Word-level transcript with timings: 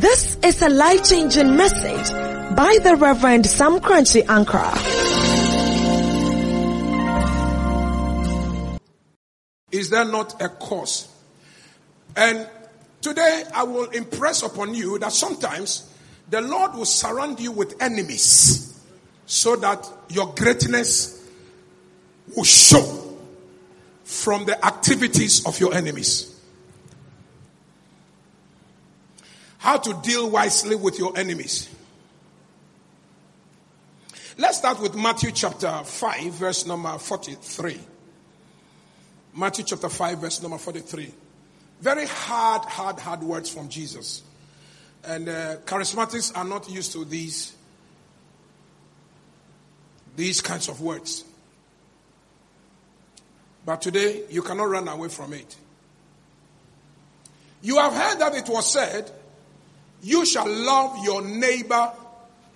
This 0.00 0.36
is 0.42 0.60
a 0.60 0.68
life 0.68 1.02
changing 1.08 1.56
message 1.56 2.10
by 2.54 2.78
the 2.82 2.94
Reverend 2.94 3.46
Sam 3.46 3.80
Korankye 3.80 4.26
Ankrah. 4.26 4.76
Is 9.72 9.88
there 9.88 10.04
not 10.04 10.42
a 10.42 10.50
cause? 10.50 11.08
And 12.16 12.46
today 13.00 13.44
I 13.54 13.62
will 13.62 13.88
impress 13.90 14.42
upon 14.42 14.74
you 14.74 14.98
that 14.98 15.12
sometimes 15.12 15.90
the 16.28 16.42
Lord 16.42 16.74
will 16.74 16.84
surround 16.84 17.40
you 17.40 17.52
with 17.52 17.80
enemies 17.80 18.78
so 19.24 19.56
that 19.56 19.88
your 20.10 20.34
greatness 20.34 21.26
will 22.36 22.44
show 22.44 23.16
from 24.04 24.44
the 24.44 24.62
activities 24.66 25.46
of 25.46 25.58
your 25.60 25.72
enemies. 25.72 26.29
How 29.60 29.76
to 29.76 29.92
deal 30.02 30.30
wisely 30.30 30.74
with 30.74 30.98
your 30.98 31.16
enemies. 31.18 31.68
Let's 34.38 34.56
start 34.56 34.80
with 34.80 34.94
Matthew 34.96 35.32
chapter 35.32 35.82
5, 35.84 36.32
verse 36.32 36.64
number 36.64 36.96
43. 36.96 37.78
Matthew 39.34 39.66
chapter 39.66 39.90
5, 39.90 40.18
verse 40.18 40.40
number 40.40 40.56
43. 40.56 41.12
Very 41.82 42.06
hard, 42.06 42.62
hard, 42.62 42.98
hard 43.00 43.22
words 43.22 43.50
from 43.50 43.68
Jesus. 43.68 44.22
And 45.04 45.28
uh, 45.28 45.56
charismatics 45.66 46.34
are 46.34 46.46
not 46.46 46.70
used 46.70 46.92
to 46.92 47.04
these, 47.04 47.54
these 50.16 50.40
kinds 50.40 50.70
of 50.70 50.80
words. 50.80 51.22
But 53.66 53.82
today, 53.82 54.22
you 54.30 54.40
cannot 54.40 54.70
run 54.70 54.88
away 54.88 55.08
from 55.10 55.34
it. 55.34 55.54
You 57.60 57.76
have 57.76 57.92
heard 57.92 58.20
that 58.20 58.34
it 58.34 58.48
was 58.48 58.72
said, 58.72 59.10
You 60.02 60.24
shall 60.24 60.48
love 60.48 61.04
your 61.04 61.22
neighbor 61.22 61.92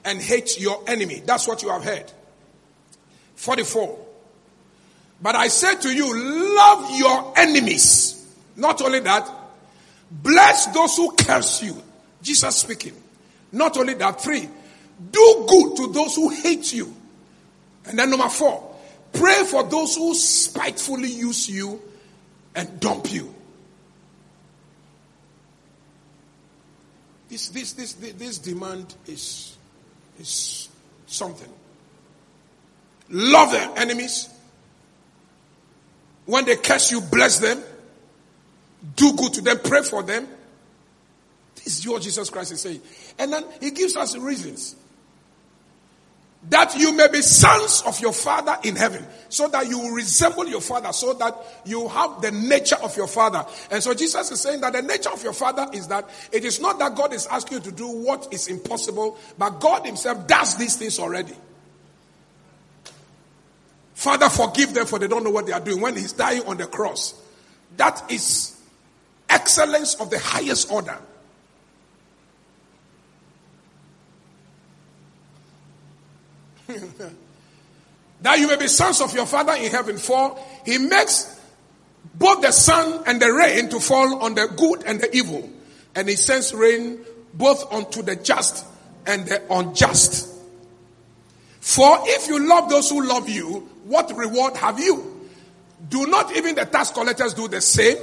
and 0.05 0.21
hate 0.21 0.59
your 0.61 0.83
enemy. 0.87 1.23
That's 1.25 1.47
what 1.47 1.63
you 1.63 1.71
have 1.71 1.85
heard. 1.85 2.11
44. 3.37 3.99
But 5.21 5.37
I 5.37 5.49
say 5.49 5.77
to 5.77 5.95
you, 5.95 6.55
love 6.57 6.91
your 6.97 7.33
enemies. 7.37 8.27
Not 8.57 8.83
only 8.83 9.01
that, 9.01 9.31
bless 10.11 10.67
those 10.67 10.97
who 10.97 11.13
curse 11.13 11.63
you. 11.63 11.81
Jesus 12.23 12.57
speaking. 12.57 12.95
Not 13.53 13.77
only 13.77 13.95
that, 13.95 14.21
three, 14.21 14.49
do 15.11 15.47
good 15.49 15.77
to 15.77 15.93
those 15.93 16.17
who 16.17 16.31
hate 16.31 16.73
you. 16.73 16.95
And 17.87 17.99
then 17.99 18.11
number 18.11 18.29
four, 18.29 18.75
pray 19.13 19.45
for 19.45 19.63
those 19.63 19.97
who 19.97 20.15
spitefully 20.15 21.11
use 21.11 21.49
you 21.49 21.81
and 22.55 22.81
dump 22.81 23.13
you. 23.13 23.34
This, 27.35 27.49
this, 27.49 27.73
this, 27.73 27.95
this 27.95 28.39
demand 28.39 28.95
is, 29.09 29.57
is 30.21 30.69
something. 31.09 31.49
Love 33.11 33.51
their 33.51 33.73
enemies. 33.77 34.29
When 36.27 36.45
they 36.45 36.55
curse 36.55 36.93
you, 36.93 37.01
bless 37.01 37.41
them. 37.41 37.61
Do 38.95 39.15
good 39.15 39.33
to 39.33 39.41
them. 39.41 39.59
Pray 39.65 39.83
for 39.83 40.05
them. 40.05 40.29
This 41.57 41.81
is 41.81 41.89
what 41.89 42.03
Jesus 42.03 42.31
Christ 42.31 42.53
is 42.53 42.61
saying. 42.61 42.81
And 43.19 43.33
then 43.33 43.45
he 43.61 43.73
gives 43.73 43.97
us 43.97 44.17
reasons. 44.17 44.77
That 46.51 46.77
you 46.77 46.93
may 46.93 47.09
be 47.09 47.23
sons 47.23 47.83
of 47.87 47.99
your 48.01 48.13
Father 48.13 48.57
in 48.65 48.77
heaven. 48.77 49.05
So 49.31 49.49
that 49.49 49.67
you 49.67 49.95
resemble 49.95 50.47
your 50.47 50.61
Father. 50.61 50.93
So 50.93 51.15
that 51.15 51.37
you 51.65 51.89
have 51.89 52.21
the 52.21 52.33
nature 52.33 52.77
of 52.77 52.97
your 52.97 53.07
Father. 53.07 53.47
And 53.71 53.83
so 53.83 53.95
Jesus 53.95 54.31
is 54.31 54.41
saying 54.41 54.61
that 54.61 54.75
the 54.75 54.83
nature 54.83 55.11
of 55.11 55.23
your 55.23 55.33
Father 55.33 55.67
is 55.73 55.89
that 55.89 56.09
it 56.33 56.45
is 56.45 56.61
not 56.61 56.79
that 56.81 56.95
God 56.95 57.15
is 57.15 57.27
asking 57.29 57.59
you 57.59 57.65
to 57.65 57.73
do 57.73 57.89
what 57.89 58.29
is 58.33 58.49
impossible, 58.49 59.19
but 59.39 59.59
God 59.61 59.87
Himself 59.87 60.27
does 60.27 60.57
these 60.57 60.77
things 60.77 60.99
already. 60.99 61.35
Father, 63.95 64.29
forgive 64.29 64.75
them 64.75 64.87
for 64.87 64.99
they 64.99 65.09
don't 65.09 65.25
know 65.25 65.31
what 65.31 65.47
they 65.47 65.53
are 65.53 65.61
doing. 65.61 65.81
When 65.81 65.97
He's 65.97 66.13
dying 66.13 66.45
on 66.47 66.59
the 66.59 66.67
cross, 66.67 67.15
that 67.79 68.11
is 68.11 68.61
excellence 69.31 69.95
of 69.95 70.11
the 70.11 70.19
highest 70.19 70.71
order. 70.71 70.99
that 78.21 78.39
you 78.39 78.49
may 78.49 78.57
be 78.57 78.69
sons 78.69 79.01
of 79.01 79.15
your 79.15 79.27
Father 79.27 79.55
in 79.55 79.71
heaven. 79.71 79.99
For 79.99 80.39
he 80.65 80.79
makes 80.79 81.41
both 82.15 82.43
the 82.43 82.53
sun 82.53 83.03
and 83.07 83.21
the 83.21 83.33
rain 83.33 83.69
to 83.71 83.81
fall 83.81 84.23
on 84.23 84.35
the 84.35 84.47
good 84.57 84.85
and 84.85 85.01
the 85.01 85.15
evil. 85.15 85.49
And 85.95 86.09
he 86.09 86.17
sends 86.17 86.53
rain 86.55 87.01
both 87.35 87.73
unto 87.73 88.03
the 88.03 88.17
just 88.17 88.65
and 89.07 89.27
the 89.27 89.43
unjust. 89.53 90.33
For 91.61 91.99
if 92.03 92.29
you 92.29 92.47
love 92.47 92.69
those 92.69 92.91
who 92.91 93.07
love 93.07 93.29
you, 93.29 93.69
what 93.85 94.15
reward 94.17 94.57
have 94.57 94.79
you? 94.79 95.29
Do 95.89 96.07
not 96.07 96.35
even 96.37 96.55
the 96.55 96.65
tax 96.65 96.91
collectors 96.91 97.35
do 97.35 97.49
the 97.49 97.61
same? 97.61 97.97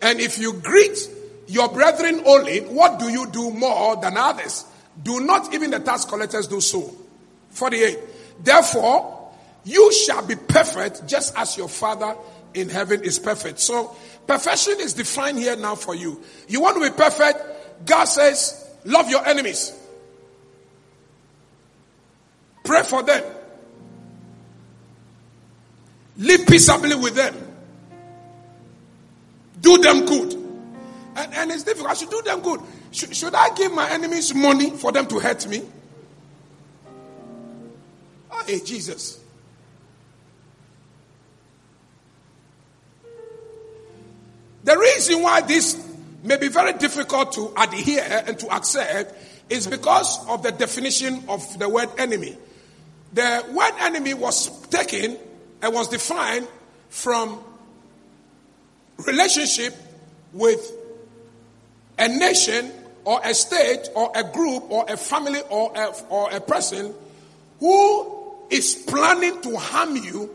And 0.00 0.20
if 0.20 0.38
you 0.38 0.54
greet 0.54 0.98
your 1.46 1.68
brethren 1.68 2.22
only, 2.26 2.60
what 2.60 2.98
do 2.98 3.08
you 3.08 3.26
do 3.30 3.50
more 3.50 3.96
than 3.96 4.16
others? 4.16 4.64
Do 5.02 5.20
not 5.20 5.54
even 5.54 5.70
the 5.70 5.80
tax 5.80 6.04
collectors 6.04 6.46
do 6.46 6.60
so? 6.60 6.92
48. 7.52 7.98
Therefore, 8.44 9.30
you 9.64 9.92
shall 9.92 10.26
be 10.26 10.34
perfect 10.34 11.06
just 11.06 11.36
as 11.36 11.56
your 11.56 11.68
Father 11.68 12.16
in 12.54 12.68
heaven 12.68 13.02
is 13.02 13.18
perfect. 13.18 13.58
So, 13.60 13.96
perfection 14.26 14.74
is 14.80 14.94
defined 14.94 15.38
here 15.38 15.56
now 15.56 15.74
for 15.74 15.94
you. 15.94 16.20
You 16.48 16.60
want 16.60 16.82
to 16.82 16.90
be 16.90 16.96
perfect? 16.96 17.86
God 17.86 18.04
says, 18.04 18.68
love 18.84 19.08
your 19.10 19.26
enemies. 19.26 19.78
Pray 22.64 22.82
for 22.82 23.02
them. 23.02 23.24
Live 26.18 26.46
peaceably 26.46 26.94
with 26.94 27.14
them. 27.14 27.34
Do 29.60 29.78
them 29.78 30.04
good. 30.04 30.34
And, 31.14 31.34
and 31.34 31.50
it's 31.50 31.62
difficult. 31.62 31.90
I 31.90 31.94
should 31.94 32.10
do 32.10 32.22
them 32.22 32.40
good. 32.40 32.60
Should, 32.90 33.14
should 33.14 33.34
I 33.34 33.54
give 33.54 33.72
my 33.72 33.90
enemies 33.90 34.34
money 34.34 34.70
for 34.70 34.92
them 34.92 35.06
to 35.06 35.18
hurt 35.18 35.46
me? 35.46 35.62
Hey, 38.46 38.60
Jesus. 38.60 39.20
The 44.64 44.78
reason 44.78 45.22
why 45.22 45.40
this 45.40 45.88
may 46.22 46.36
be 46.36 46.48
very 46.48 46.72
difficult 46.74 47.32
to 47.32 47.52
adhere 47.56 48.22
and 48.26 48.38
to 48.38 48.48
accept 48.54 49.14
is 49.50 49.66
because 49.66 50.26
of 50.28 50.42
the 50.42 50.52
definition 50.52 51.24
of 51.28 51.58
the 51.58 51.68
word 51.68 51.88
enemy. 51.98 52.36
The 53.12 53.44
word 53.52 53.72
enemy 53.80 54.14
was 54.14 54.66
taken 54.68 55.18
and 55.60 55.74
was 55.74 55.88
defined 55.88 56.46
from 56.88 57.42
relationship 58.98 59.74
with 60.32 60.72
a 61.98 62.08
nation 62.08 62.70
or 63.04 63.20
a 63.24 63.34
state 63.34 63.88
or 63.94 64.12
a 64.14 64.22
group 64.22 64.70
or 64.70 64.86
a 64.88 64.96
family 64.96 65.40
or 65.50 65.72
a, 65.74 65.92
or 66.08 66.30
a 66.30 66.40
person 66.40 66.94
who 67.58 68.21
is 68.52 68.74
planning 68.74 69.40
to 69.40 69.56
harm 69.56 69.96
you 69.96 70.30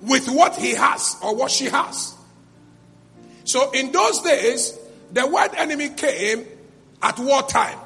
with 0.00 0.28
what 0.28 0.56
he 0.56 0.74
has 0.74 1.16
or 1.22 1.36
what 1.36 1.50
she 1.50 1.66
has. 1.66 2.14
So 3.44 3.70
in 3.72 3.92
those 3.92 4.22
days, 4.22 4.78
the 5.12 5.26
word 5.26 5.50
enemy 5.56 5.90
came 5.90 6.46
at 7.02 7.18
wartime. 7.18 7.78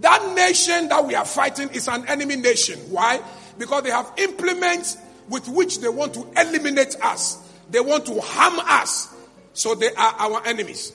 That 0.00 0.34
nation 0.34 0.88
that 0.88 1.06
we 1.06 1.14
are 1.14 1.24
fighting 1.24 1.68
is 1.70 1.86
an 1.86 2.06
enemy 2.08 2.36
nation. 2.36 2.78
Why? 2.90 3.20
Because 3.58 3.82
they 3.84 3.90
have 3.90 4.12
implements 4.16 4.96
with 5.28 5.48
which 5.48 5.80
they 5.80 5.88
want 5.88 6.14
to 6.14 6.26
eliminate 6.36 6.96
us. 7.02 7.38
They 7.70 7.80
want 7.80 8.06
to 8.06 8.20
harm 8.20 8.58
us. 8.60 9.14
So 9.52 9.74
they 9.74 9.92
are 9.94 10.14
our 10.18 10.46
enemies. 10.46 10.92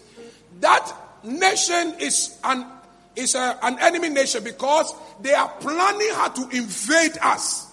That 0.59 0.91
nation 1.23 1.95
is 1.99 2.37
an, 2.43 2.65
is 3.15 3.35
a, 3.35 3.57
an 3.61 3.77
enemy 3.79 4.09
nation 4.09 4.43
because 4.43 4.93
they 5.21 5.33
are 5.33 5.49
planning 5.59 6.09
how 6.13 6.29
to 6.29 6.49
invade 6.49 7.17
us 7.21 7.71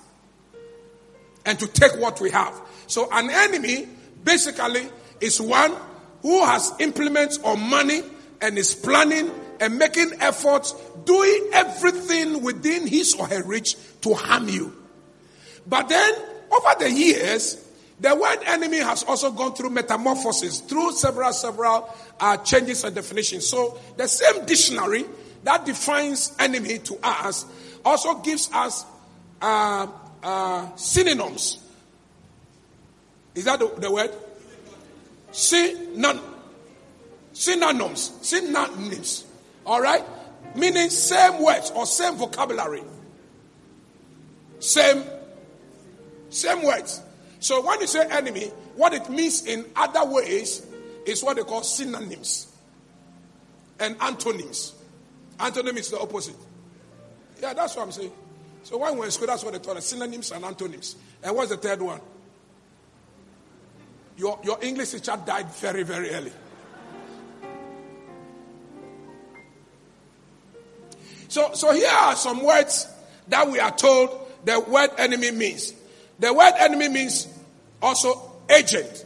and 1.45 1.59
to 1.59 1.67
take 1.67 1.99
what 1.99 2.21
we 2.21 2.31
have. 2.31 2.61
So 2.87 3.09
an 3.11 3.31
enemy 3.31 3.89
basically 4.25 4.89
is 5.21 5.41
one 5.41 5.75
who 6.23 6.45
has 6.45 6.73
implements 6.79 7.39
or 7.39 7.57
money 7.57 8.03
and 8.41 8.59
is 8.59 8.75
planning 8.75 9.31
and 9.61 9.79
making 9.79 10.13
efforts, 10.21 10.73
doing 11.05 11.51
everything 11.53 12.43
within 12.43 12.87
his 12.87 13.15
or 13.15 13.27
her 13.27 13.43
reach 13.43 13.77
to 14.03 14.15
harm 14.15 14.49
you. 14.49 14.77
But 15.67 15.89
then, 15.89 16.15
over 16.51 16.75
the 16.81 16.91
years, 16.91 17.65
the 18.01 18.15
word 18.17 18.39
enemy 18.47 18.79
has 18.79 19.05
also 19.05 19.31
gone 19.31 19.55
through 19.55 19.71
metamorphosis, 19.71 20.61
through 20.61 20.93
several, 20.93 21.33
several 21.33 21.89
uh, 22.19 22.37
changes 22.39 22.83
and 22.83 22.95
definitions. 22.95 23.47
So 23.47 23.79
the 23.97 24.09
same 24.09 24.45
dictionary 24.45 25.05
that 25.45 25.65
defines 25.67 26.35
enemy 26.39 26.79
to 26.79 26.99
us 27.03 27.47
also 27.85 28.15
gives 28.21 28.51
us 28.53 28.85
uh, 29.41 29.87
uh, 30.23 30.77
synonyms 30.77 31.63
Is 33.35 33.45
that 33.45 33.59
the, 33.59 33.69
the 33.79 33.91
word? 33.91 34.11
Synon, 35.33 36.21
synonyms. 37.33 38.13
Synonyms. 38.21 39.25
All 39.65 39.81
right? 39.81 40.05
Meaning 40.55 40.91
same 40.91 41.43
words 41.43 41.71
or 41.75 41.87
same 41.87 42.17
vocabulary. 42.17 42.83
Same, 44.61 45.03
same 46.29 46.63
words. 46.63 47.01
So 47.41 47.65
when 47.67 47.81
you 47.81 47.87
say 47.87 48.07
enemy, 48.11 48.49
what 48.77 48.93
it 48.93 49.09
means 49.09 49.47
in 49.47 49.65
other 49.75 50.05
ways 50.05 50.67
is 51.07 51.25
what 51.25 51.37
they 51.37 51.43
call 51.43 51.63
synonyms 51.63 52.55
and 53.81 53.97
antonyms. 54.01 54.75
Antonym 55.43 55.77
is 55.77 55.91
the 55.91 55.99
opposite. 55.99 56.37
Yeah, 57.41 57.53
that's 57.53 57.75
what 57.75 57.83
I'm 57.83 57.93
saying. 57.93 58.13
So 58.63 58.79
when 58.79 58.97
we're 58.97 59.07
in 59.07 59.11
school, 59.11 59.27
that's 59.27 59.43
what 59.43 59.53
they 59.53 59.59
taught 59.59 59.77
us 59.77 59.87
synonyms 59.87 60.31
and 60.31 60.45
antonyms. 60.45 60.95
And 61.21 61.35
what's 61.35 61.51
the 61.51 61.57
third 61.57 61.83
one? 61.83 62.01
Your, 64.17 64.39
your 64.45 64.59
English 64.63 64.91
teacher 64.91 65.21
died 65.27 65.51
very, 65.55 65.83
very 65.83 66.11
early. 66.11 66.33
So, 71.27 71.51
so 71.55 71.73
here 71.73 71.91
are 71.91 72.15
some 72.15 72.45
words 72.45 72.87
that 73.27 73.51
we 73.51 73.59
are 73.59 73.75
told 73.75 74.11
the 74.45 74.61
word 74.61 74.91
enemy 74.97 75.33
means. 75.33 75.73
The 76.21 76.33
word 76.33 76.53
enemy 76.59 76.89
means 76.89 77.27
also 77.81 78.31
agent. 78.49 79.05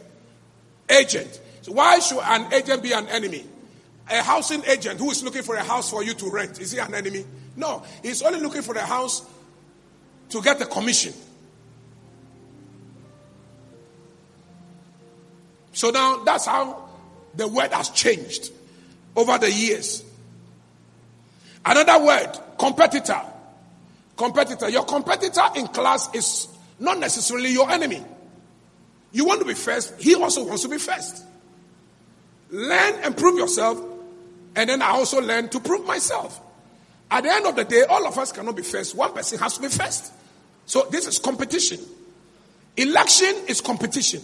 Agent. 0.87 1.41
So 1.63 1.71
why 1.71 1.97
should 1.97 2.19
an 2.19 2.53
agent 2.53 2.83
be 2.83 2.91
an 2.91 3.07
enemy? 3.07 3.43
A 4.09 4.21
housing 4.21 4.63
agent 4.65 4.99
who 4.99 5.11
is 5.11 5.23
looking 5.23 5.43
for 5.43 5.55
a 5.55 5.63
house 5.63 5.89
for 5.89 6.03
you 6.03 6.13
to 6.13 6.29
rent, 6.29 6.59
is 6.61 6.71
he 6.71 6.79
an 6.79 6.93
enemy? 6.93 7.25
No, 7.55 7.83
he's 8.01 8.21
only 8.21 8.39
looking 8.39 8.61
for 8.61 8.75
a 8.75 8.85
house 8.85 9.25
to 10.29 10.41
get 10.41 10.61
a 10.61 10.65
commission. 10.65 11.13
So 15.73 15.89
now 15.91 16.23
that's 16.23 16.45
how 16.45 16.89
the 17.35 17.47
word 17.47 17.71
has 17.71 17.89
changed 17.89 18.51
over 19.15 19.37
the 19.37 19.51
years. 19.51 20.03
Another 21.65 22.03
word, 22.03 22.31
competitor. 22.57 23.21
Competitor. 24.15 24.69
Your 24.69 24.85
competitor 24.85 25.43
in 25.55 25.67
class 25.67 26.09
is 26.15 26.47
not 26.79 26.97
necessarily 26.99 27.51
your 27.51 27.69
enemy. 27.69 28.03
You 29.11 29.25
want 29.25 29.41
to 29.41 29.45
be 29.45 29.53
first, 29.53 29.99
he 29.99 30.15
also 30.15 30.45
wants 30.45 30.63
to 30.63 30.69
be 30.69 30.77
first. 30.77 31.23
Learn 32.49 32.95
and 33.03 33.15
prove 33.15 33.37
yourself, 33.37 33.79
and 34.57 34.67
then 34.67 34.81
I 34.81 34.89
also 34.89 35.21
learn 35.21 35.49
to 35.49 35.59
prove 35.59 35.85
myself. 35.85 36.41
At 37.11 37.23
the 37.23 37.31
end 37.31 37.45
of 37.45 37.55
the 37.55 37.63
day, 37.63 37.83
all 37.83 38.07
of 38.07 38.17
us 38.17 38.31
cannot 38.31 38.55
be 38.55 38.63
first. 38.63 38.95
One 38.95 39.13
person 39.13 39.37
has 39.37 39.53
to 39.53 39.61
be 39.61 39.69
first. 39.69 40.11
So 40.65 40.87
this 40.89 41.05
is 41.05 41.19
competition. 41.19 41.79
Election 42.75 43.35
is 43.47 43.61
competition. 43.61 44.21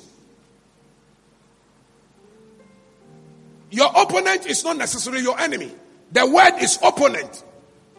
Your 3.69 3.91
opponent 3.95 4.47
is 4.47 4.63
not 4.63 4.77
necessarily 4.77 5.21
your 5.21 5.39
enemy. 5.39 5.71
The 6.11 6.25
word 6.25 6.57
is 6.59 6.79
opponent 6.81 7.43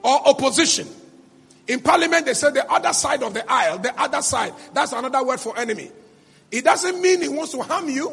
or 0.03 0.29
opposition. 0.29 0.89
In 1.69 1.81
parliament, 1.81 2.27
they 2.27 2.35
say 2.35 2.51
the 2.51 2.71
other 2.71 2.93
side 2.93 3.23
of 3.23 3.33
the 3.33 3.51
aisle, 3.51 3.79
the 3.79 3.99
other 3.99 4.23
side. 4.23 4.55
That's 4.73 4.93
another 4.93 5.25
word 5.25 5.39
for 5.39 5.57
enemy. 5.57 5.91
It 6.51 6.65
doesn't 6.65 7.01
mean 7.01 7.23
he 7.23 7.29
wants 7.29 7.53
to 7.53 7.63
harm 7.63 7.89
you. 7.89 8.13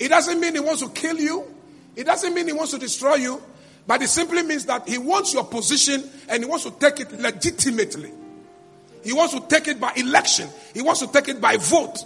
It 0.00 0.08
doesn't 0.08 0.40
mean 0.40 0.54
he 0.54 0.60
wants 0.60 0.82
to 0.82 0.88
kill 0.88 1.18
you. 1.18 1.55
It 1.96 2.04
doesn't 2.04 2.34
mean 2.34 2.46
he 2.46 2.52
wants 2.52 2.72
to 2.72 2.78
destroy 2.78 3.14
you. 3.14 3.42
But 3.86 4.02
it 4.02 4.08
simply 4.08 4.42
means 4.42 4.66
that 4.66 4.88
he 4.88 4.98
wants 4.98 5.32
your 5.32 5.44
position 5.44 6.02
and 6.28 6.42
he 6.42 6.48
wants 6.48 6.64
to 6.64 6.72
take 6.72 7.00
it 7.00 7.12
legitimately. 7.12 8.12
He 9.04 9.12
wants 9.12 9.34
to 9.34 9.40
take 9.40 9.68
it 9.68 9.80
by 9.80 9.92
election. 9.96 10.48
He 10.74 10.82
wants 10.82 11.00
to 11.00 11.06
take 11.06 11.28
it 11.28 11.40
by 11.40 11.56
vote. 11.56 11.98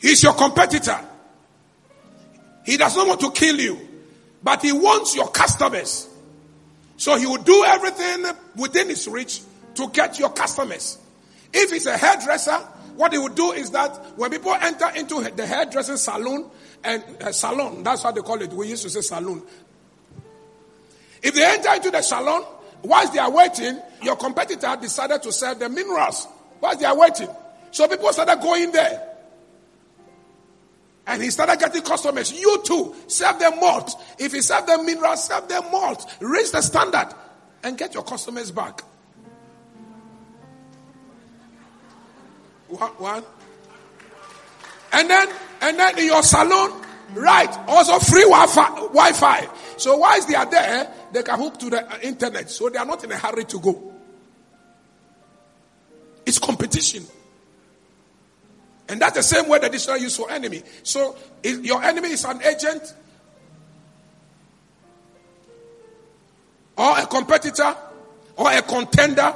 He's 0.00 0.22
your 0.22 0.34
competitor. 0.34 1.00
He 2.64 2.76
does 2.76 2.94
not 2.94 3.08
want 3.08 3.20
to 3.20 3.30
kill 3.30 3.58
you, 3.58 3.78
but 4.42 4.60
he 4.60 4.72
wants 4.72 5.16
your 5.16 5.28
customers. 5.28 6.06
So 6.98 7.16
he 7.16 7.26
will 7.26 7.42
do 7.42 7.64
everything 7.66 8.26
within 8.56 8.88
his 8.88 9.08
reach 9.08 9.40
to 9.76 9.88
get 9.88 10.18
your 10.18 10.30
customers. 10.30 10.98
If 11.52 11.70
he's 11.70 11.86
a 11.86 11.96
hairdresser, 11.96 12.58
what 12.96 13.12
he 13.12 13.18
will 13.18 13.28
do 13.28 13.52
is 13.52 13.70
that 13.70 13.96
when 14.18 14.30
people 14.30 14.52
enter 14.52 14.90
into 14.94 15.22
the 15.34 15.46
hairdressing 15.46 15.96
salon 15.96 16.50
and 16.84 17.02
uh, 17.20 17.32
salon, 17.32 17.82
that's 17.82 18.04
what 18.04 18.14
they 18.14 18.20
call 18.20 18.40
it. 18.40 18.52
We 18.52 18.68
used 18.68 18.82
to 18.84 18.90
say 18.90 19.00
salon. 19.00 19.42
If 21.22 21.34
they 21.34 21.44
enter 21.44 21.74
into 21.74 21.90
the 21.90 22.02
salon, 22.02 22.44
whilst 22.82 23.12
they 23.12 23.18
are 23.18 23.30
waiting, 23.30 23.80
your 24.02 24.16
competitor 24.16 24.76
decided 24.80 25.22
to 25.22 25.32
sell 25.32 25.54
the 25.54 25.68
minerals 25.68 26.26
whilst 26.60 26.80
they 26.80 26.86
are 26.86 26.96
waiting. 26.96 27.28
So 27.70 27.88
people 27.88 28.12
started 28.12 28.40
going 28.40 28.72
there. 28.72 29.04
And 31.06 31.22
he 31.22 31.30
started 31.30 31.58
getting 31.58 31.82
customers. 31.82 32.32
You 32.32 32.62
too, 32.64 32.94
serve 33.06 33.38
them 33.38 33.58
malt. 33.60 33.90
If 34.18 34.34
you 34.34 34.42
serve 34.42 34.66
them 34.66 34.84
minerals, 34.84 35.26
serve 35.26 35.48
them 35.48 35.64
malt. 35.72 36.06
Raise 36.20 36.52
the 36.52 36.60
standard 36.60 37.08
and 37.62 37.78
get 37.78 37.94
your 37.94 38.04
customers 38.04 38.50
back. 38.50 38.82
One. 42.68 43.24
And 44.92 45.08
then, 45.08 45.28
and 45.60 45.78
then 45.78 45.98
in 45.98 46.06
your 46.06 46.22
salon, 46.22 46.84
right, 47.14 47.50
also 47.66 47.98
free 47.98 48.22
Wi-Fi. 48.22 48.68
Wi-Fi. 48.68 49.48
So 49.76 49.96
whilst 49.96 50.28
they 50.28 50.34
are 50.34 50.50
there, 50.50 50.92
they 51.12 51.22
can 51.22 51.38
hook 51.38 51.58
to 51.60 51.70
the 51.70 51.84
uh, 51.84 51.98
internet. 52.02 52.50
So 52.50 52.68
they 52.68 52.78
are 52.78 52.86
not 52.86 53.04
in 53.04 53.12
a 53.12 53.16
hurry 53.16 53.44
to 53.44 53.60
go. 53.60 53.92
It's 56.26 56.38
competition. 56.38 57.04
And 58.88 59.00
that's 59.00 59.16
the 59.16 59.22
same 59.22 59.48
word 59.48 59.62
that 59.62 59.72
dictionary 59.72 60.00
use 60.00 60.16
for 60.16 60.30
enemy. 60.30 60.62
So 60.82 61.16
your 61.42 61.82
enemy 61.82 62.08
is 62.10 62.24
an 62.24 62.42
agent 62.42 62.94
or 66.76 66.98
a 66.98 67.06
competitor 67.06 67.74
or 68.36 68.50
a 68.50 68.62
contender 68.62 69.34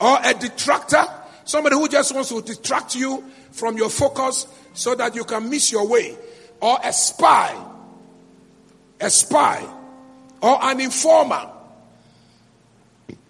or 0.00 0.18
a 0.24 0.34
detractor, 0.34 1.04
somebody 1.44 1.76
who 1.76 1.88
just 1.88 2.12
wants 2.14 2.30
to 2.30 2.42
distract 2.42 2.96
you 2.96 3.24
from 3.52 3.76
your 3.76 3.90
focus 3.90 4.46
so 4.74 4.94
that 4.94 5.14
you 5.14 5.24
can 5.24 5.48
miss 5.48 5.72
your 5.72 5.86
way, 5.86 6.16
or 6.60 6.78
a 6.84 6.92
spy, 6.92 7.56
a 9.00 9.08
spy, 9.08 9.66
or 10.42 10.62
an 10.62 10.80
informer. 10.80 11.50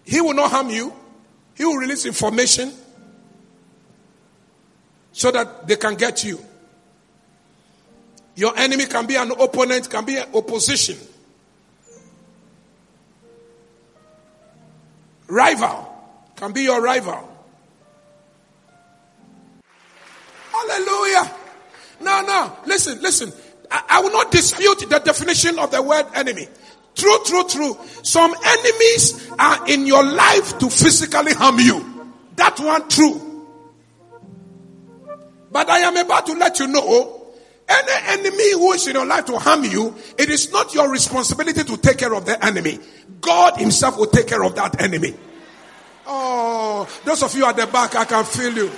He 0.05 0.21
will 0.21 0.35
not 0.35 0.51
harm 0.51 0.71
you. 0.71 0.93
He 1.55 1.65
will 1.65 1.77
release 1.77 2.05
information 2.05 2.73
so 5.13 5.31
that 5.31 5.69
they 5.69 5.77
can 5.77 5.95
get 5.95 6.25
you. 6.25 6.41
Your 8.35 8.57
enemy 8.59 8.87
can 8.87 9.07
be 9.07 9.15
an 9.15 9.31
opponent, 9.31 9.89
can 9.89 10.05
be 10.05 10.17
an 10.17 10.27
opposition. 10.35 10.99
Rival 15.29 15.91
can 16.37 16.53
be 16.53 16.63
your 16.63 16.83
rival. 16.83 17.31
Hallelujah. 20.53 21.31
No, 22.05 22.23
no. 22.23 22.57
Listen, 22.67 23.01
listen. 23.01 23.33
I, 23.71 23.83
I 23.89 24.01
will 24.01 24.13
not 24.13 24.31
dispute 24.31 24.81
the 24.89 25.01
definition 25.01 25.59
of 25.59 25.71
the 25.71 25.83
word 25.83 26.07
enemy. 26.15 26.47
True, 26.95 27.19
true, 27.25 27.45
true. 27.49 27.77
Some 28.03 28.35
enemies 28.45 29.31
are 29.39 29.69
in 29.69 29.87
your 29.87 30.05
life 30.05 30.59
to 30.59 30.71
physically 30.71 31.33
harm 31.33 31.59
you. 31.59 32.13
That 32.37 32.59
one 32.61 32.89
true. 32.89 33.47
But 35.51 35.69
I 35.71 35.79
am 35.81 35.97
about 35.97 36.27
to 36.27 36.35
let 36.35 36.59
you 36.59 36.67
know 36.67 37.25
any 37.69 37.93
enemy 38.19 38.53
who 38.53 38.73
is 38.73 38.87
in 38.87 38.95
your 38.95 39.07
life 39.07 39.25
to 39.27 39.39
harm 39.39 39.65
you, 39.65 39.95
it 40.19 40.29
is 40.29 40.53
not 40.53 40.75
your 40.75 40.91
responsibility 40.91 41.65
to 41.65 41.77
take 41.79 41.99
care 41.99 42.15
of 42.15 42.27
the 42.27 42.45
enemy. 42.45 42.79
God 43.21 43.57
Himself 43.57 43.97
will 43.97 44.07
take 44.07 44.27
care 44.29 44.45
of 44.45 44.55
that 44.57 44.81
enemy. 44.83 45.15
Oh, 46.07 46.89
those 47.05 47.23
of 47.23 47.35
you 47.35 47.47
at 47.47 47.57
the 47.57 47.67
back, 47.67 47.95
I 47.97 48.05
can 48.05 48.25
feel 48.25 48.55
you. 48.55 48.71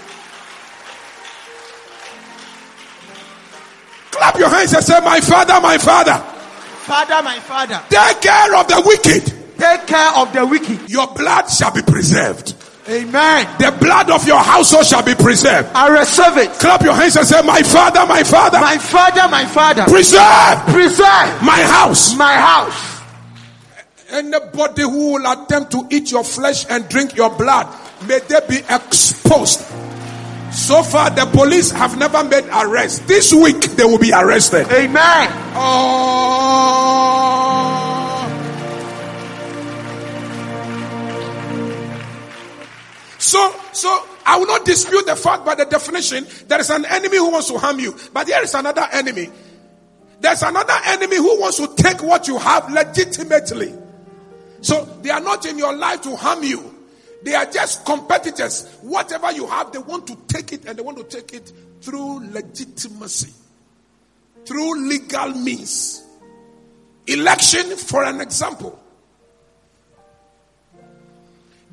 Clap 4.17 4.39
your 4.39 4.49
hands 4.49 4.73
and 4.73 4.83
say, 4.85 4.99
My 5.01 5.21
father, 5.21 5.61
my 5.61 5.79
father. 5.79 6.15
Father, 6.87 7.23
my 7.23 7.39
father. 7.41 7.81
Take 7.91 8.21
care 8.23 8.55
of 8.57 8.69
the 8.69 8.83
wicked. 8.87 9.25
Take 9.59 9.87
care 9.87 10.13
of 10.17 10.33
the 10.33 10.47
wicked. 10.47 10.89
Your 10.91 11.07
blood 11.15 11.47
shall 11.49 11.73
be 11.75 11.83
preserved. 11.83 12.55
Amen. 12.89 13.49
The 13.59 13.77
blood 13.81 14.11
of 14.13 14.25
your 14.29 14.39
household 14.39 14.87
shall 14.87 15.03
be 15.03 15.15
preserved. 15.17 15.69
I 15.75 15.89
receive 15.89 16.37
it. 16.37 16.51
Clap 16.61 16.83
your 16.83 16.95
hands 16.95 17.17
and 17.17 17.27
say, 17.27 17.43
My 17.43 17.63
father, 17.63 18.07
my 18.07 18.23
father. 18.23 18.61
My 18.61 18.79
father, 18.79 19.29
my 19.29 19.45
father. 19.45 19.83
Preserve 19.85 20.61
Preserve 20.73 21.43
my 21.43 21.63
house. 21.63 22.17
my 22.17 22.35
house. 22.35 23.03
Anybody 24.11 24.83
who 24.83 25.15
will 25.15 25.27
attempt 25.33 25.73
to 25.73 25.89
eat 25.91 26.13
your 26.13 26.23
flesh 26.23 26.65
and 26.71 26.89
drink 26.89 27.17
your 27.17 27.31
blood, 27.37 27.67
may 28.07 28.21
they 28.29 28.39
be 28.49 28.59
exposed. 28.71 29.67
So 30.53 30.83
far, 30.83 31.11
the 31.11 31.27
police 31.27 31.71
have 31.71 31.99
never 31.99 32.25
made 32.25 32.45
arrest. 32.47 33.07
This 33.07 33.33
week, 33.33 33.61
they 33.77 33.85
will 33.85 33.99
be 33.99 34.13
arrested. 34.13 34.67
Amen. 34.71 35.29
Oh. 35.55 36.87
So, 43.19 43.53
so 43.73 44.07
I 44.25 44.39
will 44.39 44.47
not 44.47 44.65
dispute 44.65 45.05
the 45.05 45.17
fact 45.17 45.45
by 45.45 45.57
the 45.57 45.65
definition 45.65 46.27
there 46.47 46.61
is 46.61 46.71
an 46.71 46.85
enemy 46.85 47.17
who 47.17 47.31
wants 47.31 47.49
to 47.49 47.59
harm 47.59 47.81
you. 47.81 47.97
But 48.13 48.29
there 48.29 48.43
is 48.43 48.55
another 48.55 48.87
enemy. 48.93 49.31
There's 50.21 50.43
another 50.43 50.77
enemy 50.87 51.17
who 51.17 51.41
wants 51.41 51.57
to 51.59 51.75
take 51.77 52.03
what 52.03 52.29
you 52.29 52.39
have 52.39 52.71
legitimately. 52.71 53.75
So 54.61 54.85
they 55.03 55.11
are 55.11 55.21
not 55.21 55.45
in 55.45 55.59
your 55.59 55.75
life 55.77 56.03
to 56.03 56.17
harm 56.17 56.43
you. 56.45 56.76
They 57.27 57.35
are 57.35 57.45
just 57.45 57.85
competitors. 57.85 58.69
Whatever 58.83 59.33
you 59.33 59.49
have, 59.49 59.73
they 59.73 59.81
want 59.81 60.07
to 60.07 60.17
take 60.29 60.53
it 60.53 60.65
and 60.65 60.79
they 60.79 60.83
want 60.83 60.97
to 60.99 61.03
take 61.03 61.33
it 61.33 61.53
through 61.81 62.21
legitimacy, 62.31 63.33
through 64.45 64.89
legal 64.89 65.31
means. 65.31 66.05
Election, 67.09 67.77
for 67.79 68.05
an 68.05 68.21
example. 68.21 68.79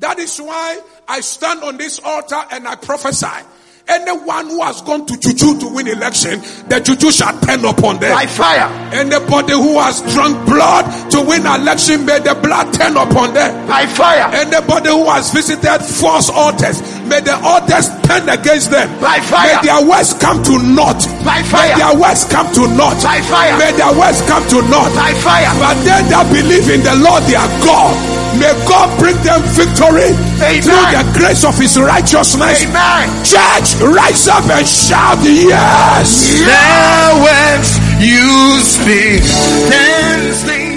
That 0.00 0.18
is 0.18 0.36
why 0.38 0.80
I 1.06 1.20
stand 1.20 1.62
on 1.62 1.76
this 1.76 2.00
altar 2.00 2.42
and 2.50 2.66
I 2.66 2.74
prophesy. 2.74 3.46
Anyone 3.86 4.48
who 4.48 4.62
has 4.64 4.80
gone 4.80 5.04
to 5.04 5.12
Juju 5.12 5.60
to 5.60 5.68
win 5.68 5.88
election, 5.88 6.40
the 6.72 6.80
Juju 6.80 7.12
shall 7.12 7.36
turn 7.44 7.60
upon 7.68 8.00
them. 8.00 8.16
By 8.16 8.24
fire. 8.24 8.64
Anybody 8.96 9.52
who 9.52 9.76
has 9.76 10.00
drunk 10.08 10.40
blood 10.48 10.88
to 11.12 11.20
win 11.20 11.44
election, 11.44 12.08
may 12.08 12.16
the 12.16 12.32
blood 12.32 12.72
turn 12.72 12.96
upon 12.96 13.36
them. 13.36 13.52
By 13.68 13.84
fire. 13.84 14.24
Anybody 14.32 14.88
who 14.88 15.04
has 15.12 15.28
visited 15.36 15.84
false 15.84 16.32
altars, 16.32 16.80
may 17.04 17.20
the 17.20 17.36
altars 17.44 17.92
turn 18.08 18.24
against 18.32 18.72
them. 18.72 18.88
By 19.04 19.20
fire. 19.20 19.52
May 19.52 19.68
their 19.68 19.84
words 19.84 20.16
come 20.16 20.40
to 20.48 20.54
naught. 20.64 21.04
By 21.20 21.44
fire. 21.44 21.76
May 21.76 21.84
their 21.84 21.92
words 22.00 22.24
come 22.32 22.48
to 22.56 22.64
naught. 22.72 22.96
By 23.04 23.20
fire. 23.20 23.52
May 23.60 23.72
their 23.76 23.92
words 23.92 24.24
come 24.24 24.48
to 24.48 24.58
naught. 24.72 24.96
By 24.96 25.12
fire. 25.20 25.52
But 25.60 25.76
they 25.84 26.00
that 26.08 26.24
believe 26.32 26.72
in 26.72 26.80
the 26.80 26.96
Lord 27.04 27.20
their 27.28 27.44
God, 27.60 27.92
may 28.38 28.52
God 28.66 28.98
bring 28.98 29.16
them 29.22 29.42
victory 29.54 30.10
Amen. 30.42 30.62
through 30.62 30.86
the 30.92 31.04
grace 31.18 31.44
of 31.44 31.56
his 31.58 31.78
righteousness. 31.78 32.64
Amen. 32.64 33.08
Church, 33.24 33.80
rise 33.82 34.28
up 34.28 34.44
and 34.50 34.66
shout 34.66 35.18
yes. 35.22 36.42
Now 36.46 37.22
when 37.22 37.58
you 38.02 38.60
speak, 38.60 39.22
things. 39.70 40.74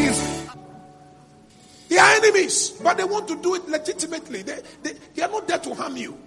They 1.90 1.98
are 1.98 2.16
enemies, 2.18 2.72
but 2.84 2.98
they 2.98 3.06
want 3.06 3.28
to 3.30 3.42
do 3.42 3.56
it 3.56 3.68
legitimately. 3.68 4.44
They, 4.44 4.60
they, 4.84 4.94
they 5.16 5.24
are 5.24 5.32
not 5.32 5.48
there 5.48 5.58
to 5.60 5.74
harm 5.74 5.98
you. 5.98 6.18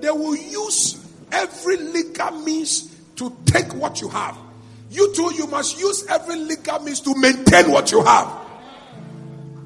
They 0.00 0.10
will 0.10 0.36
use 0.36 1.04
every 1.30 1.76
legal 1.76 2.30
means 2.40 2.96
to 3.16 3.36
take 3.44 3.74
what 3.74 4.00
you 4.00 4.08
have. 4.08 4.36
You 4.90 5.14
too, 5.14 5.34
you 5.34 5.46
must 5.46 5.78
use 5.78 6.06
every 6.06 6.36
legal 6.36 6.80
means 6.80 7.00
to 7.02 7.14
maintain 7.16 7.70
what 7.70 7.92
you 7.92 8.02
have. 8.02 8.47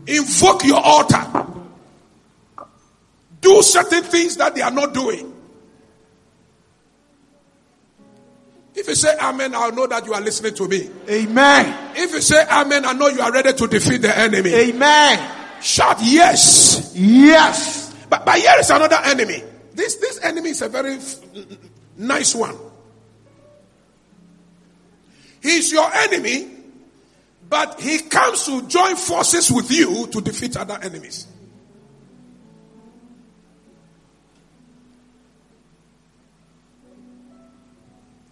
Invoke 0.06 0.64
your 0.64 0.80
altar. 0.80 1.46
Do 3.40 3.62
certain 3.62 4.02
things 4.04 4.36
that 4.36 4.54
they 4.54 4.62
are 4.62 4.70
not 4.70 4.94
doing. 4.94 5.32
If 8.74 8.88
you 8.88 8.94
say 8.94 9.16
amen, 9.20 9.54
I'll 9.54 9.72
know 9.72 9.86
that 9.86 10.06
you 10.06 10.14
are 10.14 10.20
listening 10.20 10.54
to 10.54 10.66
me. 10.68 10.88
Amen. 11.08 11.92
If 11.94 12.12
you 12.12 12.20
say 12.20 12.44
amen, 12.50 12.86
I 12.86 12.92
know 12.92 13.08
you 13.08 13.20
are 13.20 13.30
ready 13.30 13.52
to 13.52 13.66
defeat 13.66 13.98
the 13.98 14.16
enemy. 14.16 14.50
Amen. 14.54 15.30
Shout 15.60 15.98
yes. 16.00 16.92
Yes. 16.94 17.94
But, 18.08 18.24
but 18.24 18.38
here 18.38 18.54
is 18.58 18.70
another 18.70 18.98
enemy. 19.04 19.42
This, 19.74 19.96
this 19.96 20.22
enemy 20.22 20.50
is 20.50 20.62
a 20.62 20.68
very 20.68 20.94
f- 20.94 21.16
nice 21.96 22.34
one. 22.34 22.56
He's 25.42 25.72
your 25.72 25.90
enemy, 25.92 26.50
but 27.52 27.78
he 27.78 27.98
comes 27.98 28.46
to 28.46 28.66
join 28.66 28.96
forces 28.96 29.52
with 29.52 29.70
you 29.70 30.06
to 30.06 30.22
defeat 30.22 30.56
other 30.56 30.78
enemies. 30.82 31.26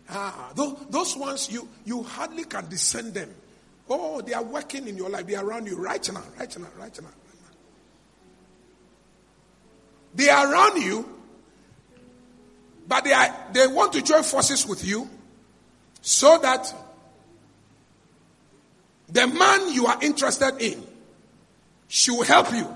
Ah, 0.09 0.53
those, 0.55 0.75
those 0.89 1.17
ones 1.19 1.53
you, 1.53 1.69
you 1.85 2.03
hardly 2.03 2.45
can 2.45 2.67
discern 2.71 3.13
them. 3.13 3.29
Oh, 3.91 4.23
they 4.23 4.33
are 4.33 4.43
working 4.43 4.89
in 4.89 4.97
your 4.97 5.11
life. 5.11 5.27
They 5.27 5.35
are 5.35 5.45
around 5.45 5.67
you 5.67 5.77
right 5.77 6.11
now, 6.11 6.23
right 6.39 6.59
now, 6.59 6.69
right 6.79 7.03
now. 7.03 7.09
They 10.15 10.31
are 10.31 10.51
around 10.51 10.81
you, 10.81 11.21
but 12.89 13.05
they 13.05 13.13
are 13.13 13.37
they 13.53 13.67
want 13.67 13.93
to 13.93 14.01
join 14.01 14.23
forces 14.23 14.67
with 14.67 14.83
you 14.83 15.11
so 16.01 16.39
that 16.39 16.75
the 19.13 19.27
man 19.27 19.73
you 19.73 19.87
are 19.87 19.99
interested 20.03 20.57
in 20.61 20.85
should 21.89 22.25
help 22.27 22.53
you 22.53 22.67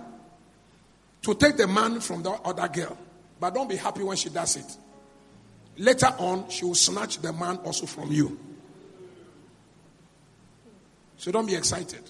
to 1.23 1.35
take 1.35 1.57
the 1.57 1.67
man 1.67 2.01
from 2.01 2.23
the 2.23 2.31
other 2.31 2.69
girl. 2.69 2.99
But 3.41 3.55
don't 3.55 3.69
be 3.69 3.77
happy 3.77 4.03
when 4.03 4.17
she 4.17 4.29
does 4.29 4.57
it. 4.57 4.77
Later 5.77 6.13
on, 6.19 6.49
she 6.51 6.65
will 6.65 6.75
snatch 6.75 7.19
the 7.19 7.33
man 7.33 7.57
also 7.59 7.87
from 7.87 8.13
you. 8.13 8.39
So 11.17 11.33
don't 11.33 11.47
be 11.47 11.55
excited. 11.55 12.03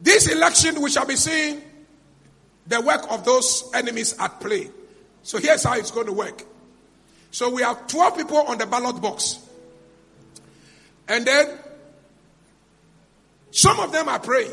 This 0.00 0.30
election, 0.30 0.80
we 0.80 0.90
shall 0.90 1.06
be 1.06 1.16
seeing 1.16 1.62
the 2.66 2.80
work 2.80 3.10
of 3.10 3.24
those 3.24 3.70
enemies 3.74 4.14
at 4.18 4.40
play. 4.40 4.70
So 5.22 5.38
here's 5.38 5.64
how 5.64 5.74
it's 5.74 5.90
going 5.90 6.06
to 6.06 6.12
work. 6.12 6.42
So 7.30 7.50
we 7.50 7.62
have 7.62 7.86
12 7.86 8.16
people 8.16 8.38
on 8.38 8.58
the 8.58 8.66
ballot 8.66 9.00
box. 9.00 9.38
And 11.08 11.26
then 11.26 11.58
some 13.54 13.78
of 13.78 13.92
them 13.92 14.08
are 14.08 14.18
praying. 14.18 14.50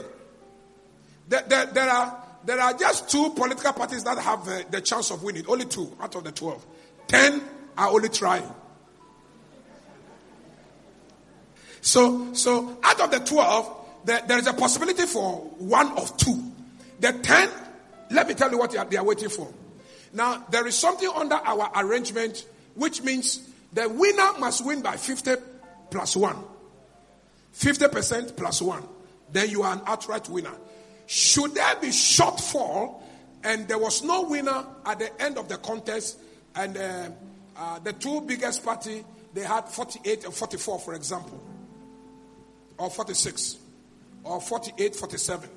There, 1.28 1.42
there, 1.48 1.66
there 1.66 1.90
are, 1.90 2.24
there 2.46 2.60
are 2.60 2.72
just 2.78 3.10
two 3.10 3.32
political 3.32 3.74
parties 3.74 4.04
that 4.04 4.20
have 4.20 4.48
uh, 4.48 4.62
the 4.70 4.80
chance 4.80 5.10
of 5.10 5.24
winning. 5.24 5.44
Only 5.48 5.66
two 5.66 5.92
out 6.00 6.14
of 6.14 6.24
the 6.24 6.32
12. 6.32 6.64
10 7.08 7.42
are 7.80 7.90
only 7.90 8.10
trying. 8.10 8.48
So, 11.82 12.32
so 12.36 12.78
out 12.84 13.02
of 13.02 13.10
the 13.10 13.22
12, 13.22 13.76
there, 14.06 14.22
there 14.28 14.38
is 14.38 14.46
a 14.46 14.54
possibility 14.54 15.08
for 15.08 15.38
one 15.58 15.98
of 15.98 16.16
two. 16.18 16.52
The 17.00 17.12
10, 17.12 17.50
let 18.12 18.28
me 18.28 18.36
tell 18.36 18.52
you 18.52 18.60
what 18.60 18.70
they 18.70 18.78
are, 18.78 18.86
they 18.86 18.98
are 18.98 19.04
waiting 19.04 19.30
for. 19.30 19.52
Now, 20.14 20.46
there 20.52 20.68
is 20.68 20.78
something 20.78 21.10
under 21.16 21.36
our 21.36 21.72
arrangement 21.76 22.46
which 22.76 23.02
means 23.02 23.50
the 23.74 23.90
winner 23.90 24.38
must 24.38 24.64
win 24.64 24.84
by 24.84 24.96
50 24.96 25.32
plus 25.90 26.16
1. 26.16 26.51
50% 27.56 28.36
plus 28.36 28.62
1. 28.62 28.84
Then 29.32 29.50
you 29.50 29.64
are 29.64 29.74
an 29.74 29.82
outright 29.86 30.28
winner. 30.30 30.54
Should 31.08 31.56
there 31.56 31.76
be 31.78 31.88
shortfall 31.88 33.02
and 33.44 33.68
there 33.68 33.78
was 33.78 34.04
no 34.04 34.24
winner 34.24 34.66
at 34.86 35.00
the 35.00 35.22
end 35.22 35.38
of 35.38 35.48
the 35.48 35.58
contest 35.58 36.20
and 36.56 36.78
uh, 36.78 37.10
uh, 37.58 37.80
the 37.80 37.94
two 37.94 38.22
biggest 38.22 38.64
party 38.64 39.04
they 39.34 39.42
had 39.42 39.68
48 39.68 40.26
and 40.26 40.34
44 40.34 40.80
for 40.80 40.94
example 40.94 41.42
or 42.78 42.90
46 42.90 43.58
or 44.24 44.42
48 44.42 44.96
47 44.96 45.50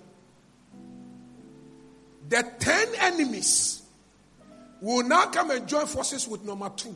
the 2.28 2.52
10 2.58 2.88
enemies 3.00 3.82
will 4.80 5.06
now 5.06 5.26
come 5.26 5.50
and 5.50 5.66
join 5.68 5.86
forces 5.86 6.26
with 6.28 6.44
number 6.44 6.70
2 6.76 6.94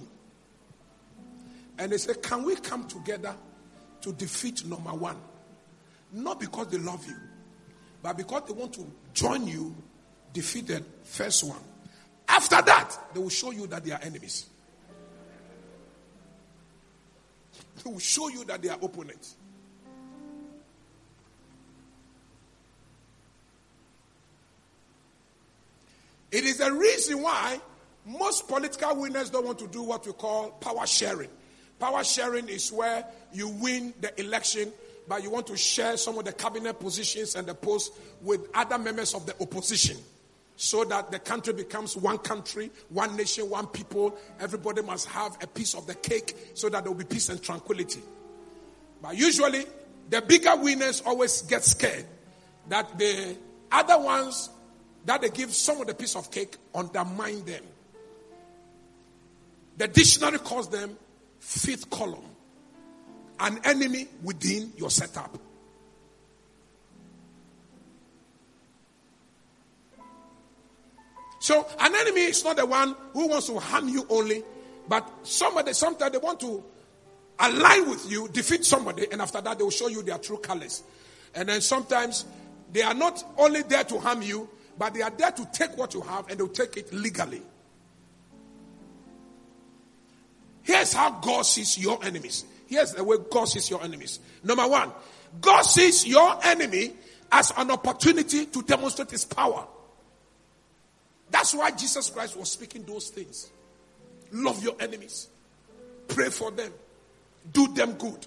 and 1.78 1.92
they 1.92 1.98
say 1.98 2.14
can 2.22 2.44
we 2.44 2.56
come 2.56 2.86
together 2.86 3.34
to 4.02 4.12
defeat 4.12 4.64
number 4.66 4.90
1 4.90 5.16
not 6.12 6.40
because 6.40 6.68
they 6.68 6.78
love 6.78 7.06
you 7.06 7.16
but 8.02 8.16
because 8.16 8.42
they 8.46 8.52
want 8.52 8.72
to 8.72 8.86
join 9.12 9.46
you 9.46 9.74
defeat 10.32 10.66
the 10.66 10.84
first 11.02 11.44
one. 11.44 11.58
After 12.28 12.60
that 12.62 12.96
they 13.14 13.20
will 13.20 13.28
show 13.28 13.50
you 13.50 13.66
that 13.68 13.84
they 13.84 13.92
are 13.92 14.00
enemies. 14.02 14.46
They 17.82 17.90
will 17.90 17.98
show 17.98 18.28
you 18.28 18.44
that 18.44 18.62
they 18.62 18.68
are 18.68 18.78
opponents. 18.80 19.36
It 26.30 26.44
is 26.44 26.58
the 26.58 26.70
reason 26.72 27.22
why 27.22 27.58
most 28.04 28.48
political 28.48 28.96
winners 28.96 29.30
don't 29.30 29.46
want 29.46 29.58
to 29.60 29.66
do 29.66 29.82
what 29.82 30.06
we 30.06 30.12
call 30.12 30.50
power 30.50 30.86
sharing. 30.86 31.30
Power 31.78 32.02
sharing 32.02 32.48
is 32.48 32.72
where 32.72 33.04
you 33.32 33.48
win 33.48 33.94
the 34.00 34.20
election, 34.20 34.72
but 35.06 35.22
you 35.22 35.30
want 35.30 35.46
to 35.46 35.56
share 35.56 35.96
some 35.96 36.18
of 36.18 36.24
the 36.24 36.32
cabinet 36.32 36.78
positions 36.80 37.34
and 37.34 37.46
the 37.46 37.54
posts 37.54 37.96
with 38.22 38.48
other 38.54 38.78
members 38.78 39.14
of 39.14 39.26
the 39.26 39.34
opposition 39.40 39.96
so 40.56 40.84
that 40.84 41.12
the 41.12 41.20
country 41.20 41.52
becomes 41.52 41.96
one 41.96 42.18
country, 42.18 42.70
one 42.88 43.16
nation, 43.16 43.48
one 43.48 43.66
people. 43.68 44.18
Everybody 44.40 44.82
must 44.82 45.06
have 45.06 45.38
a 45.40 45.46
piece 45.46 45.74
of 45.74 45.86
the 45.86 45.94
cake 45.94 46.34
so 46.54 46.68
that 46.68 46.82
there 46.82 46.90
will 46.90 46.98
be 46.98 47.04
peace 47.04 47.28
and 47.28 47.40
tranquility. 47.40 48.02
But 49.00 49.16
usually, 49.16 49.64
the 50.10 50.20
bigger 50.20 50.56
winners 50.56 51.00
always 51.06 51.42
get 51.42 51.64
scared 51.64 52.04
that 52.68 52.98
the 52.98 53.36
other 53.70 53.98
ones 54.00 54.50
that 55.06 55.22
they 55.22 55.30
give 55.30 55.54
some 55.54 55.80
of 55.80 55.86
the 55.86 55.94
piece 55.94 56.16
of 56.16 56.30
cake 56.30 56.56
undermine 56.74 57.44
them. 57.44 57.62
The 59.76 59.86
dictionary 59.86 60.38
calls 60.38 60.68
them 60.68 60.96
fifth 61.38 61.90
column, 61.90 62.24
an 63.40 63.60
enemy 63.64 64.08
within 64.22 64.72
your 64.76 64.90
setup. 64.90 65.38
So 71.40 71.66
an 71.80 71.94
enemy 71.94 72.22
is 72.22 72.44
not 72.44 72.56
the 72.56 72.66
one 72.66 72.94
who 73.12 73.28
wants 73.28 73.46
to 73.46 73.58
harm 73.58 73.88
you 73.88 74.04
only, 74.10 74.42
but 74.88 75.08
somebody 75.22 75.72
sometimes 75.72 76.12
they 76.12 76.18
want 76.18 76.40
to 76.40 76.62
align 77.38 77.88
with 77.88 78.10
you, 78.10 78.28
defeat 78.28 78.64
somebody, 78.64 79.06
and 79.10 79.22
after 79.22 79.40
that 79.40 79.56
they 79.56 79.64
will 79.64 79.70
show 79.70 79.88
you 79.88 80.02
their 80.02 80.18
true 80.18 80.38
colors. 80.38 80.82
And 81.34 81.48
then 81.48 81.60
sometimes 81.60 82.24
they 82.72 82.82
are 82.82 82.94
not 82.94 83.24
only 83.38 83.62
there 83.62 83.84
to 83.84 83.98
harm 83.98 84.22
you, 84.22 84.48
but 84.76 84.94
they 84.94 85.02
are 85.02 85.10
there 85.10 85.30
to 85.30 85.48
take 85.52 85.76
what 85.76 85.94
you 85.94 86.00
have 86.02 86.28
and 86.28 86.38
they'll 86.38 86.48
take 86.48 86.76
it 86.76 86.92
legally. 86.92 87.42
Here's 90.68 90.92
how 90.92 91.12
God 91.12 91.46
sees 91.46 91.78
your 91.78 91.98
enemies. 92.04 92.44
Here's 92.66 92.92
the 92.92 93.02
way 93.02 93.16
God 93.30 93.46
sees 93.46 93.70
your 93.70 93.82
enemies. 93.82 94.20
Number 94.44 94.68
one, 94.68 94.92
God 95.40 95.62
sees 95.62 96.06
your 96.06 96.38
enemy 96.44 96.92
as 97.32 97.54
an 97.56 97.70
opportunity 97.70 98.44
to 98.44 98.60
demonstrate 98.60 99.10
his 99.10 99.24
power. 99.24 99.66
That's 101.30 101.54
why 101.54 101.70
Jesus 101.70 102.10
Christ 102.10 102.36
was 102.36 102.52
speaking 102.52 102.82
those 102.82 103.08
things. 103.08 103.48
Love 104.30 104.62
your 104.62 104.76
enemies, 104.78 105.28
pray 106.06 106.28
for 106.28 106.50
them, 106.50 106.70
do 107.50 107.68
them 107.68 107.94
good. 107.94 108.26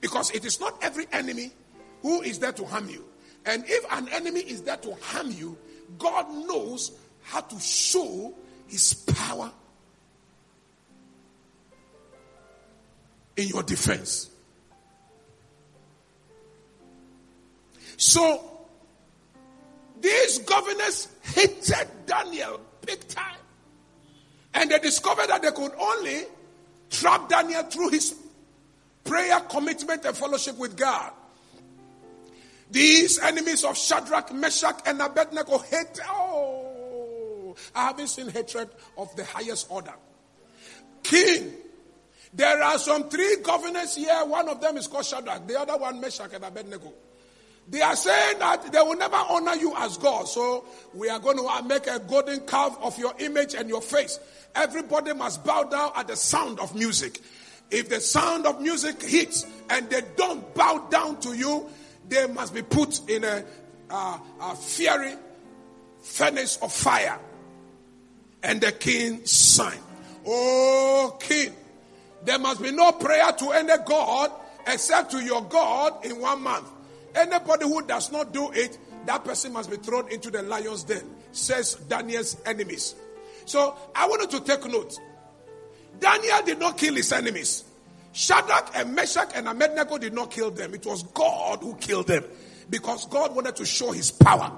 Because 0.00 0.30
it 0.30 0.44
is 0.44 0.60
not 0.60 0.78
every 0.84 1.08
enemy 1.10 1.50
who 2.00 2.22
is 2.22 2.38
there 2.38 2.52
to 2.52 2.64
harm 2.64 2.88
you. 2.88 3.04
And 3.44 3.64
if 3.66 3.92
an 3.92 4.08
enemy 4.10 4.40
is 4.42 4.62
there 4.62 4.76
to 4.76 4.94
harm 5.02 5.32
you, 5.32 5.58
God 5.98 6.30
knows 6.46 6.92
how 7.22 7.40
to 7.40 7.58
show 7.58 8.32
his 8.68 8.94
power 8.94 9.50
in 13.36 13.48
your 13.48 13.62
defense. 13.62 14.30
So, 17.96 18.56
these 20.00 20.38
governors 20.40 21.08
hated 21.22 21.88
Daniel 22.06 22.60
big 22.84 23.06
time. 23.08 23.38
And 24.54 24.70
they 24.70 24.78
discovered 24.78 25.28
that 25.28 25.42
they 25.42 25.50
could 25.50 25.72
only 25.78 26.22
trap 26.90 27.28
Daniel 27.28 27.62
through 27.64 27.90
his 27.90 28.14
prayer, 29.04 29.40
commitment, 29.40 30.04
and 30.04 30.16
fellowship 30.16 30.56
with 30.58 30.76
God. 30.76 31.12
These 32.70 33.18
enemies 33.20 33.64
of 33.64 33.76
Shadrach, 33.76 34.32
Meshach, 34.32 34.80
and 34.86 35.00
Abednego 35.00 35.58
hate. 35.58 36.00
Oh, 36.08 37.54
I 37.74 37.86
haven't 37.86 38.08
seen 38.08 38.28
hatred 38.28 38.68
of 38.98 39.14
the 39.16 39.24
highest 39.24 39.66
order. 39.70 39.94
King, 41.02 41.52
there 42.36 42.62
are 42.62 42.78
some 42.78 43.08
three 43.08 43.36
governors 43.42 43.96
here. 43.96 44.22
One 44.26 44.48
of 44.50 44.60
them 44.60 44.76
is 44.76 44.86
called 44.86 45.06
Shadrach, 45.06 45.46
the 45.46 45.58
other 45.58 45.78
one 45.78 46.00
Meshach 46.02 46.34
and 46.34 46.44
Abednego. 46.44 46.92
They 47.68 47.80
are 47.80 47.96
saying 47.96 48.38
that 48.40 48.70
they 48.70 48.78
will 48.78 48.96
never 48.96 49.16
honor 49.16 49.54
you 49.54 49.74
as 49.76 49.96
God. 49.96 50.28
So 50.28 50.66
we 50.92 51.08
are 51.08 51.18
going 51.18 51.38
to 51.38 51.62
make 51.66 51.86
a 51.86 51.98
golden 51.98 52.40
calf 52.40 52.76
of 52.82 52.98
your 52.98 53.14
image 53.20 53.54
and 53.54 53.70
your 53.70 53.80
face. 53.80 54.20
Everybody 54.54 55.14
must 55.14 55.44
bow 55.44 55.64
down 55.64 55.92
at 55.96 56.08
the 56.08 56.16
sound 56.16 56.60
of 56.60 56.74
music. 56.74 57.20
If 57.70 57.88
the 57.88 58.00
sound 58.00 58.44
of 58.46 58.60
music 58.60 59.02
hits 59.02 59.46
and 59.70 59.88
they 59.88 60.02
don't 60.16 60.54
bow 60.54 60.86
down 60.90 61.18
to 61.20 61.32
you, 61.32 61.68
they 62.06 62.26
must 62.26 62.54
be 62.54 62.62
put 62.62 63.08
in 63.08 63.24
a, 63.24 63.44
uh, 63.90 64.18
a 64.42 64.54
fiery 64.54 65.14
furnace 66.02 66.58
of 66.58 66.70
fire. 66.70 67.18
And 68.42 68.60
the 68.60 68.72
king 68.72 69.24
signed. 69.24 69.80
Oh, 70.24 71.16
king, 71.18 71.52
there 72.26 72.40
must 72.40 72.60
be 72.60 72.72
no 72.72 72.90
prayer 72.92 73.32
to 73.32 73.52
any 73.52 73.72
God 73.86 74.32
except 74.66 75.12
to 75.12 75.24
your 75.24 75.44
God 75.44 76.04
in 76.04 76.20
one 76.20 76.42
month. 76.42 76.68
Anybody 77.14 77.64
who 77.64 77.82
does 77.86 78.10
not 78.10 78.32
do 78.32 78.50
it, 78.50 78.78
that 79.06 79.24
person 79.24 79.52
must 79.52 79.70
be 79.70 79.76
thrown 79.76 80.10
into 80.10 80.30
the 80.30 80.42
lion's 80.42 80.82
den, 80.82 81.08
says 81.30 81.76
Daniel's 81.88 82.36
enemies. 82.44 82.96
So 83.44 83.76
I 83.94 84.08
wanted 84.08 84.30
to 84.30 84.40
take 84.40 84.66
note. 84.66 84.98
Daniel 86.00 86.42
did 86.44 86.58
not 86.58 86.76
kill 86.76 86.94
his 86.94 87.12
enemies. 87.12 87.64
Shadrach 88.12 88.72
and 88.74 88.94
Meshach 88.94 89.30
and 89.34 89.46
Abednego 89.46 89.96
did 89.96 90.12
not 90.12 90.32
kill 90.32 90.50
them. 90.50 90.74
It 90.74 90.84
was 90.84 91.04
God 91.04 91.60
who 91.60 91.76
killed 91.76 92.08
them 92.08 92.24
because 92.68 93.06
God 93.06 93.36
wanted 93.36 93.54
to 93.56 93.64
show 93.64 93.92
his 93.92 94.10
power. 94.10 94.50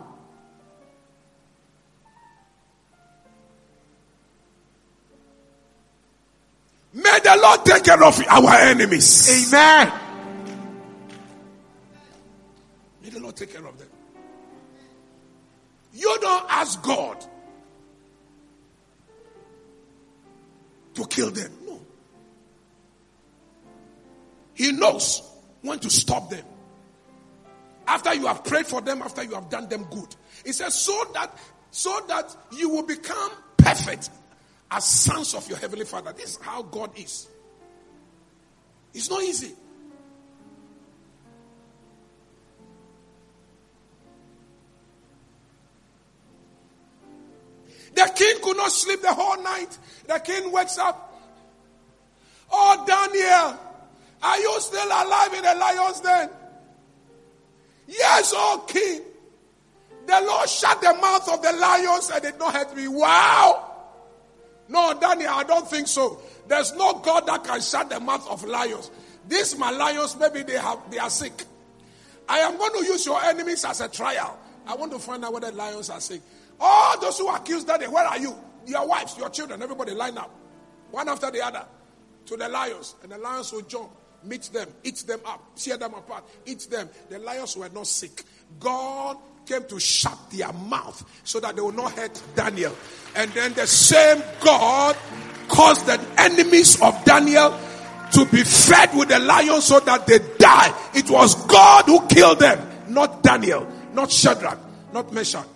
May 6.99 7.19
the 7.23 7.39
Lord 7.41 7.65
take 7.65 7.85
care 7.85 8.03
of 8.03 8.21
our 8.29 8.55
enemies. 8.55 9.49
Amen. 9.53 9.93
May 13.01 13.11
the 13.11 13.21
Lord 13.21 13.37
take 13.37 13.53
care 13.53 13.65
of 13.65 13.79
them. 13.79 13.87
You 15.95 16.19
don't 16.21 16.47
ask 16.51 16.83
God 16.83 17.25
to 20.95 21.07
kill 21.07 21.31
them. 21.31 21.53
No. 21.65 21.81
He 24.55 24.73
knows 24.73 25.23
when 25.63 25.79
to 25.79 25.91
stop 25.91 26.31
them. 26.31 26.45
After 27.87 28.13
you 28.13 28.27
have 28.27 28.43
prayed 28.43 28.67
for 28.67 28.81
them, 28.81 29.03
after 29.03 29.23
you 29.23 29.35
have 29.35 29.49
done 29.49 29.69
them 29.69 29.87
good. 29.89 30.17
He 30.45 30.53
says, 30.53 30.75
so 30.75 31.01
that 31.15 31.33
so 31.71 31.97
that 32.09 32.35
you 32.51 32.71
will 32.71 32.83
become 32.83 33.31
perfect 33.57 34.11
as 34.71 34.85
sons 34.85 35.35
of 35.35 35.49
your 35.49 35.59
heavenly 35.59 35.85
father. 35.85 36.13
This 36.13 36.31
is 36.31 36.37
how 36.43 36.63
God 36.63 36.91
is. 36.99 37.29
It's 38.93 39.11
not 39.11 39.23
easy. 39.23 39.55
The 47.95 48.13
king 48.15 48.37
could 48.43 48.57
not 48.57 48.71
sleep 48.71 49.03
the 49.03 49.13
whole 49.13 49.43
night. 49.43 49.77
The 50.07 50.19
king 50.21 50.53
wakes 50.53 50.79
up. 50.79 51.05
Oh, 52.51 52.85
Daniel, 52.87 53.59
are 54.23 54.39
you 54.39 54.61
still 54.61 54.87
alive 54.87 55.35
in 55.35 55.43
the 55.43 55.55
lion's 55.55 56.01
den? 56.01 56.31
Yes, 57.87 58.33
oh 58.37 58.65
king. 58.69 59.01
The 60.07 60.21
Lord 60.23 60.49
shut 60.49 60.81
the 60.81 60.95
mouth 60.95 61.29
of 61.29 61.43
the 61.43 61.53
lions 61.53 62.11
and 62.11 62.23
did 62.23 62.39
not 62.39 62.55
hurt 62.55 62.75
me. 62.77 62.89
Wow. 62.89 63.68
No, 64.69 64.99
Daniel, 65.01 65.31
I 65.33 65.45
don't 65.45 65.69
think 65.69 65.89
so. 65.89 66.21
There's 66.47 66.75
no 66.75 66.95
God 66.95 67.27
that 67.27 67.45
can 67.45 67.61
shut 67.61 67.89
the 67.91 68.01
mouth 68.01 68.29
of 68.29 68.45
lions. 68.45 68.91
These 69.27 69.59
my 69.59 69.71
maybe 70.19 70.43
they 70.43 70.59
have 70.59 70.79
they 70.91 70.99
are 70.99 71.11
sick. 71.11 71.45
I 72.29 72.39
am 72.41 72.59
going 72.59 72.73
to 72.73 72.85
use 72.85 73.07
your 73.07 73.23
enemies 73.23 73.65
as 73.65 73.81
a 73.81 73.89
trial. 73.89 74.39
I 74.67 74.75
want 74.75 74.93
to 74.93 74.99
find 74.99 75.25
out 75.25 75.33
whether 75.33 75.51
lions 75.51 75.89
are 75.91 76.01
sick. 76.01 76.21
All 76.61 77.01
those 77.01 77.19
who 77.19 77.29
accuse 77.35 77.65
Daniel, 77.65 77.93
where 77.93 78.05
are 78.05 78.19
you? 78.19 78.35
Your 78.67 78.87
wives, 78.87 79.17
your 79.17 79.31
children, 79.31 79.63
everybody 79.63 79.93
line 79.93 80.19
up. 80.19 80.31
One 80.91 81.09
after 81.09 81.31
the 81.31 81.45
other. 81.45 81.65
To 82.27 82.37
the 82.37 82.49
lions. 82.49 82.97
And 83.03 83.13
the 83.13 83.19
lions 83.19 83.53
will 83.53 83.63
jump, 83.63 83.91
meet 84.23 84.43
them, 84.53 84.69
eat 84.85 84.97
them 85.07 85.21
up, 85.25 85.57
tear 85.57 85.79
them 85.79 85.95
apart, 85.95 86.25
eat 86.45 86.67
them. 86.71 86.91
The 87.09 87.19
lions 87.19 87.57
were 87.57 87.71
not 87.71 87.87
sick. 87.87 88.25
God 88.61 89.17
came 89.49 89.65
to 89.65 89.81
shut 89.81 90.19
their 90.31 90.53
mouth 90.53 91.03
so 91.25 91.41
that 91.41 91.57
they 91.57 91.63
will 91.63 91.73
not 91.73 91.93
hurt 91.93 92.23
Daniel. 92.35 92.75
And 93.17 93.31
then 93.33 93.55
the 93.55 93.67
same 93.67 94.23
God 94.41 94.97
caused 95.49 95.87
the 95.87 95.99
enemies 96.19 96.81
of 96.83 97.05
Daniel 97.05 97.59
to 98.13 98.25
be 98.27 98.45
fed 98.45 98.95
with 98.95 99.09
the 99.09 99.19
lion 99.19 99.61
so 99.61 99.81
that 99.81 100.07
they 100.07 100.19
die. 100.39 100.75
It 100.95 101.11
was 101.11 101.35
God 101.47 101.87
who 101.87 102.07
killed 102.07 102.41
them, 102.41 102.69
not 102.89 103.23
Daniel, 103.23 103.67
not 103.93 104.13
Shadrach, 104.13 104.59
not 104.93 105.13
Meshach. 105.13 105.47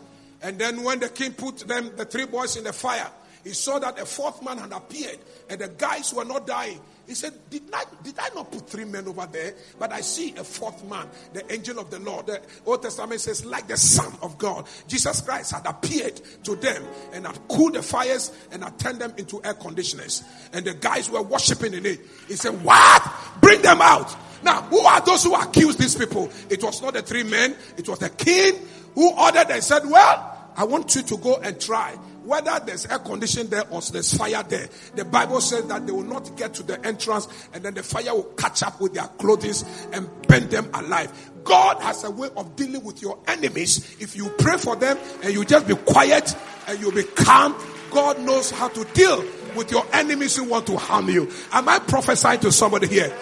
And 0.43 0.59
then 0.59 0.83
when 0.83 0.99
the 0.99 1.09
king 1.09 1.33
put 1.33 1.59
them, 1.59 1.93
the 1.97 2.05
three 2.05 2.27
boys 2.27 2.57
in 2.57 2.65
the 2.65 2.73
fire, 2.73 3.09
he 3.45 3.51
saw 3.51 3.79
that 3.79 3.99
a 3.99 4.07
fourth 4.07 4.43
man 4.43 4.59
had 4.59 4.73
appeared 4.73 5.19
and 5.49 5.61
the 5.61 5.69
guys 5.69 6.13
were 6.13 6.25
not 6.25 6.47
dying. 6.47 6.81
He 7.07 7.15
said, 7.15 7.33
did 7.51 7.63
I, 7.73 7.85
did 8.03 8.19
I 8.19 8.29
not 8.35 8.51
put 8.51 8.69
three 8.69 8.85
men 8.85 9.09
over 9.09 9.27
there? 9.31 9.55
But 9.79 9.93
I 9.93 10.01
see 10.01 10.35
a 10.37 10.45
fourth 10.45 10.85
man, 10.89 11.09
the 11.33 11.53
angel 11.53 11.79
of 11.79 11.91
the 11.91 11.99
Lord. 11.99 12.27
The 12.27 12.41
Old 12.65 12.83
Testament 12.83 13.21
says, 13.21 13.45
like 13.45 13.67
the 13.67 13.77
Son 13.77 14.13
of 14.23 14.39
God. 14.39 14.67
Jesus 14.87 15.21
Christ 15.21 15.53
had 15.53 15.67
appeared 15.67 16.21
to 16.45 16.57
them 16.57 16.85
and 17.13 17.27
had 17.27 17.39
cooled 17.49 17.75
the 17.75 17.83
fires 17.83 18.33
and 18.51 18.63
had 18.63 18.79
turned 18.79 19.01
them 19.01 19.13
into 19.17 19.43
air 19.45 19.55
conditioners. 19.55 20.23
And 20.53 20.65
the 20.65 20.75
guys 20.75 21.11
were 21.11 21.23
worshiping 21.23 21.75
in 21.75 21.87
it. 21.87 22.01
He 22.29 22.35
said, 22.35 22.63
What? 22.65 23.13
Bring 23.41 23.63
them 23.63 23.81
out. 23.81 24.17
Now, 24.43 24.63
who 24.63 24.81
are 24.81 25.01
those 25.01 25.25
who 25.25 25.35
accuse 25.35 25.77
these 25.77 25.95
people? 25.95 26.31
It 26.51 26.63
was 26.63 26.83
not 26.83 26.95
the 26.95 27.03
three 27.03 27.23
men, 27.23 27.57
it 27.77 27.89
was 27.89 27.99
the 27.99 28.11
king 28.11 28.55
who 28.95 29.13
ordered 29.13 29.51
and 29.51 29.63
said, 29.63 29.83
Well, 29.85 30.51
I 30.57 30.65
want 30.65 30.95
you 30.95 31.03
to 31.03 31.17
go 31.17 31.37
and 31.37 31.61
try 31.61 31.97
whether 32.25 32.61
there's 32.65 32.87
air 32.87 32.99
condition 32.99 33.49
there 33.49 33.65
or 33.71 33.81
there's 33.81 34.15
fire 34.17 34.43
there. 34.49 34.69
The 34.95 35.05
Bible 35.05 35.41
says 35.41 35.65
that 35.67 35.87
they 35.87 35.93
will 35.93 36.03
not 36.03 36.37
get 36.37 36.55
to 36.55 36.63
the 36.63 36.85
entrance 36.87 37.29
and 37.53 37.63
then 37.63 37.75
the 37.75 37.83
fire 37.83 38.15
will 38.15 38.25
catch 38.37 38.63
up 38.63 38.81
with 38.81 38.95
their 38.95 39.07
clothes 39.19 39.65
and 39.93 40.09
burn 40.29 40.49
them 40.49 40.69
alive. 40.75 41.13
God 41.45 41.81
has 41.83 42.05
a 42.05 42.11
way 42.11 42.29
of 42.37 42.55
dealing 42.57 42.85
with 42.85 43.03
your 43.03 43.19
enemies. 43.27 43.97
If 44.01 44.17
you 44.17 44.29
pray 44.39 44.57
for 44.59 44.77
them 44.77 44.97
and 45.23 45.33
you 45.33 45.45
just 45.45 45.67
be 45.67 45.75
quiet 45.75 46.37
and 46.69 46.81
you 46.81 46.93
be 46.93 47.03
calm, 47.03 47.57
God 47.91 48.21
knows 48.21 48.51
how 48.51 48.69
to 48.69 48.85
deal 48.95 49.25
with 49.57 49.71
your 49.71 49.85
enemies 49.93 50.37
who 50.37 50.45
want 50.45 50.67
to 50.69 50.77
harm 50.77 51.09
you. 51.09 51.31
Am 51.53 51.69
I 51.69 51.79
prophesying 51.81 52.41
to 52.41 52.53
somebody 52.53 52.87
here? 52.87 53.15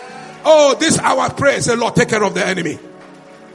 Oh, 0.45 0.77
this 0.79 0.99
our 0.99 1.33
prayer. 1.33 1.61
Say, 1.61 1.77
Lord, 1.77 1.97
take 1.97 2.09
care 2.09 2.23
of 2.23 2.35
the 2.35 2.47
enemy. 2.47 2.79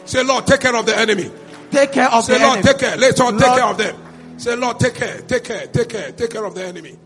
Say, 0.06 0.24
Lord, 0.24 0.46
take 0.46 0.62
care 0.62 0.76
of 0.76 0.86
the 0.86 0.98
enemy. 0.98 1.32
Take 1.72 1.94
care 1.94 2.12
of 2.12 2.24
Say, 2.26 2.34
the 2.38 2.40
Lord, 2.46 2.58
enemy. 2.58 2.74
take 2.74 2.80
care. 2.80 2.98
Let's 2.98 3.20
all 3.20 3.32
take 3.32 3.42
care 3.42 3.66
of 3.66 3.78
them. 3.78 3.96
Say, 4.38 4.56
Lord, 4.56 4.80
take 4.80 4.95
care, 4.95 5.21
take 5.21 5.43
care, 5.43 5.67
take 5.67 5.89
care, 5.89 6.12
take 6.12 6.30
care 6.30 6.43
of 6.43 6.56
the 6.56 6.65
enemy. 6.65 6.98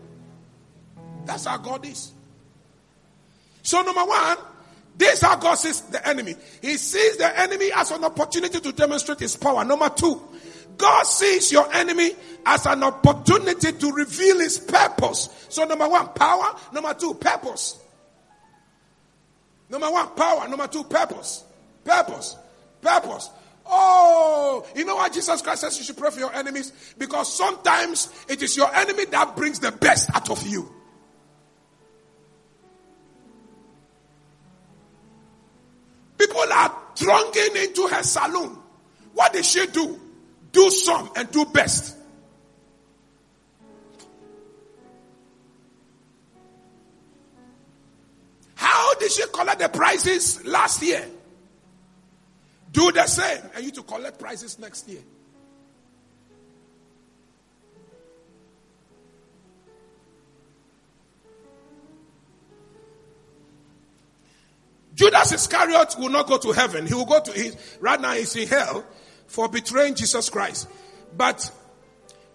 That's 1.24 1.46
how 1.46 1.58
God 1.58 1.86
is. 1.86 2.12
So, 3.62 3.82
number 3.82 4.04
one, 4.04 4.36
this 4.96 5.14
is 5.14 5.20
how 5.22 5.36
God 5.36 5.54
sees 5.54 5.80
the 5.82 6.06
enemy. 6.06 6.34
He 6.60 6.76
sees 6.76 7.16
the 7.16 7.38
enemy 7.38 7.70
as 7.74 7.90
an 7.90 8.04
opportunity 8.04 8.60
to 8.60 8.72
demonstrate 8.72 9.20
his 9.20 9.36
power. 9.36 9.64
Number 9.64 9.88
two, 9.90 10.20
God 10.76 11.04
sees 11.04 11.52
your 11.52 11.72
enemy 11.72 12.12
as 12.44 12.66
an 12.66 12.82
opportunity 12.82 13.72
to 13.72 13.92
reveal 13.92 14.40
his 14.40 14.58
purpose. 14.58 15.46
So, 15.48 15.64
number 15.64 15.88
one, 15.88 16.08
power. 16.08 16.56
Number 16.72 16.94
two, 16.94 17.14
purpose. 17.14 17.78
Number 19.68 19.90
one, 19.90 20.08
power. 20.16 20.48
Number 20.48 20.66
two, 20.66 20.84
purpose. 20.84 21.44
Purpose. 21.84 22.36
Purpose. 22.82 23.30
Oh, 23.66 24.66
you 24.74 24.84
know 24.84 24.96
why 24.96 25.08
Jesus 25.08 25.42
Christ 25.42 25.60
says 25.60 25.78
you 25.78 25.84
should 25.84 25.96
pray 25.96 26.10
for 26.10 26.18
your 26.18 26.34
enemies? 26.34 26.72
Because 26.98 27.32
sometimes 27.32 28.12
it 28.28 28.42
is 28.42 28.56
your 28.56 28.74
enemy 28.74 29.04
that 29.06 29.36
brings 29.36 29.60
the 29.60 29.72
best 29.72 30.10
out 30.14 30.30
of 30.30 30.46
you. 30.46 30.70
People 36.18 36.52
are 36.52 36.76
thronging 36.96 37.56
into 37.56 37.86
her 37.86 38.02
saloon. 38.02 38.58
What 39.14 39.32
did 39.32 39.44
she 39.44 39.66
do? 39.68 39.98
Do 40.52 40.70
some 40.70 41.10
and 41.16 41.30
do 41.30 41.44
best. 41.46 41.96
How 48.54 48.94
did 48.96 49.10
she 49.10 49.22
collect 49.32 49.60
the 49.60 49.68
prizes 49.70 50.44
last 50.44 50.82
year? 50.82 51.06
Do 52.72 52.92
the 52.92 53.06
same 53.06 53.42
and 53.54 53.64
you 53.64 53.70
to 53.72 53.82
collect 53.82 54.18
prizes 54.18 54.58
next 54.58 54.88
year. 54.88 55.00
Judas 64.94 65.32
Iscariot 65.32 65.96
will 65.98 66.10
not 66.10 66.26
go 66.26 66.36
to 66.36 66.52
heaven. 66.52 66.86
He 66.86 66.92
will 66.92 67.06
go 67.06 67.20
to 67.20 67.32
his, 67.32 67.56
right 67.80 67.98
now 67.98 68.12
he's 68.12 68.36
in 68.36 68.46
hell 68.46 68.84
for 69.26 69.48
betraying 69.48 69.94
Jesus 69.94 70.28
Christ. 70.28 70.68
But 71.16 71.50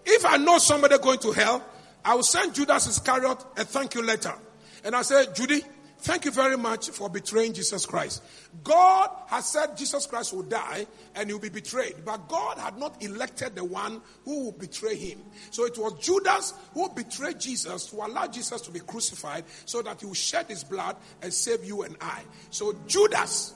if 0.04 0.26
I 0.26 0.36
know 0.36 0.58
somebody 0.58 0.98
going 0.98 1.20
to 1.20 1.30
hell, 1.30 1.64
I 2.04 2.16
will 2.16 2.24
send 2.24 2.56
Judas 2.56 2.88
Iscariot 2.88 3.44
a 3.56 3.64
thank 3.64 3.94
you 3.94 4.02
letter. 4.02 4.34
And 4.82 4.96
I 4.96 5.02
say, 5.02 5.26
Judy, 5.32 5.62
Thank 6.06 6.24
you 6.24 6.30
very 6.30 6.56
much 6.56 6.90
for 6.90 7.10
betraying 7.10 7.52
Jesus 7.52 7.84
Christ. 7.84 8.22
God 8.62 9.10
has 9.26 9.50
said 9.50 9.76
Jesus 9.76 10.06
Christ 10.06 10.32
will 10.32 10.44
die 10.44 10.86
and 11.16 11.28
he'll 11.28 11.40
be 11.40 11.48
betrayed, 11.48 11.96
but 12.04 12.28
God 12.28 12.58
had 12.58 12.78
not 12.78 13.02
elected 13.02 13.56
the 13.56 13.64
one 13.64 14.00
who 14.24 14.44
will 14.44 14.52
betray 14.52 14.94
him. 14.94 15.20
So 15.50 15.64
it 15.64 15.76
was 15.76 15.94
Judas 15.94 16.54
who 16.74 16.88
betrayed 16.90 17.40
Jesus 17.40 17.86
to 17.86 17.96
allow 17.96 18.28
Jesus 18.28 18.60
to 18.60 18.70
be 18.70 18.78
crucified 18.78 19.46
so 19.64 19.82
that 19.82 19.98
he 19.98 20.06
will 20.06 20.14
shed 20.14 20.46
his 20.46 20.62
blood 20.62 20.94
and 21.22 21.34
save 21.34 21.64
you 21.64 21.82
and 21.82 21.96
I. 22.00 22.22
So 22.50 22.76
Judas 22.86 23.54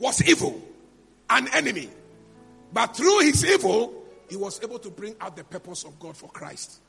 was 0.00 0.20
evil, 0.28 0.60
an 1.30 1.46
enemy, 1.54 1.90
but 2.72 2.96
through 2.96 3.20
his 3.20 3.44
evil, 3.44 4.02
he 4.28 4.34
was 4.34 4.60
able 4.64 4.80
to 4.80 4.90
bring 4.90 5.14
out 5.20 5.36
the 5.36 5.44
purpose 5.44 5.84
of 5.84 5.96
God 6.00 6.16
for 6.16 6.28
Christ. 6.28 6.80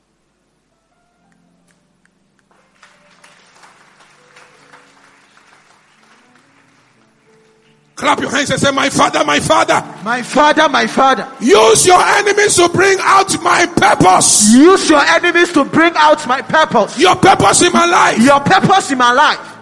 Clap 8.02 8.18
your 8.18 8.32
hands 8.32 8.50
and 8.50 8.60
say, 8.60 8.72
My 8.72 8.90
father, 8.90 9.22
my 9.22 9.38
father. 9.38 9.80
My 10.02 10.22
father, 10.22 10.68
my 10.68 10.88
father. 10.88 11.32
Use 11.40 11.86
your 11.86 12.02
enemies 12.02 12.56
to 12.56 12.68
bring 12.68 12.98
out 13.00 13.40
my 13.40 13.64
purpose. 13.64 14.52
Use 14.52 14.90
your 14.90 14.98
enemies 14.98 15.52
to 15.52 15.64
bring 15.64 15.92
out 15.94 16.26
my 16.26 16.42
purpose. 16.42 16.98
Your 16.98 17.14
purpose 17.14 17.62
in 17.62 17.72
my 17.72 17.86
life. 17.86 18.18
Your 18.18 18.40
purpose 18.40 18.90
in 18.90 18.98
my 18.98 19.12
life. 19.12 19.56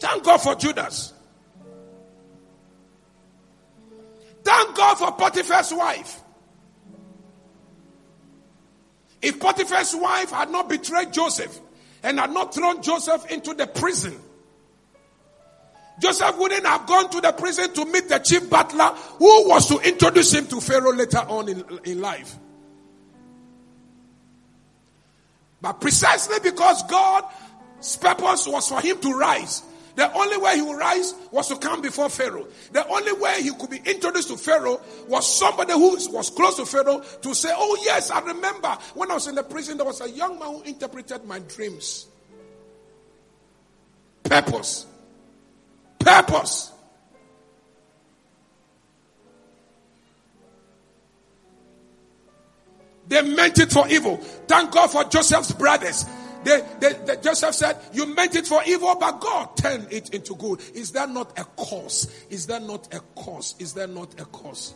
Thank 0.00 0.22
God 0.22 0.36
for 0.36 0.54
Judas. 0.54 1.14
Thank 4.44 4.76
God 4.76 4.98
for 4.98 5.12
Potiphar's 5.12 5.72
wife. 5.72 6.20
If 9.22 9.40
Potiphar's 9.40 9.96
wife 9.96 10.30
had 10.30 10.50
not 10.50 10.68
betrayed 10.68 11.14
Joseph, 11.14 11.58
and 12.02 12.18
had 12.18 12.30
not 12.30 12.54
thrown 12.54 12.82
Joseph 12.82 13.30
into 13.30 13.54
the 13.54 13.66
prison, 13.66 14.16
Joseph 15.98 16.36
wouldn't 16.38 16.66
have 16.66 16.86
gone 16.86 17.10
to 17.10 17.20
the 17.20 17.32
prison 17.32 17.72
to 17.72 17.84
meet 17.86 18.08
the 18.08 18.18
chief 18.18 18.50
butler 18.50 18.94
who 19.18 19.48
was 19.48 19.66
to 19.68 19.78
introduce 19.80 20.34
him 20.34 20.46
to 20.46 20.60
Pharaoh 20.60 20.92
later 20.92 21.18
on 21.18 21.48
in, 21.48 21.64
in 21.84 22.00
life. 22.00 22.36
But 25.60 25.80
precisely 25.80 26.36
because 26.42 26.82
God's 26.84 27.96
purpose 27.96 28.46
was 28.46 28.68
for 28.68 28.80
him 28.80 28.98
to 28.98 29.12
rise, 29.14 29.62
the 29.96 30.12
only 30.12 30.36
way 30.36 30.56
he 30.56 30.62
would 30.62 30.76
rise 30.76 31.14
was 31.32 31.48
to 31.48 31.56
come 31.56 31.80
before 31.80 32.10
Pharaoh. 32.10 32.46
The 32.70 32.86
only 32.86 33.14
way 33.14 33.42
he 33.42 33.50
could 33.52 33.70
be 33.70 33.80
introduced 33.84 34.28
to 34.28 34.36
Pharaoh 34.36 34.80
was 35.08 35.38
somebody 35.38 35.72
who 35.72 35.96
was 36.12 36.30
close 36.30 36.56
to 36.56 36.66
Pharaoh 36.66 37.02
to 37.22 37.34
say, 37.34 37.48
Oh, 37.52 37.78
yes, 37.82 38.10
I 38.10 38.20
remember 38.20 38.76
when 38.94 39.10
I 39.10 39.14
was 39.14 39.26
in 39.26 39.34
the 39.34 39.42
prison, 39.42 39.78
there 39.78 39.86
was 39.86 40.02
a 40.02 40.10
young 40.10 40.38
man 40.38 40.48
who 40.48 40.62
interpreted 40.62 41.24
my 41.24 41.38
dreams. 41.38 42.06
Purpose. 44.22 44.86
Purpose. 45.98 46.72
They 53.08 53.22
meant 53.22 53.58
it 53.58 53.72
for 53.72 53.88
evil. 53.88 54.16
Thank 54.16 54.72
God 54.72 54.88
for 54.88 55.04
Joseph's 55.04 55.52
brothers. 55.52 56.04
They, 56.46 56.62
they, 56.78 56.92
they, 56.92 57.16
Joseph 57.16 57.56
said, 57.56 57.76
You 57.92 58.06
meant 58.14 58.36
it 58.36 58.46
for 58.46 58.62
evil, 58.64 58.94
but 58.94 59.20
God 59.20 59.56
turned 59.56 59.92
it 59.92 60.14
into 60.14 60.36
good. 60.36 60.60
Is 60.74 60.92
that 60.92 61.10
not 61.10 61.36
a 61.36 61.44
cause? 61.44 62.08
Is 62.30 62.46
that 62.46 62.62
not 62.62 62.94
a 62.94 63.00
cause? 63.16 63.56
Is 63.58 63.72
that 63.74 63.90
not 63.90 64.20
a 64.20 64.24
cause? 64.26 64.74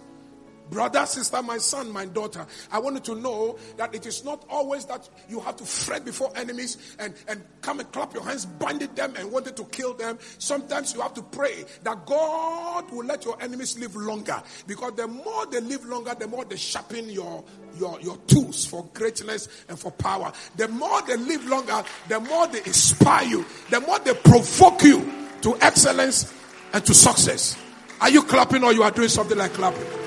Brother, 0.71 1.05
sister, 1.05 1.43
my 1.43 1.59
son, 1.59 1.93
my 1.93 2.07
daughter, 2.07 2.47
I 2.71 2.79
want 2.79 2.95
you 2.97 3.15
to 3.15 3.21
know 3.21 3.59
that 3.77 3.95
it 3.95 4.07
is 4.07 4.25
not 4.25 4.45
always 4.49 4.85
that 4.87 5.09
you 5.29 5.41
have 5.41 5.57
to 5.57 5.65
fret 5.65 6.05
before 6.05 6.31
enemies 6.37 6.97
and, 6.99 7.13
and 7.27 7.43
come 7.61 7.81
and 7.81 7.91
clap 7.93 8.15
your 8.15 8.23
hands, 8.23 8.47
bandit 8.47 8.95
them 8.95 9.15
and 9.19 9.31
wanted 9.33 9.57
to 9.57 9.65
kill 9.65 9.95
them. 9.95 10.19
Sometimes 10.39 10.95
you 10.95 11.01
have 11.01 11.15
to 11.15 11.23
pray 11.23 11.65
that 11.83 12.07
God 12.07 12.91
will 12.93 13.05
let 13.05 13.25
your 13.25 13.41
enemies 13.43 13.79
live 13.79 13.97
longer. 13.97 14.41
Because 14.67 14.95
the 14.95 15.09
more 15.09 15.47
they 15.47 15.61
live 15.61 15.85
longer, 15.85 16.15
the 16.19 16.29
more 16.29 16.45
they 16.45 16.57
sharpen 16.57 17.11
your, 17.11 17.43
your, 17.79 18.01
your 18.01 18.17
tools 18.29 18.65
for 18.65 18.89
greatness 18.95 19.49
and 19.69 19.79
for 19.79 19.91
power. 19.91 20.33
The 20.57 20.69
more 20.69 21.03
they 21.03 21.17
live 21.17 21.45
longer, 21.47 21.83
the 22.09 22.21
more 22.21 22.47
they 22.47 22.59
inspire 22.59 23.27
you, 23.27 23.45
the 23.71 23.81
more 23.81 23.99
they 23.99 24.15
provoke 24.15 24.83
you 24.83 25.13
to 25.43 25.57
excellence 25.61 26.33
and 26.73 26.85
to 26.87 26.95
success. 26.95 27.57
Are 28.01 28.11
you 28.11 28.23
clapping 28.23 28.63
or 28.63 28.73
you 28.73 28.83
are 28.83 28.91
doing 28.91 29.09
something 29.09 29.37
like 29.37 29.53
clapping? 29.53 30.00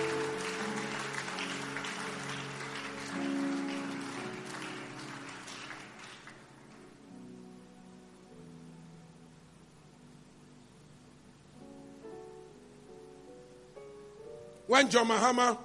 When 14.73 14.89
John 14.89 15.07
Mahama 15.07 15.55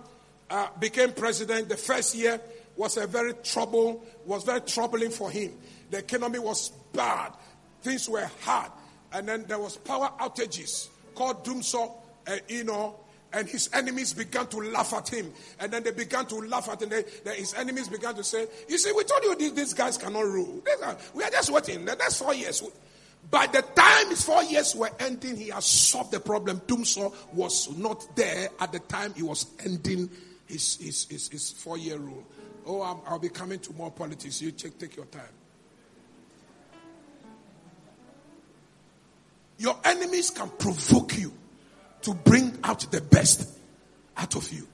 uh, 0.51 0.69
became 0.79 1.13
president, 1.13 1.71
the 1.71 1.79
first 1.79 2.15
year 2.15 2.39
was 2.77 2.99
a 2.99 3.07
very 3.07 3.33
trouble, 3.43 4.05
was 4.27 4.45
very 4.45 4.61
troubling 4.61 5.09
for 5.11 5.31
him. 5.31 5.55
The 5.91 6.01
economy 6.01 6.39
was 6.41 6.69
bad, 6.93 7.33
things 7.81 8.07
were 8.07 8.31
hard, 8.43 8.71
and 9.15 9.27
then 9.27 9.47
there 9.49 9.59
was 9.59 9.79
power 9.79 10.13
outages 10.21 10.89
called 11.15 11.43
Dumsor, 11.43 11.91
uh, 12.27 12.37
you 12.49 12.65
know, 12.65 12.97
and 13.33 13.49
his 13.49 13.71
enemies 13.73 14.13
began 14.13 14.47
to 14.49 14.59
laugh 14.59 14.93
at 14.93 15.09
him. 15.09 15.33
And 15.59 15.73
then 15.73 15.85
they 15.85 15.93
began 15.93 16.27
to 16.27 16.35
laugh 16.41 16.69
at 16.69 16.83
him. 16.83 16.91
They, 16.91 17.05
they, 17.25 17.37
his 17.37 17.55
enemies 17.55 17.89
began 17.89 18.15
to 18.15 18.23
say, 18.23 18.47
You 18.69 18.77
see, 18.77 18.93
we 18.93 19.05
told 19.05 19.23
you 19.23 19.37
these, 19.37 19.55
these 19.55 19.73
guys 19.73 19.97
cannot 19.97 20.27
rule. 20.27 20.63
We 21.15 21.25
are 21.25 21.31
just 21.31 21.49
waiting. 21.51 21.87
The 21.87 21.97
next 21.97 22.19
four 22.19 22.35
years. 22.35 22.63
By 23.31 23.47
the 23.47 23.61
time 23.61 24.09
his 24.09 24.25
four 24.25 24.43
years 24.45 24.75
were 24.75 24.91
ending, 24.99 25.37
he 25.37 25.51
has 25.51 25.67
solved 25.67 26.13
the 26.13 26.21
problem. 26.21 26.61
Dumsor 26.67 27.13
was 27.35 27.77
not 27.77 28.17
there 28.17 28.49
at 28.59 28.73
the 28.73 28.79
time 28.79 29.13
he 29.15 29.23
was 29.23 29.47
ending 29.65 30.09
his, 30.47 30.77
his, 30.77 31.07
his, 31.11 31.29
his 31.29 31.51
four 31.51 31.77
year 31.77 31.99
rule. 31.99 32.25
Oh, 32.67 32.81
i 32.81 33.13
will 33.13 33.19
be 33.19 33.29
coming 33.29 33.59
to 33.61 33.73
more 33.75 33.91
politics. 33.91 34.41
You 34.41 34.51
take, 34.53 34.79
take 34.79 34.97
your 34.97 35.07
time. 35.07 35.23
Your 39.59 39.77
enemies 39.85 40.31
can 40.31 40.49
provoke 40.51 41.19
you 41.19 41.33
to 42.03 42.15
bring 42.15 42.59
out 42.63 42.81
the 42.91 43.01
best 43.01 43.59
out 44.17 44.37
of 44.37 44.53
you. 44.53 44.67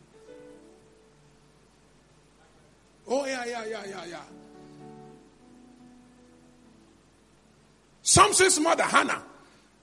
Oh, 3.07 3.25
yeah, 3.27 3.45
yeah, 3.45 3.65
yeah, 3.65 3.85
yeah, 3.87 4.05
yeah. 4.07 4.21
Samson's 8.05 8.61
mother, 8.61 8.85
Hannah, 8.85 9.23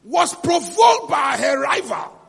was 0.04 0.34
provoked 0.36 1.10
by 1.10 1.38
her 1.38 1.60
rival 1.60 2.22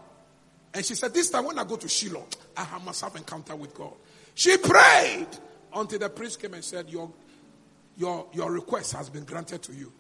And 0.74 0.85
she 0.85 0.94
said, 0.94 1.14
This 1.14 1.31
time 1.31 1.44
when 1.44 1.59
I 1.59 1.64
go 1.64 1.76
to 1.76 1.88
Shiloh, 1.88 2.26
I 2.57 2.64
have 2.64 2.85
must 2.85 3.02
have 3.02 3.14
encounter 3.16 3.55
with 3.57 3.74
God. 3.74 3.92
She 4.35 4.57
prayed 4.57 5.28
until 5.74 5.98
the 5.98 6.09
priest 6.09 6.40
came 6.40 6.55
and 6.55 6.64
said, 6.64 6.88
Your, 6.88 7.12
your, 7.96 8.26
your 8.33 8.50
request 8.50 8.94
has 8.94 9.11
been 9.11 9.24
granted 9.24 9.62
to 9.64 9.72
you. 9.74 9.92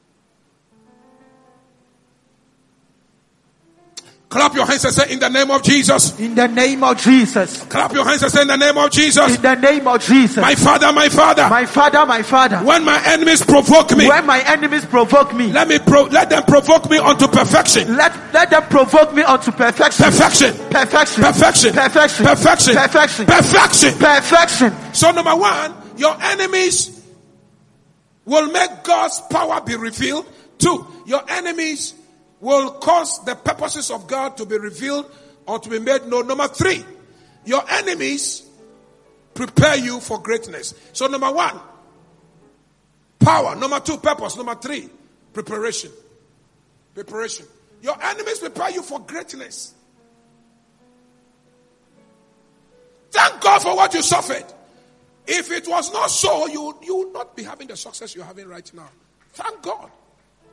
Clap 4.32 4.54
your 4.54 4.64
hands 4.64 4.82
and 4.86 4.94
say, 4.94 5.12
In 5.12 5.18
the 5.18 5.28
name 5.28 5.50
of 5.50 5.62
Jesus. 5.62 6.18
In 6.18 6.34
the 6.34 6.48
name 6.48 6.82
of 6.82 6.96
Jesus. 6.98 7.62
Clap 7.64 7.92
your 7.92 8.02
hands 8.06 8.22
and 8.22 8.32
say, 8.32 8.40
In 8.40 8.48
the 8.48 8.56
name 8.56 8.78
of 8.78 8.90
Jesus. 8.90 9.36
In 9.36 9.42
the 9.42 9.54
name 9.56 9.86
of 9.86 10.00
Jesus. 10.00 10.38
My 10.38 10.54
Father, 10.54 10.90
my 10.90 11.10
Father. 11.10 11.46
My 11.50 11.66
Father, 11.66 12.06
my 12.06 12.22
Father. 12.22 12.56
When 12.64 12.82
my 12.82 12.98
enemies 13.04 13.44
provoke 13.44 13.94
me, 13.94 14.08
When 14.08 14.24
my 14.24 14.40
enemies 14.40 14.86
provoke 14.86 15.34
me, 15.34 15.52
let 15.52 15.68
me 15.68 15.78
pro- 15.78 16.04
let 16.04 16.30
them 16.30 16.44
provoke 16.44 16.88
me 16.88 16.96
unto 16.96 17.28
perfection. 17.28 17.94
let, 17.94 18.16
let 18.32 18.48
them 18.48 18.62
provoke 18.70 19.12
me 19.12 19.22
unto 19.22 19.52
perfection. 19.52 20.06
Perfection. 20.06 20.54
Perfection. 20.70 21.22
Perfection. 21.22 21.72
Perfection. 21.74 22.24
Perfection. 22.24 22.74
Perfection. 22.74 23.26
Perfection. 23.26 23.98
Perfection. 23.98 24.94
So 24.94 25.10
number 25.10 25.36
one, 25.36 25.74
your 25.98 26.16
enemies 26.22 27.04
will 28.24 28.50
make 28.50 28.82
God's 28.82 29.20
power 29.30 29.60
be 29.60 29.76
revealed. 29.76 30.26
Two, 30.56 30.86
your 31.04 31.22
enemies 31.28 31.92
will 32.42 32.72
cause 32.72 33.24
the 33.24 33.36
purposes 33.36 33.90
of 33.90 34.06
God 34.06 34.36
to 34.36 34.44
be 34.44 34.58
revealed 34.58 35.10
or 35.46 35.60
to 35.60 35.70
be 35.70 35.78
made 35.78 36.04
known. 36.06 36.26
Number 36.26 36.48
three, 36.48 36.84
your 37.46 37.62
enemies 37.70 38.46
prepare 39.32 39.76
you 39.76 40.00
for 40.00 40.18
greatness. 40.20 40.74
So 40.92 41.06
number 41.06 41.30
one, 41.30 41.58
power. 43.20 43.54
Number 43.54 43.80
two, 43.80 43.96
purpose. 43.96 44.36
Number 44.36 44.56
three, 44.56 44.90
preparation. 45.32 45.92
Preparation. 46.94 47.46
Your 47.80 47.96
enemies 48.02 48.40
prepare 48.40 48.70
you 48.70 48.82
for 48.82 49.00
greatness. 49.00 49.74
Thank 53.12 53.40
God 53.40 53.62
for 53.62 53.76
what 53.76 53.94
you 53.94 54.02
suffered. 54.02 54.44
If 55.26 55.52
it 55.52 55.68
was 55.68 55.92
not 55.92 56.10
so, 56.10 56.48
you, 56.48 56.76
you 56.82 56.96
would 56.96 57.12
not 57.12 57.36
be 57.36 57.44
having 57.44 57.68
the 57.68 57.76
success 57.76 58.16
you're 58.16 58.24
having 58.24 58.48
right 58.48 58.68
now. 58.74 58.88
Thank 59.34 59.62
God. 59.62 59.90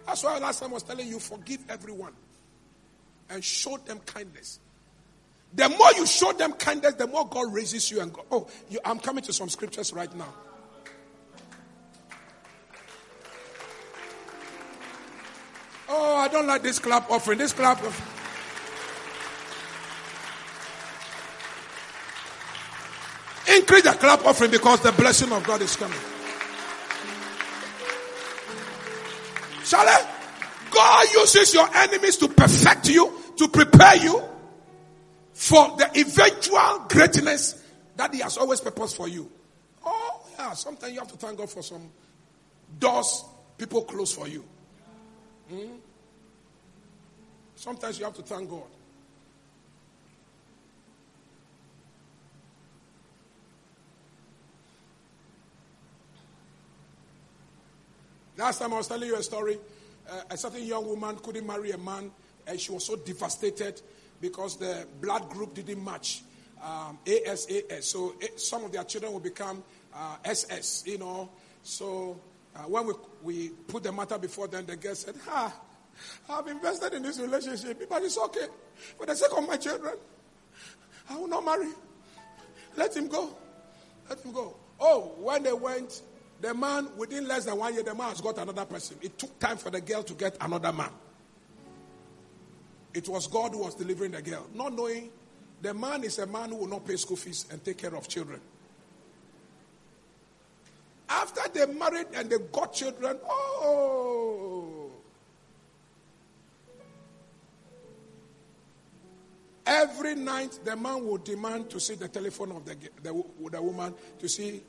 That's 0.09 0.23
why 0.23 0.39
last 0.39 0.59
time 0.59 0.71
I 0.71 0.73
was 0.73 0.81
telling 0.81 1.07
you, 1.07 1.19
forgive 1.19 1.59
everyone 1.69 2.13
and 3.29 3.43
show 3.43 3.77
them 3.77 3.99
kindness. 4.07 4.59
The 5.53 5.69
more 5.69 5.91
you 5.95 6.07
show 6.07 6.31
them 6.31 6.53
kindness, 6.53 6.95
the 6.95 7.05
more 7.05 7.27
God 7.27 7.53
raises 7.53 7.91
you 7.91 8.01
and 8.01 8.11
go. 8.11 8.25
Oh, 8.31 8.47
you, 8.71 8.79
I'm 8.83 8.97
coming 8.97 9.23
to 9.25 9.31
some 9.31 9.49
scriptures 9.49 9.93
right 9.93 10.11
now. 10.15 10.33
Oh, 15.87 16.15
I 16.15 16.27
don't 16.27 16.47
like 16.47 16.63
this 16.63 16.79
clap 16.79 17.11
offering. 17.11 17.37
This 17.37 17.53
clap 17.53 17.77
offering. 17.77 17.93
Increase 23.57 23.83
the 23.83 23.91
clap 23.91 24.25
offering 24.25 24.49
because 24.49 24.81
the 24.81 24.91
blessing 24.91 25.31
of 25.31 25.43
God 25.43 25.61
is 25.61 25.75
coming. 25.75 25.99
Shall 29.69 29.87
I? 29.87 29.98
God 30.79 31.13
uses 31.13 31.53
your 31.53 31.67
enemies 31.75 32.15
to 32.17 32.29
perfect 32.29 32.87
you, 32.87 33.11
to 33.37 33.49
prepare 33.49 33.97
you 33.97 34.23
for 35.33 35.75
the 35.77 35.89
eventual 35.99 36.85
greatness 36.87 37.61
that 37.97 38.13
He 38.13 38.21
has 38.21 38.37
always 38.37 38.61
purposed 38.61 38.95
for 38.95 39.09
you. 39.09 39.29
Oh, 39.85 40.21
yeah, 40.37 40.53
sometimes 40.53 40.93
you 40.93 40.99
have 40.99 41.11
to 41.11 41.17
thank 41.17 41.37
God 41.37 41.49
for 41.49 41.61
some 41.61 41.91
doors 42.79 43.25
people 43.57 43.81
close 43.81 44.13
for 44.13 44.29
you. 44.29 44.45
Hmm? 45.49 45.75
Sometimes 47.57 47.99
you 47.99 48.05
have 48.05 48.15
to 48.15 48.21
thank 48.21 48.49
God. 48.49 48.63
Last 58.37 58.59
time 58.59 58.73
I 58.73 58.77
was 58.77 58.87
telling 58.87 59.09
you 59.09 59.17
a 59.17 59.23
story. 59.23 59.59
A 60.29 60.37
certain 60.37 60.63
young 60.63 60.87
woman 60.87 61.17
couldn't 61.17 61.45
marry 61.45 61.71
a 61.71 61.77
man, 61.77 62.11
and 62.47 62.59
she 62.59 62.71
was 62.71 62.85
so 62.85 62.95
devastated 62.95 63.81
because 64.21 64.57
the 64.57 64.87
blood 65.01 65.29
group 65.29 65.53
didn't 65.53 65.83
match. 65.83 66.23
Um, 66.61 66.99
ASAS. 67.05 67.83
So 67.83 68.15
eh, 68.21 68.27
some 68.35 68.65
of 68.65 68.71
their 68.71 68.83
children 68.83 69.13
will 69.13 69.21
become 69.21 69.63
uh, 69.93 70.17
SS, 70.25 70.83
you 70.85 70.97
know. 70.97 71.29
So 71.63 72.19
uh, 72.55 72.59
when 72.63 72.87
we, 72.87 72.93
we 73.23 73.49
put 73.49 73.83
the 73.83 73.91
matter 73.91 74.17
before 74.17 74.47
them, 74.47 74.65
the 74.65 74.75
girl 74.75 74.95
said, 74.95 75.15
Ha, 75.25 75.53
I've 76.29 76.47
invested 76.47 76.93
in 76.93 77.03
this 77.03 77.19
relationship, 77.19 77.87
but 77.89 78.03
it's 78.03 78.17
okay. 78.17 78.47
For 78.97 79.05
the 79.05 79.15
sake 79.15 79.31
of 79.37 79.47
my 79.47 79.57
children, 79.57 79.95
I 81.09 81.17
will 81.17 81.27
not 81.27 81.45
marry. 81.45 81.69
Let 82.75 82.95
him 82.95 83.07
go. 83.07 83.35
Let 84.09 84.19
him 84.19 84.31
go. 84.31 84.55
Oh, 84.79 85.13
when 85.17 85.43
they 85.43 85.53
went, 85.53 86.01
the 86.41 86.53
man, 86.53 86.89
within 86.97 87.27
less 87.27 87.45
than 87.45 87.57
one 87.57 87.73
year, 87.73 87.83
the 87.83 87.93
man 87.93 88.09
has 88.09 88.21
got 88.21 88.37
another 88.37 88.65
person. 88.65 88.97
It 89.01 89.17
took 89.17 89.37
time 89.39 89.57
for 89.57 89.69
the 89.69 89.81
girl 89.81 90.03
to 90.03 90.13
get 90.13 90.37
another 90.39 90.71
man. 90.71 90.89
It 92.93 93.07
was 93.07 93.27
God 93.27 93.51
who 93.51 93.59
was 93.59 93.75
delivering 93.75 94.11
the 94.11 94.21
girl, 94.21 94.47
not 94.53 94.73
knowing 94.73 95.09
the 95.61 95.73
man 95.73 96.03
is 96.03 96.17
a 96.19 96.25
man 96.25 96.49
who 96.49 96.55
will 96.57 96.67
not 96.67 96.87
pay 96.87 96.95
school 96.95 97.17
fees 97.17 97.45
and 97.51 97.63
take 97.63 97.77
care 97.77 97.93
of 97.95 98.07
children. 98.07 98.39
After 101.09 101.41
they 101.53 101.65
married 101.73 102.07
and 102.13 102.29
they 102.29 102.37
got 102.51 102.73
children, 102.73 103.17
oh. 103.27 104.91
Every 109.65 110.15
night, 110.15 110.59
the 110.63 110.75
man 110.75 111.05
would 111.05 111.23
demand 111.23 111.69
to 111.71 111.79
see 111.79 111.95
the 111.95 112.07
telephone 112.07 112.53
of 112.53 112.65
the, 112.65 112.75
the, 113.03 113.23
the 113.51 113.61
woman 113.61 113.93
to 114.17 114.27
see 114.27 114.61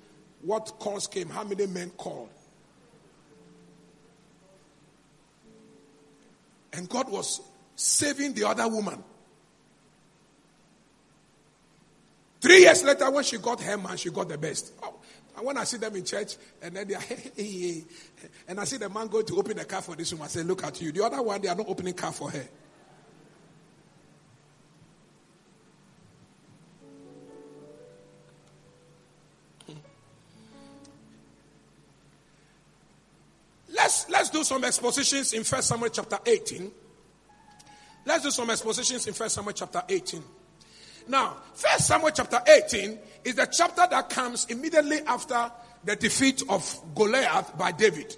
what 0.42 0.74
calls 0.78 1.06
came, 1.06 1.28
how 1.28 1.44
many 1.44 1.66
men 1.66 1.90
called. 1.90 2.30
And 6.72 6.88
God 6.88 7.10
was 7.10 7.40
saving 7.74 8.34
the 8.34 8.44
other 8.44 8.68
woman. 8.68 9.02
Three 12.40 12.60
years 12.60 12.82
later, 12.84 13.10
when 13.10 13.24
she 13.24 13.38
got 13.38 13.60
her 13.60 13.76
man, 13.76 13.96
she 13.96 14.10
got 14.10 14.28
the 14.28 14.38
best. 14.38 14.72
Oh, 14.82 14.94
and 15.36 15.46
when 15.46 15.58
I 15.58 15.64
see 15.64 15.76
them 15.76 15.94
in 15.94 16.04
church, 16.04 16.36
and 16.62 16.74
then 16.74 16.88
they 16.88 16.94
are, 16.94 17.02
and 18.48 18.60
I 18.60 18.64
see 18.64 18.78
the 18.78 18.88
man 18.88 19.08
going 19.08 19.26
to 19.26 19.36
open 19.36 19.56
the 19.56 19.64
car 19.64 19.82
for 19.82 19.94
this 19.94 20.12
woman, 20.12 20.26
I 20.26 20.28
say, 20.28 20.42
Look 20.42 20.64
at 20.64 20.80
you. 20.80 20.92
The 20.92 21.04
other 21.04 21.22
one, 21.22 21.40
they 21.40 21.48
are 21.48 21.54
not 21.54 21.68
opening 21.68 21.94
car 21.94 22.12
for 22.12 22.30
her. 22.30 22.48
Let's, 33.80 34.10
let's 34.10 34.28
do 34.28 34.44
some 34.44 34.62
expositions 34.64 35.32
in 35.32 35.42
First 35.42 35.68
Samuel 35.68 35.88
chapter 35.88 36.18
18. 36.26 36.70
Let's 38.04 38.24
do 38.24 38.30
some 38.30 38.50
expositions 38.50 39.06
in 39.06 39.14
First 39.14 39.36
Samuel 39.36 39.54
chapter 39.54 39.82
18. 39.88 40.22
Now, 41.08 41.38
First 41.54 41.86
Samuel 41.86 42.10
chapter 42.10 42.40
18 42.46 42.98
is 43.24 43.36
the 43.36 43.46
chapter 43.46 43.86
that 43.90 44.10
comes 44.10 44.44
immediately 44.50 44.98
after 45.06 45.50
the 45.82 45.96
defeat 45.96 46.42
of 46.50 46.78
Goliath 46.94 47.56
by 47.56 47.72
David. 47.72 48.14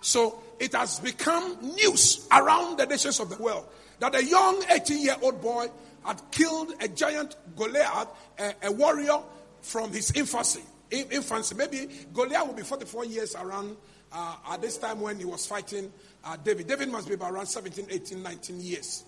So 0.00 0.42
it 0.58 0.74
has 0.74 0.98
become 0.98 1.58
news 1.76 2.26
around 2.32 2.78
the 2.78 2.86
nations 2.86 3.20
of 3.20 3.30
the 3.30 3.40
world 3.40 3.68
that 4.00 4.16
a 4.16 4.24
young 4.24 4.64
18 4.68 5.00
year 5.00 5.16
old 5.22 5.40
boy 5.40 5.68
had 6.04 6.20
killed 6.32 6.72
a 6.80 6.88
giant 6.88 7.36
Goliath, 7.54 8.08
a, 8.36 8.52
a 8.64 8.72
warrior 8.72 9.20
from 9.62 9.92
his 9.92 10.10
infancy. 10.10 10.62
Infancy. 10.90 11.54
Maybe 11.54 11.88
Goliath 12.12 12.48
will 12.48 12.54
be 12.54 12.62
44 12.62 13.04
years 13.04 13.36
around 13.36 13.76
uh, 14.12 14.36
at 14.50 14.62
this 14.62 14.78
time 14.78 15.00
when 15.00 15.18
he 15.18 15.24
was 15.24 15.46
fighting 15.46 15.92
uh, 16.24 16.36
David. 16.36 16.66
David 16.66 16.88
must 16.88 17.08
be 17.08 17.14
about 17.14 17.32
around 17.32 17.46
17, 17.46 17.86
18, 17.90 18.22
19 18.22 18.60
years. 18.60 19.04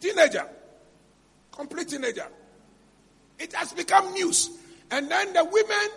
Teenager. 0.00 0.46
Complete 1.52 1.88
teenager. 1.88 2.26
It 3.38 3.52
has 3.54 3.72
become 3.72 4.12
news. 4.12 4.50
And 4.90 5.10
then 5.10 5.32
the 5.32 5.44
women 5.44 5.88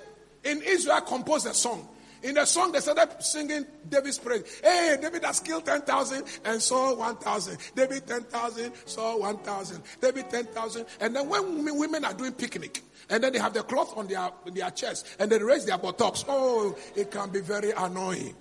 in 0.44 0.62
Israel 0.62 1.02
composed 1.02 1.48
a 1.48 1.54
song. 1.54 1.88
In 2.24 2.36
the 2.36 2.46
song, 2.46 2.72
they 2.72 2.80
started 2.80 3.22
singing 3.22 3.66
David's 3.88 4.20
praise. 4.20 4.60
Hey, 4.62 4.98
David 5.02 5.24
has 5.24 5.40
killed 5.40 5.66
10,000 5.66 6.24
and 6.46 6.62
Saul 6.62 6.98
1,000. 6.98 7.58
David 7.76 8.06
10,000, 8.08 8.74
Saul 8.86 9.22
1,000. 9.22 9.82
David 10.02 10.30
10,000. 10.30 10.86
And 11.00 11.16
then 11.16 11.30
when 11.30 11.78
women 11.78 12.04
are 12.06 12.14
doing 12.14 12.34
picnic, 12.34 12.84
and 13.10 13.24
then 13.24 13.34
they 13.34 13.40
have 13.40 13.54
the 13.54 13.64
cloth 13.64 13.98
on 13.98 14.08
their, 14.08 14.30
their 14.54 14.70
chest, 14.72 15.08
and 15.20 15.32
they 15.32 15.42
raise 15.42 15.66
their 15.66 15.78
buttocks. 15.78 16.26
Oh, 16.28 16.78
it 16.96 17.10
can 17.10 17.30
be 17.30 17.40
very 17.40 17.72
annoying. 17.72 18.36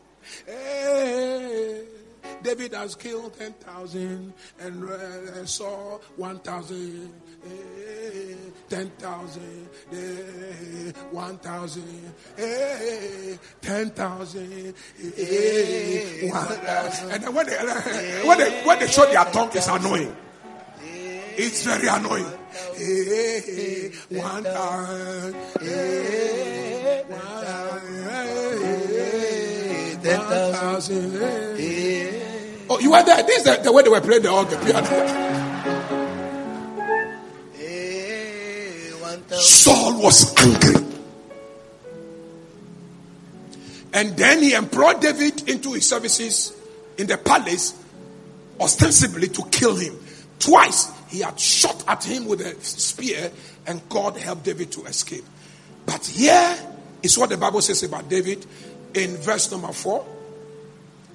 Hey, 0.44 1.84
David 2.42 2.74
has 2.74 2.94
killed 2.94 3.38
10,000 3.38 4.32
and 4.60 4.84
uh, 4.84 4.92
uh 4.94 5.44
Saul 5.44 6.00
1,000. 6.16 7.12
Hey, 7.44 8.32
eh, 8.32 8.34
10,000, 8.68 9.68
hey, 9.90 9.96
eh, 9.96 10.92
1,000, 11.10 12.14
hey, 12.36 13.30
eh, 13.32 13.36
10,000, 13.60 14.74
hey, 15.16 16.30
1,000. 16.30 17.10
And 17.10 17.22
then 17.22 17.34
when 17.34 17.46
they, 17.46 17.56
uh, 17.56 18.26
when, 18.26 18.38
they, 18.38 18.62
when 18.64 18.78
they 18.78 18.86
show 18.88 19.06
their 19.06 19.24
tongue, 19.26 19.50
it's 19.54 19.68
annoying. 19.68 20.16
It's 21.40 21.62
very 21.62 21.86
annoying. 21.86 22.26
Hey, 22.74 23.92
one 24.10 24.42
time. 24.42 25.34
Hey, 25.60 27.04
one 27.06 27.44
thousand. 30.78 31.12
Hey. 31.56 31.87
Oh, 32.70 32.78
you 32.80 32.90
were 32.90 33.02
there. 33.02 33.22
This 33.22 33.38
is 33.38 33.44
the, 33.44 33.62
the 33.62 33.72
way 33.72 33.82
they 33.82 33.88
were 33.88 34.00
playing 34.00 34.22
the 34.22 34.30
organ 34.30 34.60
piano. 34.60 35.28
Saul 39.30 40.02
was 40.02 40.34
angry. 40.38 40.86
And 43.94 44.16
then 44.16 44.42
he 44.42 44.52
employed 44.54 45.00
David 45.00 45.48
into 45.48 45.72
his 45.72 45.88
services 45.88 46.54
in 46.98 47.06
the 47.06 47.16
palace, 47.16 47.74
ostensibly 48.60 49.28
to 49.28 49.42
kill 49.50 49.76
him. 49.76 49.96
Twice 50.38 50.92
he 51.08 51.20
had 51.20 51.38
shot 51.40 51.84
at 51.88 52.04
him 52.04 52.26
with 52.26 52.40
a 52.40 52.54
spear, 52.60 53.30
and 53.66 53.80
God 53.88 54.16
helped 54.16 54.44
David 54.44 54.70
to 54.72 54.84
escape. 54.84 55.24
But 55.86 56.04
here 56.06 56.56
is 57.02 57.16
what 57.18 57.30
the 57.30 57.38
Bible 57.38 57.62
says 57.62 57.82
about 57.82 58.08
David 58.08 58.44
in 58.94 59.16
verse 59.16 59.50
number 59.50 59.72
4, 59.72 60.04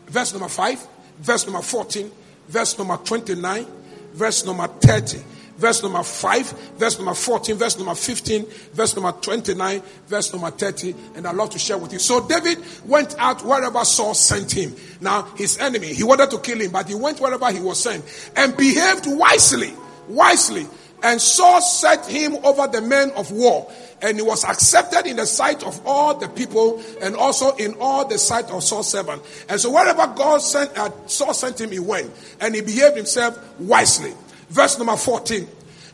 verse 0.07 0.33
number 0.33 0.49
5, 0.49 0.87
verse 1.19 1.45
number 1.45 1.61
14, 1.61 2.11
verse 2.47 2.77
number 2.77 2.97
29, 2.97 3.65
verse 4.13 4.45
number 4.45 4.67
30 4.67 5.23
verse 5.57 5.83
number 5.83 6.03
5, 6.03 6.51
verse 6.77 6.97
number 6.97 7.13
14, 7.13 7.55
verse 7.55 7.77
number 7.77 7.95
15, 7.95 8.45
verse 8.73 8.95
number 8.95 9.11
29, 9.11 9.81
verse 10.07 10.33
number 10.33 10.51
30, 10.51 10.95
and 11.15 11.27
I'd 11.27 11.35
love 11.35 11.51
to 11.51 11.59
share 11.59 11.77
with 11.77 11.93
you. 11.93 11.99
So 11.99 12.27
David 12.27 12.59
went 12.85 13.15
out 13.17 13.43
wherever 13.45 13.85
Saul 13.85 14.13
sent 14.13 14.51
him. 14.51 14.75
Now, 14.99 15.23
his 15.37 15.57
enemy, 15.59 15.93
he 15.93 16.03
wanted 16.03 16.31
to 16.31 16.39
kill 16.39 16.59
him, 16.59 16.71
but 16.71 16.89
he 16.89 16.95
went 16.95 17.19
wherever 17.19 17.51
he 17.51 17.59
was 17.59 17.81
sent 17.81 18.03
and 18.35 18.55
behaved 18.57 19.05
wisely, 19.07 19.73
wisely. 20.09 20.67
And 21.03 21.21
Saul 21.21 21.61
set 21.61 22.07
him 22.07 22.37
over 22.43 22.67
the 22.67 22.81
men 22.81 23.11
of 23.11 23.31
war. 23.31 23.71
And 24.01 24.17
he 24.17 24.23
was 24.23 24.43
accepted 24.43 25.05
in 25.05 25.17
the 25.17 25.25
sight 25.25 25.63
of 25.63 25.79
all 25.85 26.15
the 26.15 26.27
people 26.27 26.81
and 27.01 27.15
also 27.15 27.55
in 27.55 27.75
all 27.79 28.05
the 28.07 28.17
sight 28.17 28.49
of 28.49 28.63
Saul's 28.63 28.89
servant. 28.89 29.21
And 29.47 29.59
so 29.59 29.71
wherever 29.71 30.07
God 30.07 30.39
sent, 30.39 30.77
uh, 30.77 30.89
Saul 31.07 31.33
sent 31.33 31.61
him, 31.61 31.71
he 31.71 31.79
went. 31.79 32.11
And 32.41 32.55
he 32.55 32.61
behaved 32.61 32.97
himself 32.97 33.37
wisely. 33.59 34.13
Verse 34.49 34.77
number 34.77 34.97
14. 34.97 35.47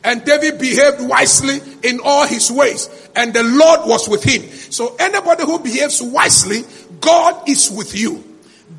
And 0.03 0.23
David 0.23 0.59
behaved 0.59 1.01
wisely 1.01 1.59
in 1.83 1.99
all 2.03 2.25
his 2.25 2.49
ways, 2.49 2.89
and 3.15 3.33
the 3.33 3.43
Lord 3.43 3.81
was 3.83 4.07
with 4.07 4.23
him. 4.23 4.43
So 4.43 4.95
anybody 4.97 5.43
who 5.43 5.59
behaves 5.59 6.01
wisely, 6.01 6.61
God 7.01 7.49
is 7.49 7.69
with 7.69 7.97
you. 7.97 8.23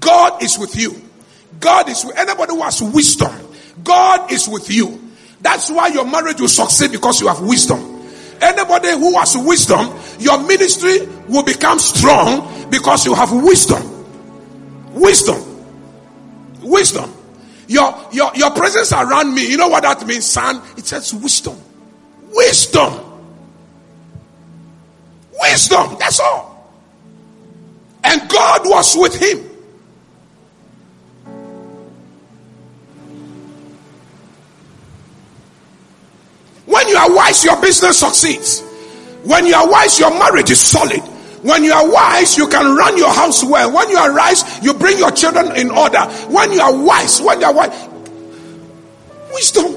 God 0.00 0.42
is 0.42 0.58
with 0.58 0.76
you. 0.76 1.00
God 1.58 1.90
is 1.90 2.04
with 2.04 2.16
anybody 2.16 2.54
who 2.54 2.62
has 2.62 2.80
wisdom. 2.80 3.32
God 3.84 4.32
is 4.32 4.48
with 4.48 4.70
you. 4.70 4.99
That's 5.40 5.70
why 5.70 5.88
your 5.88 6.04
marriage 6.04 6.40
will 6.40 6.48
succeed 6.48 6.92
because 6.92 7.20
you 7.20 7.28
have 7.28 7.40
wisdom. 7.40 7.78
Anybody 8.40 8.90
who 8.90 9.18
has 9.18 9.36
wisdom, 9.36 9.94
your 10.18 10.42
ministry 10.46 11.06
will 11.28 11.42
become 11.42 11.78
strong 11.78 12.70
because 12.70 13.04
you 13.06 13.14
have 13.14 13.32
wisdom. 13.32 13.82
Wisdom. 14.94 15.42
Wisdom. 16.62 17.12
Your, 17.68 18.08
your, 18.12 18.34
your 18.34 18.50
presence 18.50 18.92
around 18.92 19.34
me, 19.34 19.48
you 19.48 19.56
know 19.56 19.68
what 19.68 19.82
that 19.82 20.04
means, 20.06 20.24
son? 20.24 20.60
It 20.76 20.86
says 20.86 21.14
wisdom. 21.14 21.56
Wisdom. 22.32 22.98
Wisdom. 25.40 25.96
That's 25.98 26.20
all. 26.20 26.50
And 28.02 28.28
God 28.28 28.62
was 28.64 28.96
with 28.96 29.14
him. 29.20 29.49
You 36.90 36.96
are 36.96 37.14
wise, 37.14 37.44
your 37.44 37.60
business 37.60 38.00
succeeds. 38.00 38.62
When 39.24 39.46
you 39.46 39.54
are 39.54 39.70
wise, 39.70 39.98
your 39.98 40.10
marriage 40.10 40.50
is 40.50 40.60
solid. 40.60 41.00
When 41.42 41.64
you 41.64 41.72
are 41.72 41.90
wise, 41.90 42.36
you 42.36 42.46
can 42.48 42.76
run 42.76 42.98
your 42.98 43.12
house 43.12 43.42
well. 43.42 43.72
When 43.72 43.88
you 43.88 43.96
are 43.96 44.14
wise, 44.14 44.62
you 44.62 44.74
bring 44.74 44.98
your 44.98 45.10
children 45.10 45.56
in 45.56 45.70
order. 45.70 46.00
When 46.28 46.52
you 46.52 46.60
are 46.60 46.76
wise, 46.84 47.20
when 47.22 47.40
you 47.40 47.46
are 47.46 47.54
wise, 47.54 47.88
wisdom. 49.32 49.76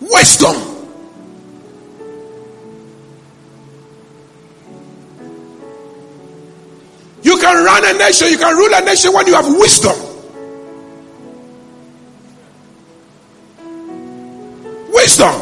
Wisdom. 0.00 0.78
You 7.22 7.36
can 7.38 7.64
run 7.64 7.84
a 7.84 7.98
nation, 7.98 8.28
you 8.30 8.38
can 8.38 8.56
rule 8.56 8.74
a 8.74 8.80
nation 8.84 9.12
when 9.12 9.26
you 9.26 9.34
have 9.34 9.46
wisdom. 9.46 10.07
Wisdom. 15.08 15.32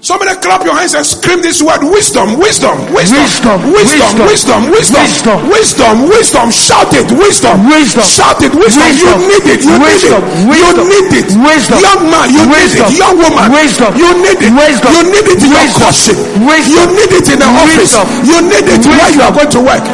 Somebody 0.00 0.32
clap 0.40 0.64
your 0.64 0.72
hands 0.72 0.96
and 0.96 1.04
scream 1.04 1.44
this 1.44 1.60
word 1.60 1.84
wisdom, 1.84 2.40
wisdom, 2.40 2.88
wisdom, 2.96 3.20
wisdom, 3.20 3.60
wisdom, 3.76 4.72
wisdom, 4.72 4.72
wisdom, 4.72 5.36
wisdom, 5.52 5.94
wisdom. 6.08 6.46
Shout 6.48 6.96
it, 6.96 7.12
wisdom, 7.12 7.68
wisdom. 7.68 8.08
Shout 8.08 8.40
it, 8.40 8.56
wisdom. 8.56 8.88
You 8.96 9.20
need 9.20 9.44
it, 9.52 9.60
you 9.68 9.76
need 9.76 10.00
it, 10.00 10.16
you 10.48 10.80
need 10.80 11.12
it. 11.12 11.28
Wisdom, 11.28 11.76
young 11.76 12.08
man, 12.08 12.32
you 12.32 12.40
need 12.48 12.72
it. 12.72 12.88
Young 12.96 13.20
woman, 13.20 13.52
wisdom. 13.52 13.92
You 14.00 14.08
need 14.24 14.40
it, 14.40 14.48
wisdom. 14.48 14.96
You 14.96 15.04
need 15.12 15.28
it 15.36 15.40
in 15.44 15.52
your 15.52 15.68
courtship. 15.76 16.16
You 16.16 16.84
need 16.96 17.12
it 17.20 17.28
in 17.28 17.36
the 17.36 17.48
office. 17.52 18.00
You 18.24 18.38
need 18.48 18.64
it 18.64 18.80
where 18.80 19.12
you 19.12 19.20
are 19.20 19.34
going 19.36 19.52
to 19.52 19.60
work. 19.60 19.84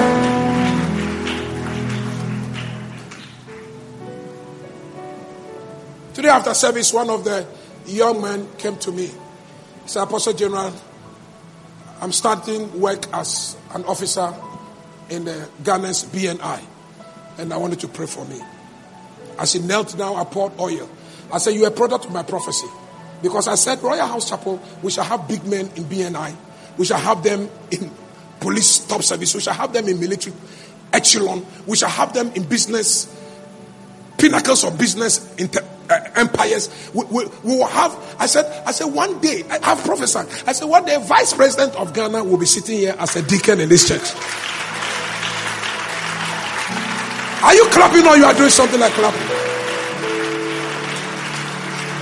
Today 6.15 6.29
after 6.29 6.55
service, 6.55 6.93
one 6.93 7.11
of 7.11 7.25
the 7.25 7.62
young 7.87 8.21
man 8.21 8.49
came 8.59 8.77
to 8.79 8.93
me 8.93 9.07
He 9.83 9.89
said, 9.89 10.03
Apostle 10.05 10.33
General, 10.33 10.73
I'm 12.01 12.13
starting 12.13 12.81
work 12.81 13.07
as 13.13 13.57
an 13.75 13.85
officer 13.85 14.35
in 15.11 15.25
the 15.25 15.49
Ghana's 15.63 16.05
BNI, 16.05 16.63
and 17.39 17.53
I 17.53 17.57
wanted 17.57 17.81
to 17.81 17.89
pray 17.89 18.07
for 18.07 18.25
me. 18.25 18.41
As 19.39 19.53
he 19.53 19.61
knelt 19.61 19.97
down, 19.97 20.17
I 20.17 20.25
poured 20.25 20.53
oil. 20.59 20.89
I 21.33 21.39
said, 21.39 21.51
You're 21.55 21.69
a 21.69 21.73
product 21.73 22.07
of 22.07 22.13
my 22.13 22.23
prophecy. 22.23 22.67
Because 23.23 23.47
I 23.47 23.55
said, 23.55 23.79
Royalhouse 23.79 24.29
Chapel, 24.29 24.61
we 24.83 24.91
shall 24.91 25.05
have 25.05 25.29
big 25.29 25.45
men 25.45 25.71
in 25.77 25.85
BNI, 25.85 26.35
we 26.77 26.85
shall 26.85 26.99
have 26.99 27.23
them 27.23 27.49
in 27.71 27.91
police 28.41 28.81
top 28.81 29.03
service, 29.03 29.35
we 29.35 29.41
shall 29.41 29.55
have 29.55 29.73
them 29.73 29.87
in 29.89 30.01
military 30.01 30.35
echelon, 30.93 31.47
we 31.67 31.77
shall 31.77 31.89
have 31.89 32.13
them 32.13 32.33
in 32.35 32.45
business, 32.45 33.07
pinnacles 34.19 34.65
of 34.65 34.79
business, 34.79 35.35
inter- 35.37 35.65
uh, 35.91 36.01
empires. 36.17 36.69
We, 36.95 37.05
we, 37.07 37.27
we, 37.45 37.57
will 37.57 37.67
have. 37.67 38.17
I 38.19 38.27
said. 38.27 38.47
I 38.67 38.73
said 38.73 38.87
one 38.87 39.21
day. 39.21 39.45
I 39.51 39.65
have 39.65 39.85
prophesied. 39.85 40.27
I 40.47 40.53
said 40.53 40.67
one 40.67 40.85
day, 40.85 40.97
Vice 41.03 41.35
President 41.35 41.75
of 41.77 41.93
Ghana 41.93 42.25
will 42.25 42.39
be 42.39 42.47
sitting 42.47 42.79
here 42.79 42.97
as 42.99 43.17
a 43.17 43.23
deacon 43.23 43.61
in 43.61 43.69
this 43.69 43.89
church. 43.89 44.15
Are 47.43 47.55
you 47.55 47.65
clapping 47.71 48.07
or 48.07 48.17
you 48.17 48.25
are 48.25 48.35
doing 48.35 48.51
something 48.51 48.79
like 48.79 48.93
clapping? 48.93 49.21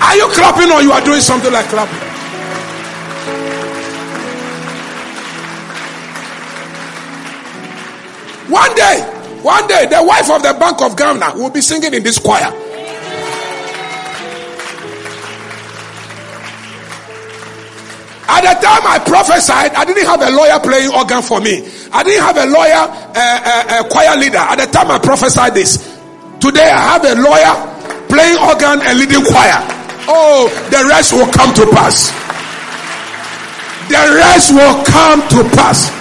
Are 0.03 0.17
you 0.17 0.29
clapping 0.33 0.71
or 0.71 0.83
you 0.83 0.93
are 0.93 1.01
doing 1.01 1.21
something 1.21 1.53
like 1.53 1.67
clapping? 1.67 2.11
One 8.51 8.75
day, 8.75 9.20
one 9.43 9.67
day, 9.67 9.87
the 9.87 10.03
wife 10.03 10.31
of 10.31 10.43
the 10.43 10.53
Bank 10.59 10.83
of 10.83 10.97
Ghana 10.97 11.35
will 11.37 11.51
be 11.51 11.61
singing 11.61 11.95
in 11.95 12.03
this 12.03 12.19
choir. 12.19 12.53
At 18.31 18.43
the 18.47 18.55
time 18.63 18.87
I 18.87 18.99
prophesied, 19.05 19.75
I 19.75 19.85
didn't 19.85 20.07
have 20.07 20.23
a 20.23 20.31
lawyer 20.31 20.61
playing 20.61 20.95
organ 20.95 21.21
for 21.21 21.41
me. 21.41 21.67
I 21.93 22.03
didn't 22.05 22.23
have 22.23 22.39
a 22.39 22.47
lawyer, 22.47 22.87
uh, 22.87 23.19
uh, 23.19 23.85
a 23.85 23.89
choir 23.91 24.17
leader. 24.17 24.39
At 24.39 24.57
the 24.57 24.67
time 24.67 24.91
I 24.91 24.99
prophesied 24.99 25.55
this. 25.55 25.99
Today 26.39 26.71
I 26.71 26.95
have 26.95 27.05
a 27.05 27.21
lawyer 27.21 27.53
playing 28.09 28.39
organ 28.39 28.87
and 28.87 28.99
leading 28.99 29.25
choir. 29.27 29.59
Oh, 30.07 30.49
the 30.71 30.87
rest 30.89 31.13
will 31.13 31.27
come 31.33 31.53
to 31.55 31.67
pass. 31.75 32.15
The 33.91 33.99
rest 34.15 34.55
will 34.55 34.85
come 34.87 35.21
to 35.35 35.57
pass. 35.57 36.00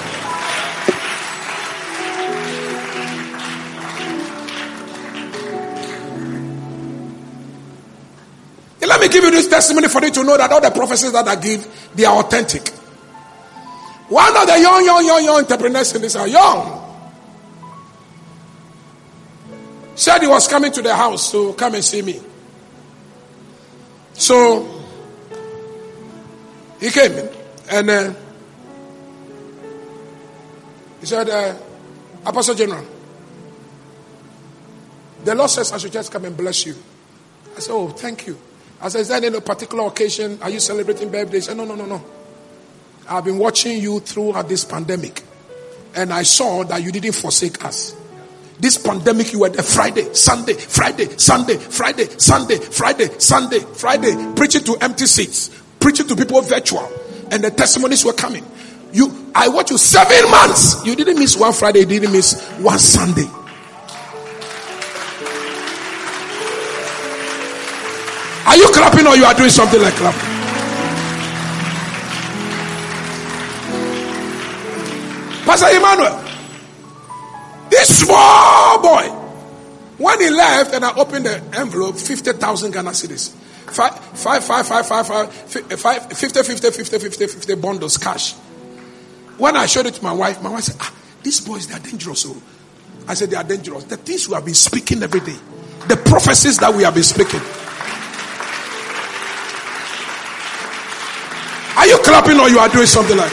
Let 8.99 9.07
me 9.07 9.13
give 9.13 9.23
you 9.23 9.31
this 9.31 9.47
testimony 9.47 9.87
for 9.87 10.03
you 10.03 10.11
to 10.11 10.23
know 10.25 10.35
that 10.35 10.51
all 10.51 10.59
the 10.59 10.71
prophecies 10.71 11.13
that 11.13 11.25
I 11.25 11.37
give, 11.37 11.65
they 11.95 12.03
are 12.03 12.19
authentic. 12.19 12.67
One 14.09 14.35
of 14.35 14.45
the 14.45 14.59
young, 14.59 14.83
young, 14.83 15.05
young, 15.05 15.23
young 15.23 15.37
entrepreneurs 15.37 15.95
in 15.95 16.01
this 16.01 16.17
are 16.17 16.27
young. 16.27 16.75
Said 19.95 20.21
he 20.21 20.27
was 20.27 20.49
coming 20.49 20.73
to 20.73 20.81
the 20.81 20.93
house 20.93 21.31
to 21.31 21.53
come 21.53 21.75
and 21.75 21.83
see 21.83 22.01
me. 22.01 22.19
So 24.15 24.67
he 26.81 26.89
came 26.89 27.13
in 27.13 27.29
and 27.71 27.89
uh, 27.89 28.13
he 30.99 31.05
said, 31.05 31.29
uh, 31.29 31.55
Apostle 32.25 32.55
General, 32.55 32.85
the 35.23 35.35
Lord 35.35 35.49
says 35.49 35.71
I 35.71 35.77
should 35.77 35.93
just 35.93 36.11
come 36.11 36.25
and 36.25 36.35
bless 36.35 36.65
you 36.65 36.75
I 37.55 37.61
said, 37.61 37.73
Oh, 37.73 37.89
thank 37.89 38.27
you. 38.27 38.37
I 38.81 38.87
said, 38.87 39.05
there 39.05 39.29
any 39.31 39.41
particular 39.41 39.87
occasion? 39.87 40.39
Are 40.41 40.49
you 40.49 40.59
celebrating 40.59 41.09
birthdays? 41.11 41.53
No, 41.53 41.65
no, 41.65 41.75
no, 41.75 41.85
no. 41.85 42.03
I've 43.09 43.25
been 43.25 43.37
watching 43.37 43.79
you 43.79 43.99
throughout 43.99 44.47
this 44.47 44.63
pandemic. 44.63 45.23
And 45.95 46.13
I 46.13 46.23
saw 46.23 46.63
that 46.63 46.81
you 46.81 46.91
didn't 46.91 47.13
forsake 47.13 47.65
us. 47.65 47.95
This 48.59 48.77
pandemic, 48.77 49.33
you 49.33 49.39
were 49.39 49.49
there 49.49 49.63
Friday, 49.63 50.13
Sunday, 50.13 50.53
Friday, 50.53 51.17
Sunday, 51.17 51.57
Friday, 51.57 52.05
Sunday, 52.17 52.57
Friday, 52.57 53.07
Sunday, 53.17 53.59
Friday, 53.59 54.33
preaching 54.35 54.63
to 54.65 54.75
empty 54.81 55.05
seats, 55.05 55.49
preaching 55.79 56.07
to 56.07 56.15
people 56.15 56.41
virtual, 56.41 56.87
and 57.31 57.41
the 57.41 57.51
testimonies 57.51 58.03
were 58.03 58.13
coming. 58.13 58.45
You, 58.91 59.31
I 59.33 59.47
watched 59.47 59.71
you 59.71 59.77
seven 59.77 60.29
months. 60.29 60.85
You 60.85 60.95
didn't 60.95 61.19
miss 61.19 61.37
one 61.37 61.53
Friday, 61.53 61.79
you 61.79 61.85
didn't 61.85 62.11
miss 62.11 62.41
one 62.59 62.79
Sunday. 62.79 63.27
Are 68.49 68.57
you 68.57 68.67
clapping 68.73 69.05
or 69.05 69.15
you 69.15 69.25
are 69.25 69.33
doing 69.35 69.51
something 69.51 69.79
like 69.79 69.93
clapping? 69.93 70.19
Pastor 75.45 75.67
Emmanuel, 75.77 76.19
this 77.69 77.99
small 77.99 78.81
boy, 78.81 79.07
when 79.99 80.19
he 80.19 80.31
left 80.31 80.73
and 80.73 80.83
I 80.83 80.95
opened 80.95 81.27
the 81.27 81.43
envelope, 81.59 81.95
50,000 81.95 82.71
Ghana 82.71 82.89
cedis. 82.89 83.35
Five, 83.69 83.93
five, 84.17 84.43
five, 84.43 84.65
five, 84.67 84.87
five, 84.87 85.07
five, 85.07 85.79
five, 85.79 86.17
50, 86.17 86.43
50, 86.43 86.71
50, 86.71 86.99
50, 86.99 87.27
50 87.27 87.55
bundles 87.55 87.97
cash. 87.97 88.33
When 89.37 89.55
I 89.57 89.67
showed 89.67 89.85
it 89.85 89.93
to 89.93 90.03
my 90.03 90.13
wife, 90.13 90.41
my 90.41 90.49
wife 90.49 90.63
said, 90.63 90.77
ah, 90.79 90.91
these 91.21 91.39
boys, 91.39 91.67
they 91.67 91.75
are 91.75 91.79
dangerous. 91.79 92.21
So 92.21 92.35
I 93.07 93.13
said, 93.13 93.29
they 93.29 93.37
are 93.37 93.43
dangerous. 93.43 93.83
The 93.83 93.97
things 93.97 94.27
we 94.27 94.33
have 94.33 94.45
been 94.45 94.55
speaking 94.55 95.03
every 95.03 95.19
day, 95.19 95.37
the 95.87 95.97
prophecies 95.97 96.57
that 96.57 96.73
we 96.73 96.81
have 96.81 96.95
been 96.95 97.03
speaking. 97.03 97.41
Are 101.79 101.87
you 101.87 101.97
clapping 101.99 102.37
or 102.37 102.49
you 102.49 102.59
are 102.59 102.67
doing 102.67 102.85
something 102.85 103.15
like 103.15 103.31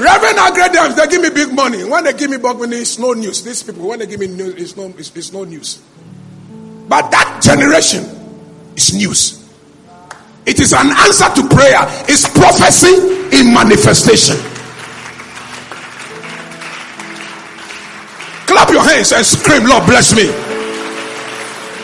Reverend 0.00 0.38
Agredams, 0.38 0.96
they 0.96 1.06
give 1.08 1.20
me 1.20 1.28
big 1.28 1.52
money. 1.54 1.84
When 1.84 2.04
they 2.04 2.14
give 2.14 2.30
me 2.30 2.38
big 2.38 2.56
money, 2.56 2.78
it's 2.78 2.98
no 2.98 3.12
news. 3.12 3.44
These 3.44 3.62
people, 3.62 3.88
when 3.88 3.98
they 3.98 4.06
give 4.06 4.20
me 4.20 4.28
news, 4.28 4.54
it's 4.54 4.74
no, 4.74 4.86
it's, 4.96 5.14
it's 5.14 5.30
no 5.34 5.44
news. 5.44 5.82
But 6.88 7.10
that 7.10 7.40
generation 7.42 8.04
is 8.74 8.94
news. 8.94 9.46
It 10.46 10.58
is 10.60 10.72
an 10.72 10.88
answer 10.88 11.28
to 11.28 11.54
prayer. 11.54 11.84
It's 12.08 12.26
prophecy 12.26 13.36
in 13.36 13.52
manifestation. 13.52 14.36
Clap 18.46 18.70
your 18.70 18.82
hands 18.82 19.12
and 19.12 19.26
scream, 19.26 19.66
Lord 19.66 19.84
bless 19.84 20.16
me. 20.16 20.49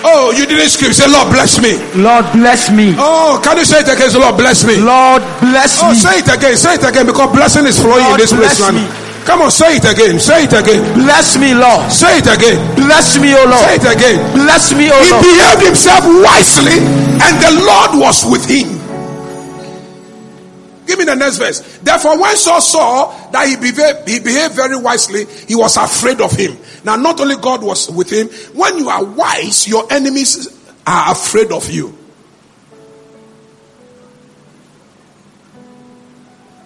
Oh, 0.06 0.30
you 0.30 0.46
didn't 0.46 0.70
scream. 0.70 0.92
Say, 0.94 1.10
Lord, 1.10 1.28
bless 1.34 1.58
me. 1.58 1.74
Lord, 1.98 2.24
bless 2.30 2.70
me. 2.70 2.94
Oh, 2.96 3.40
can 3.42 3.58
you 3.58 3.66
say 3.66 3.80
it 3.82 3.90
again? 3.90 4.06
Say, 4.10 4.18
Lord, 4.22 4.36
bless 4.38 4.62
me. 4.62 4.78
Lord, 4.78 5.22
bless 5.42 5.82
Oh, 5.82 5.90
me. 5.90 5.98
say 5.98 6.22
it 6.22 6.28
again. 6.30 6.54
Say 6.56 6.74
it 6.78 6.84
again 6.86 7.06
because 7.10 7.26
blessing 7.34 7.66
is 7.66 7.80
flowing 7.82 8.06
in 8.06 8.16
this 8.16 8.30
place. 8.32 8.62
me. 8.70 8.86
Come 9.26 9.42
on, 9.42 9.50
say 9.50 9.82
it 9.82 9.84
again. 9.84 10.20
Say 10.22 10.46
it 10.46 10.54
again. 10.54 10.78
Bless 10.94 11.34
me, 11.36 11.50
Lord. 11.58 11.90
Say 11.90 12.22
it 12.22 12.30
again. 12.30 12.62
Bless 12.78 13.18
me, 13.18 13.34
O 13.34 13.42
Say 13.66 13.74
it 13.82 13.88
again. 13.90 14.22
Bless 14.38 14.70
me, 14.70 14.86
O 14.86 14.94
He 15.02 15.10
Lord. 15.10 15.22
behaved 15.26 15.62
himself 15.66 16.06
wisely, 16.06 16.78
and 17.18 17.34
the 17.42 17.52
Lord 17.66 17.98
was 17.98 18.22
with 18.22 18.46
him. 18.46 18.75
Give 20.86 20.98
me 20.98 21.04
the 21.04 21.16
next 21.16 21.38
verse. 21.38 21.78
Therefore, 21.78 22.20
when 22.20 22.36
Saul 22.36 22.60
saw 22.60 23.30
that 23.30 23.48
he 23.48 23.56
behaved, 23.56 24.08
he 24.08 24.20
behaved 24.20 24.54
very 24.54 24.76
wisely, 24.76 25.24
he 25.24 25.56
was 25.56 25.76
afraid 25.76 26.20
of 26.20 26.32
him. 26.32 26.56
Now, 26.84 26.96
not 26.96 27.20
only 27.20 27.36
God 27.36 27.62
was 27.62 27.90
with 27.90 28.10
him, 28.10 28.28
when 28.56 28.78
you 28.78 28.88
are 28.88 29.04
wise, 29.04 29.66
your 29.66 29.92
enemies 29.92 30.48
are 30.86 31.12
afraid 31.12 31.50
of 31.50 31.68
you. 31.70 31.98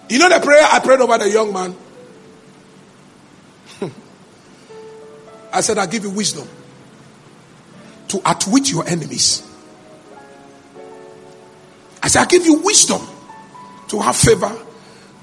You 0.09 0.19
know 0.19 0.29
the 0.29 0.39
prayer 0.39 0.67
I 0.71 0.79
prayed 0.79 0.99
over 0.99 1.17
the 1.17 1.29
young 1.29 1.53
man? 1.53 1.75
I 5.53 5.61
said, 5.61 5.77
I 5.77 5.85
give 5.87 6.03
you 6.03 6.11
wisdom 6.11 6.47
to 8.09 8.21
outwit 8.25 8.69
your 8.69 8.85
enemies. 8.87 9.47
I 12.03 12.07
said, 12.09 12.23
I 12.23 12.25
give 12.25 12.45
you 12.45 12.55
wisdom 12.61 13.01
to 13.91 13.99
have 13.99 14.15
favor 14.15 14.51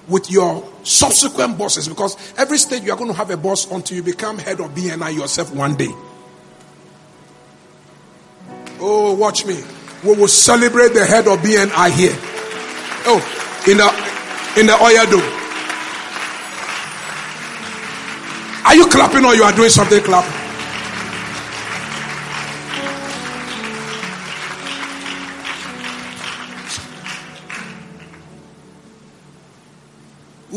with 0.09 0.31
your 0.31 0.67
subsequent 0.85 1.59
bosses 1.59 1.89
because 1.89 2.17
every 2.39 2.59
stage 2.59 2.83
you 2.83 2.93
are 2.93 2.97
going 2.97 3.11
to 3.11 3.17
have 3.17 3.31
a 3.31 3.37
boss 3.37 3.71
until 3.71 3.97
you 3.97 4.03
become 4.03 4.39
head 4.39 4.61
of 4.61 4.71
BNI 4.71 5.15
yourself 5.15 5.55
one 5.55 5.75
day. 5.75 5.93
Oh, 8.81 9.15
watch 9.15 9.45
me. 9.45 9.63
We 10.05 10.15
will 10.15 10.29
celebrate 10.29 10.95
the 10.95 11.05
head 11.05 11.27
of 11.27 11.41
BNI 11.41 11.91
here. 11.91 12.15
Oh, 13.11 13.21
in 13.67 13.77
the 13.79 14.61
in 14.61 14.67
the 14.67 14.75
oil 14.81 15.07
dome. 15.11 15.35
Are 18.65 18.77
you 18.77 18.87
clapping 18.87 19.25
or 19.25 19.35
you 19.35 19.43
are 19.43 19.53
doing 19.53 19.71
something 19.71 20.03
clapping? 20.03 20.48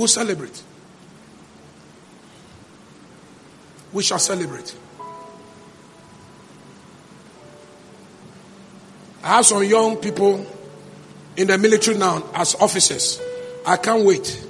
We'll 0.01 0.07
celebrate. 0.07 0.63
We 3.93 4.01
shall 4.01 4.17
celebrate. 4.17 4.75
I 9.23 9.27
have 9.27 9.45
some 9.45 9.63
young 9.63 9.97
people 9.97 10.43
in 11.37 11.49
the 11.49 11.57
military 11.59 11.99
now 11.99 12.23
as 12.33 12.55
officers. 12.55 13.21
I 13.63 13.77
can't 13.77 14.03
wait 14.03 14.43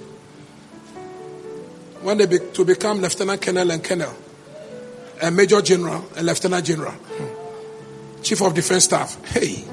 when 2.01 2.17
they 2.17 2.27
be, 2.27 2.39
to 2.53 2.63
become 2.63 3.01
lieutenant 3.01 3.41
colonel 3.41 3.71
and 3.71 3.83
colonel, 3.83 4.13
a 5.21 5.29
major 5.31 5.61
general, 5.61 6.05
a 6.15 6.23
lieutenant 6.23 6.65
general, 6.65 6.93
chief 8.23 8.41
of 8.41 8.53
defense 8.53 8.85
staff. 8.85 9.21
Hey, 9.25 9.65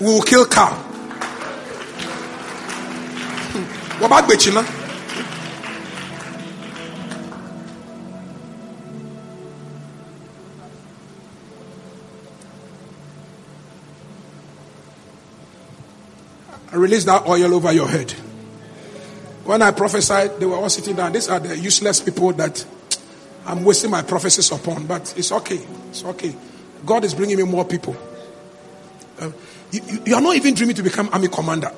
we 0.00 0.06
will 0.06 0.22
kill 0.22 0.46
cow. 0.46 0.91
What 3.98 4.06
about 4.06 4.28
Bechina? 4.28 4.82
I 16.72 16.76
release 16.76 17.04
that 17.04 17.26
oil 17.28 17.54
over 17.54 17.70
your 17.72 17.86
head. 17.86 18.10
When 19.44 19.60
I 19.60 19.72
prophesied, 19.72 20.40
they 20.40 20.46
were 20.46 20.56
all 20.56 20.70
sitting 20.70 20.96
down. 20.96 21.12
These 21.12 21.28
are 21.28 21.38
the 21.38 21.58
useless 21.58 22.00
people 22.00 22.32
that 22.32 22.64
I'm 23.44 23.62
wasting 23.62 23.90
my 23.90 24.02
prophecies 24.02 24.50
upon, 24.50 24.86
but 24.86 25.12
it's 25.16 25.32
okay. 25.32 25.60
It's 25.90 26.02
okay. 26.04 26.34
God 26.86 27.04
is 27.04 27.12
bringing 27.14 27.36
me 27.36 27.42
more 27.42 27.64
people. 27.64 27.94
Uh, 29.20 29.30
you, 29.70 29.80
you, 29.86 30.02
you 30.06 30.14
are 30.14 30.20
not 30.20 30.34
even 30.36 30.54
dreaming 30.54 30.76
to 30.76 30.82
become 30.82 31.10
army 31.12 31.28
commander. 31.28 31.72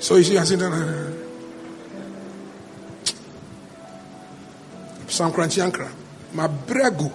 So 0.00 0.16
you 0.16 0.24
see, 0.24 0.38
I 0.38 0.44
said, 0.44 0.60
Sam 5.16 5.32
Korankye 5.32 5.64
Ankrah, 5.64 5.90
my 6.34 6.46
brego. 6.46 7.10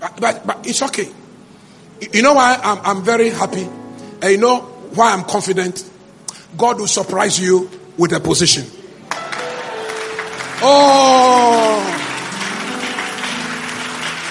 But, 0.00 0.20
but, 0.20 0.46
but 0.46 0.66
it's 0.66 0.80
okay. 0.80 1.12
You 2.14 2.22
know 2.22 2.32
why 2.32 2.58
I'm, 2.62 2.78
I'm 2.82 3.04
very 3.04 3.28
happy? 3.28 3.68
And 4.22 4.32
you 4.32 4.38
know 4.38 4.60
why 4.94 5.12
I'm 5.12 5.24
confident? 5.24 5.84
God 6.56 6.80
will 6.80 6.86
surprise 6.86 7.38
you 7.38 7.68
with 7.98 8.14
a 8.14 8.20
position. 8.20 8.64
Oh. 10.62 11.95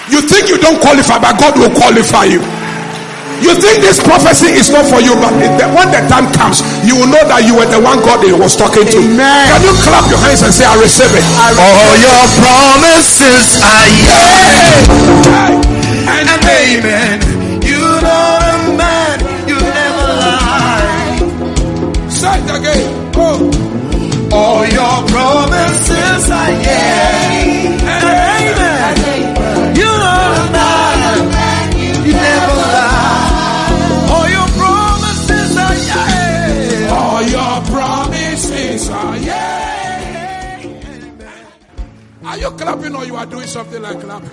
You 0.09 0.21
think 0.21 0.49
you 0.49 0.57
don't 0.61 0.79
qualify, 0.81 1.17
but 1.19 1.39
God 1.39 1.57
will 1.57 1.73
qualify 1.73 2.25
you. 2.25 2.41
You 3.41 3.51
think 3.59 3.81
this 3.83 3.99
prophecy 3.99 4.47
is 4.55 4.69
not 4.69 4.85
for 4.85 5.01
you, 5.01 5.13
but 5.19 5.33
it- 5.43 5.59
when 5.75 5.91
the 5.91 6.01
time 6.07 6.31
comes, 6.31 6.61
you 6.87 6.95
will 6.95 7.07
know 7.07 7.23
that 7.27 7.43
you 7.43 7.53
were 7.55 7.65
the 7.65 7.79
one 7.79 7.99
God 8.01 8.23
was 8.39 8.55
talking 8.55 8.85
to. 8.87 8.97
Amen. 8.97 9.47
Can 9.51 9.61
you 9.63 9.73
clap 9.83 10.07
your 10.09 10.19
hands 10.19 10.41
and 10.43 10.53
say, 10.53 10.63
I 10.65 10.75
receive 10.79 11.11
it? 11.13 11.23
All 11.35 11.95
your 12.07 12.23
promises 12.39 13.59
are 13.61 13.87
yes 14.07 14.87
And 16.15 16.29
and 16.29 16.45
amen. 16.45 17.17
You 17.65 17.81
know 18.05 18.39
a 18.45 18.77
man, 18.77 19.15
you 19.49 19.57
never 19.59 20.07
lie. 20.21 21.19
say 22.09 22.39
it 22.39 22.49
again. 22.55 22.87
Oh. 23.17 23.51
All 24.31 24.65
your 24.65 24.97
promises 25.11 26.29
are 26.31 26.51
yes 26.63 27.44
something 43.55 43.81
like 43.81 44.01
clapping. 44.01 44.27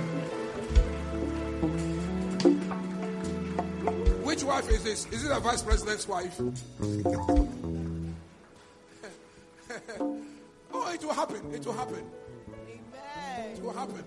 Which 4.25 4.43
wife 4.43 4.69
is 4.69 4.83
this? 4.83 5.07
Is 5.13 5.25
it 5.25 5.31
a 5.31 5.39
vice 5.39 5.63
president's 5.63 6.09
wife? 6.09 6.41
oh, 10.73 10.93
it 10.93 11.05
will 11.05 11.15
happen. 11.15 11.55
It 11.55 11.65
will 11.65 11.73
happen. 11.73 12.03
Amen. 12.67 13.53
It 13.55 13.63
will 13.63 13.73
happen. 13.73 14.03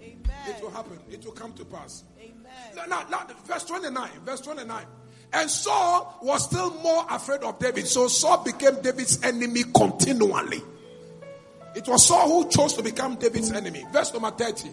It 0.00 0.60
will 0.60 0.70
happen. 0.72 0.98
It 1.08 1.24
will 1.24 1.30
come 1.30 1.52
to 1.52 1.64
pass. 1.64 2.02
Amen. 2.18 2.34
Now, 2.74 2.86
now, 2.86 3.06
now, 3.08 3.26
verse 3.44 3.62
29. 3.62 4.10
Verse 4.24 4.40
29. 4.40 4.86
And 5.34 5.48
Saul 5.48 6.18
was 6.20 6.46
still 6.46 6.74
more 6.82 7.06
afraid 7.08 7.44
of 7.44 7.60
David. 7.60 7.86
So 7.86 8.08
Saul 8.08 8.42
became 8.42 8.82
David's 8.82 9.22
enemy 9.22 9.62
continually. 9.72 10.62
It 11.78 11.86
was 11.86 12.06
Saul 12.06 12.42
who 12.42 12.50
chose 12.50 12.74
to 12.74 12.82
become 12.82 13.14
David's 13.14 13.52
enemy. 13.52 13.86
Verse 13.92 14.12
number 14.12 14.32
30. 14.32 14.68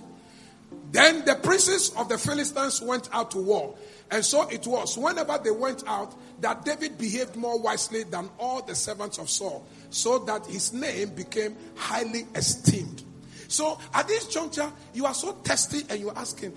Then 0.91 1.23
the 1.23 1.35
princes 1.35 1.91
of 1.95 2.09
the 2.09 2.17
Philistines 2.17 2.81
went 2.81 3.09
out 3.13 3.29
to 3.31 3.37
war. 3.37 3.75
And 4.09 4.25
so 4.25 4.49
it 4.49 4.65
was, 4.65 4.97
whenever 4.97 5.37
they 5.37 5.51
went 5.51 5.83
out, 5.85 6.15
that 6.41 6.65
David 6.65 6.97
behaved 6.97 7.35
more 7.35 7.61
wisely 7.61 8.05
than 8.05 8.27
all 8.39 8.63
the 8.63 8.73
servants 8.73 9.19
of 9.19 9.29
Saul, 9.29 9.67
so 9.91 10.17
that 10.19 10.47
his 10.47 10.73
name 10.73 11.09
became 11.09 11.55
highly 11.75 12.25
esteemed. 12.33 13.03
So 13.49 13.77
at 13.93 14.07
this 14.07 14.27
juncture, 14.27 14.71
you 14.95 15.05
are 15.05 15.13
so 15.13 15.33
thirsty 15.33 15.83
and 15.87 15.99
you're 15.99 16.17
asking, 16.17 16.55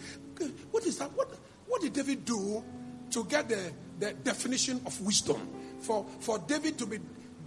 what 0.70 0.86
is 0.86 0.96
that? 0.96 1.12
What, 1.12 1.28
what 1.66 1.82
did 1.82 1.92
David 1.92 2.24
do 2.24 2.64
to 3.10 3.24
get 3.24 3.50
the, 3.50 3.70
the 3.98 4.14
definition 4.14 4.80
of 4.86 4.98
wisdom? 5.02 5.46
For, 5.80 6.06
for 6.20 6.38
David 6.38 6.78
to 6.78 6.86
be 6.86 7.00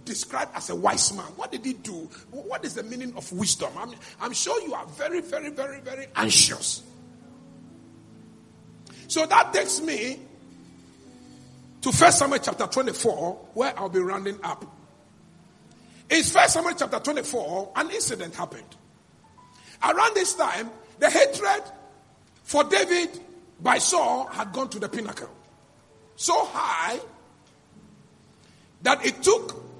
described 0.04 0.50
as 0.54 0.70
a 0.70 0.76
wise 0.76 1.12
man, 1.12 1.26
what 1.36 1.52
did 1.52 1.64
he 1.64 1.74
do? 1.74 2.08
What 2.30 2.64
is 2.64 2.74
the 2.74 2.82
meaning 2.82 3.14
of 3.16 3.30
wisdom? 3.32 3.70
I'm, 3.76 3.92
I'm 4.20 4.32
sure 4.32 4.60
you 4.66 4.74
are 4.74 4.86
very, 4.86 5.20
very, 5.20 5.50
very, 5.50 5.80
very 5.80 6.06
anxious. 6.16 6.82
So 9.08 9.26
that 9.26 9.52
takes 9.52 9.80
me 9.80 10.20
to 11.82 11.92
First 11.92 12.18
Samuel 12.18 12.38
chapter 12.38 12.66
24, 12.66 13.48
where 13.54 13.78
I'll 13.78 13.88
be 13.88 14.00
rounding 14.00 14.38
up. 14.42 14.64
In 16.08 16.22
First 16.22 16.54
Samuel 16.54 16.74
chapter 16.76 16.98
24, 16.98 17.72
an 17.76 17.90
incident 17.90 18.34
happened. 18.34 18.76
Around 19.82 20.14
this 20.14 20.34
time, 20.34 20.70
the 20.98 21.10
hatred 21.10 21.62
for 22.44 22.64
David 22.64 23.20
by 23.60 23.78
Saul 23.78 24.26
had 24.26 24.52
gone 24.52 24.68
to 24.70 24.78
the 24.78 24.88
pinnacle. 24.88 25.30
So 26.16 26.44
high 26.46 27.00
that 28.82 29.04
it 29.04 29.22
took 29.22 29.71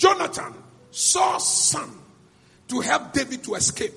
Jonathan, 0.00 0.54
Saul's 0.90 1.46
son, 1.46 1.90
to 2.68 2.80
help 2.80 3.12
David 3.12 3.44
to 3.44 3.54
escape. 3.54 3.92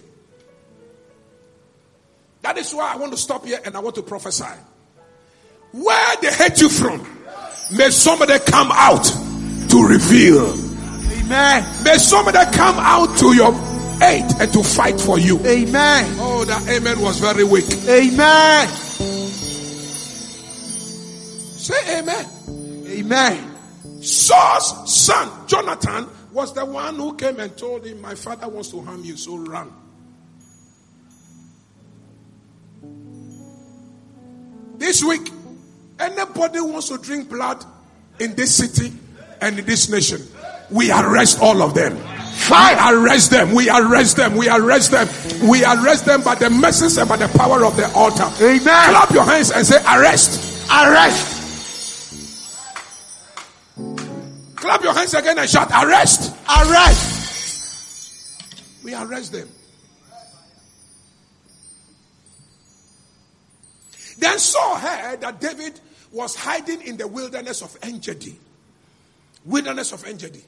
That 2.42 2.58
is 2.58 2.74
why 2.74 2.92
I 2.92 2.98
want 2.98 3.14
to 3.14 3.18
stop 3.18 3.46
here 3.46 3.62
and 3.64 3.74
I 3.74 3.80
want 3.80 3.96
to 3.96 4.04
prophesy. 4.04 4.44
Where 5.72 6.16
they 6.18 6.34
hate 6.34 6.60
you 6.60 6.68
from, 6.68 7.08
may 7.78 7.90
somebody 7.90 8.38
come 8.40 8.70
out 8.74 9.06
to 9.06 9.88
reveal. 9.88 10.52
Amen. 11.24 11.84
May 11.86 11.96
somebody 11.96 12.52
come 12.52 12.76
out 12.80 13.18
to 13.20 13.34
your 13.34 13.54
aid 14.04 14.26
and 14.42 14.52
to 14.52 14.62
fight 14.62 15.00
for 15.00 15.18
you. 15.18 15.40
Amen. 15.46 16.16
Oh, 16.20 16.44
that 16.44 16.68
amen 16.68 17.00
was 17.00 17.20
very 17.20 17.46
weak. 17.46 17.72
Amen. 17.88 18.68
Say 21.58 22.00
amen. 22.00 22.26
Amen. 22.90 23.53
Saul's 24.04 24.94
son, 24.94 25.48
Jonathan, 25.48 26.08
was 26.32 26.54
the 26.54 26.66
one 26.66 26.96
who 26.96 27.16
came 27.16 27.40
and 27.40 27.56
told 27.58 27.86
him, 27.86 28.02
My 28.02 28.16
father 28.16 28.50
wants 28.50 28.70
to 28.70 28.82
harm 28.82 29.04
you, 29.04 29.16
so 29.16 29.38
run. 29.38 29.72
This 34.78 35.04
week, 35.04 35.30
anybody 36.00 36.60
wants 36.60 36.90
to 36.90 36.98
drink 36.98 37.30
blood 37.30 37.64
in 38.20 38.36
this 38.36 38.56
city 38.56 38.92
and 39.42 39.60
in 39.60 39.66
this 39.66 39.90
nation, 39.90 40.22
we 40.70 40.92
arrest 40.92 41.40
all 41.42 41.62
of 41.62 41.74
them. 41.74 41.96
We 42.50 42.56
arrest 42.56 43.32
them. 43.32 43.54
We 43.54 43.70
arrest 43.70 44.18
them. 44.18 44.36
We 44.36 44.50
arrest 44.50 44.92
them. 44.92 45.08
We 45.48 45.64
arrest 45.64 46.06
them 46.06 46.24
by 46.24 46.36
the 46.36 46.50
message 46.50 46.98
and 46.98 47.08
by 47.08 47.18
the 47.18 47.28
power 47.38 47.64
of 47.64 47.78
the 47.78 47.90
altar. 47.94 48.30
Amen. 48.44 48.60
Clap 48.64 49.12
your 49.12 49.24
hands 49.24 49.52
and 49.52 49.66
say, 49.66 49.78
Arrest. 49.86 50.70
Arrest. 50.70 51.33
Clap 54.64 54.82
your 54.82 54.94
hands 54.94 55.14
again 55.14 55.38
and 55.38 55.50
shout, 55.50 55.70
Arrest. 55.72 56.34
Arrest. 56.48 57.12
We 58.82 58.96
arrest 58.96 59.34
them. 59.34 59.50
Then 64.20 64.40
Saul 64.40 64.78
heard 64.78 65.20
that 65.20 65.42
David 65.42 65.82
was 66.14 66.34
hiding 66.38 66.82
in 66.82 66.96
the 66.96 67.10
wilderness 67.10 67.62
of 67.62 67.78
Engedi. 67.84 68.40
Wilderness 69.44 69.92
of 69.92 70.06
Engedi. 70.08 70.46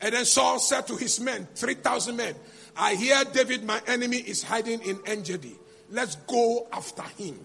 And 0.00 0.14
then 0.14 0.24
Saul 0.24 0.60
said 0.60 0.86
to 0.86 0.94
his 0.94 1.18
men, 1.18 1.48
3,000 1.56 2.14
men, 2.14 2.36
I 2.76 2.94
hear 2.94 3.24
David, 3.24 3.64
my 3.64 3.82
enemy, 3.88 4.18
is 4.18 4.44
hiding 4.44 4.82
in 4.82 5.00
Engedi. 5.04 5.56
Let's 5.90 6.14
go 6.14 6.68
after 6.72 7.02
him. 7.20 7.40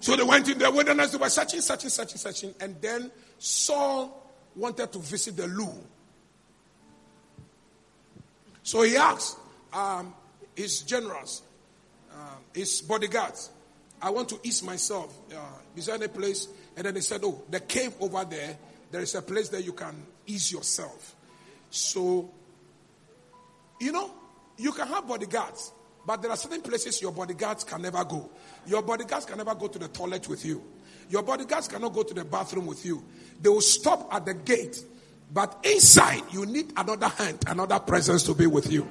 So 0.00 0.16
they 0.16 0.22
went 0.22 0.48
in 0.48 0.56
the 0.56 0.70
wilderness, 0.70 1.10
they 1.10 1.18
were 1.18 1.28
searching, 1.28 1.60
searching, 1.60 1.90
searching, 1.90 2.16
searching. 2.16 2.54
And 2.58 2.80
then 2.80 3.10
Saul 3.40 4.22
wanted 4.54 4.92
to 4.92 4.98
visit 4.98 5.36
the 5.36 5.48
loo. 5.48 5.72
So 8.62 8.82
he 8.82 8.96
asked 8.96 9.38
um, 9.72 10.14
his 10.54 10.82
generals, 10.82 11.42
um, 12.12 12.36
his 12.54 12.82
bodyguards, 12.82 13.50
I 14.02 14.10
want 14.10 14.28
to 14.28 14.40
ease 14.42 14.62
myself. 14.62 15.16
Uh, 15.34 15.40
there 15.74 15.94
any 15.94 16.08
place? 16.08 16.48
And 16.76 16.84
then 16.84 16.94
they 16.94 17.00
said, 17.00 17.22
Oh, 17.24 17.42
the 17.50 17.60
cave 17.60 17.94
over 18.00 18.24
there, 18.24 18.56
there 18.90 19.00
is 19.00 19.14
a 19.14 19.22
place 19.22 19.48
that 19.48 19.64
you 19.64 19.72
can 19.72 19.94
ease 20.26 20.52
yourself. 20.52 21.16
So, 21.70 22.30
you 23.80 23.92
know, 23.92 24.10
you 24.58 24.72
can 24.72 24.86
have 24.86 25.08
bodyguards, 25.08 25.72
but 26.06 26.20
there 26.20 26.30
are 26.30 26.36
certain 26.36 26.60
places 26.60 27.00
your 27.00 27.12
bodyguards 27.12 27.64
can 27.64 27.80
never 27.80 28.04
go. 28.04 28.28
Your 28.66 28.82
bodyguards 28.82 29.24
can 29.24 29.38
never 29.38 29.54
go 29.54 29.68
to 29.68 29.78
the 29.78 29.88
toilet 29.88 30.28
with 30.28 30.44
you. 30.44 30.62
Your 31.10 31.24
bodyguards 31.24 31.66
cannot 31.66 31.92
go 31.92 32.04
to 32.04 32.14
the 32.14 32.24
bathroom 32.24 32.66
with 32.66 32.86
you. 32.86 33.04
They 33.42 33.48
will 33.48 33.60
stop 33.60 34.08
at 34.14 34.24
the 34.24 34.34
gate. 34.34 34.84
But 35.32 35.58
inside, 35.64 36.22
you 36.30 36.46
need 36.46 36.72
another 36.76 37.08
hand, 37.08 37.44
another 37.46 37.80
presence 37.80 38.22
to 38.24 38.34
be 38.34 38.46
with 38.46 38.72
you. 38.72 38.88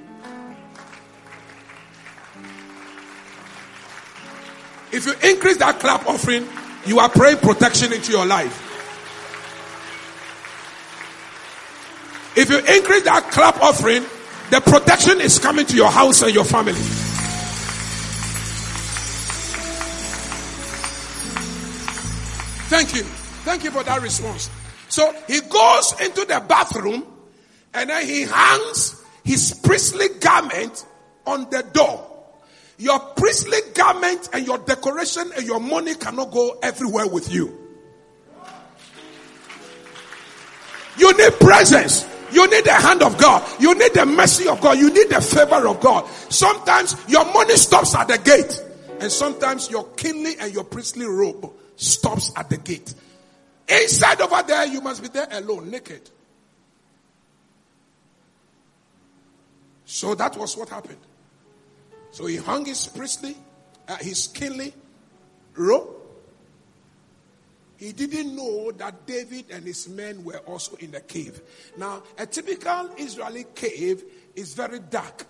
If 4.91 5.05
you 5.05 5.13
increase 5.29 5.57
that 5.57 5.79
clap 5.79 6.07
offering, 6.07 6.47
you 6.85 6.99
are 6.99 7.09
praying 7.09 7.37
protection 7.37 7.93
into 7.93 8.11
your 8.11 8.25
life. 8.25 8.65
If 12.35 12.49
you 12.49 12.57
increase 12.57 13.03
that 13.03 13.29
clap 13.31 13.61
offering, 13.61 14.03
the 14.49 14.61
protection 14.61 15.21
is 15.21 15.39
coming 15.39 15.65
to 15.67 15.75
your 15.75 15.91
house 15.91 16.21
and 16.21 16.33
your 16.33 16.45
family. 16.45 17.08
Thank 22.79 22.95
you. 22.95 23.03
Thank 23.03 23.65
you 23.65 23.71
for 23.71 23.83
that 23.83 24.01
response. 24.01 24.49
So 24.87 25.13
he 25.27 25.41
goes 25.41 25.99
into 25.99 26.23
the 26.23 26.41
bathroom 26.47 27.05
and 27.73 27.89
then 27.89 28.05
he 28.05 28.21
hangs 28.21 29.03
his 29.21 29.51
priestly 29.61 30.07
garment 30.21 30.85
on 31.27 31.49
the 31.49 31.61
door. 31.73 32.09
Your 32.77 32.97
priestly 32.99 33.57
garment 33.73 34.29
and 34.31 34.47
your 34.47 34.59
decoration 34.59 35.29
and 35.35 35.45
your 35.45 35.59
money 35.59 35.93
cannot 35.93 36.31
go 36.31 36.57
everywhere 36.63 37.05
with 37.05 37.29
you. 37.29 37.53
You 40.97 41.17
need 41.17 41.33
presence. 41.33 42.07
You 42.31 42.49
need 42.49 42.63
the 42.63 42.75
hand 42.75 43.03
of 43.03 43.17
God. 43.17 43.45
You 43.59 43.75
need 43.75 43.93
the 43.93 44.05
mercy 44.05 44.47
of 44.47 44.61
God. 44.61 44.77
You 44.77 44.89
need 44.89 45.09
the 45.09 45.19
favor 45.19 45.67
of 45.67 45.81
God. 45.81 46.07
Sometimes 46.29 46.95
your 47.09 47.25
money 47.33 47.57
stops 47.57 47.93
at 47.93 48.07
the 48.07 48.17
gate. 48.19 48.63
And 49.01 49.11
sometimes 49.11 49.69
your 49.69 49.83
kingly 49.95 50.35
and 50.39 50.53
your 50.53 50.63
priestly 50.63 51.05
robe 51.05 51.58
stops 51.79 52.31
at 52.35 52.49
the 52.49 52.57
gate. 52.57 52.93
Inside 53.67 54.21
over 54.21 54.43
there, 54.43 54.65
you 54.65 54.81
must 54.81 55.01
be 55.01 55.07
there 55.07 55.27
alone, 55.31 55.69
naked. 55.71 56.09
So 59.85 60.13
that 60.15 60.37
was 60.37 60.55
what 60.57 60.69
happened. 60.69 60.99
So 62.11 62.25
he 62.25 62.35
hung 62.37 62.65
his 62.65 62.87
priestly, 62.87 63.37
uh, 63.87 63.97
his 63.97 64.27
kingly 64.27 64.73
robe. 65.55 65.95
He 67.77 67.93
didn't 67.93 68.35
know 68.35 68.71
that 68.71 69.07
David 69.07 69.45
and 69.51 69.63
his 69.63 69.87
men 69.87 70.23
were 70.23 70.39
also 70.39 70.75
in 70.77 70.91
the 70.91 70.99
cave. 70.99 71.41
Now, 71.77 72.03
a 72.17 72.25
typical 72.25 72.89
Israeli 72.97 73.45
cave 73.55 74.03
is 74.35 74.53
very 74.53 74.79
dark. 74.79 75.25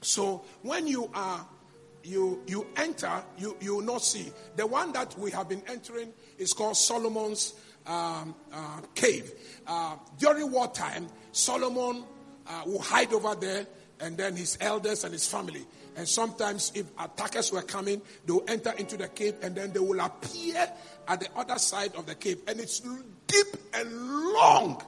So 0.00 0.42
when 0.62 0.86
you 0.86 1.10
are 1.12 1.46
you 2.04 2.42
you 2.46 2.66
enter, 2.76 3.22
you 3.38 3.56
you 3.60 3.76
will 3.76 3.84
not 3.84 4.02
see. 4.02 4.32
The 4.56 4.66
one 4.66 4.92
that 4.92 5.18
we 5.18 5.30
have 5.30 5.48
been 5.48 5.62
entering 5.68 6.12
is 6.38 6.52
called 6.52 6.76
Solomon's 6.76 7.54
um, 7.86 8.34
uh, 8.52 8.80
cave. 8.94 9.32
Uh, 9.66 9.96
during 10.18 10.50
wartime, 10.50 11.08
Solomon 11.32 12.04
uh, 12.46 12.62
will 12.66 12.80
hide 12.80 13.12
over 13.12 13.34
there 13.34 13.66
and 14.00 14.16
then 14.16 14.36
his 14.36 14.56
elders 14.60 15.04
and 15.04 15.12
his 15.12 15.26
family. 15.26 15.64
And 15.96 16.08
sometimes, 16.08 16.72
if 16.74 16.86
attackers 16.98 17.52
were 17.52 17.62
coming, 17.62 18.00
they 18.24 18.32
will 18.32 18.44
enter 18.48 18.72
into 18.78 18.96
the 18.96 19.08
cave 19.08 19.34
and 19.42 19.54
then 19.54 19.72
they 19.72 19.80
will 19.80 20.00
appear 20.00 20.70
at 21.08 21.20
the 21.20 21.28
other 21.36 21.58
side 21.58 21.94
of 21.96 22.06
the 22.06 22.14
cave. 22.14 22.38
And 22.46 22.60
it's 22.60 22.80
deep 23.26 23.46
and 23.74 23.92
long. 24.32 24.82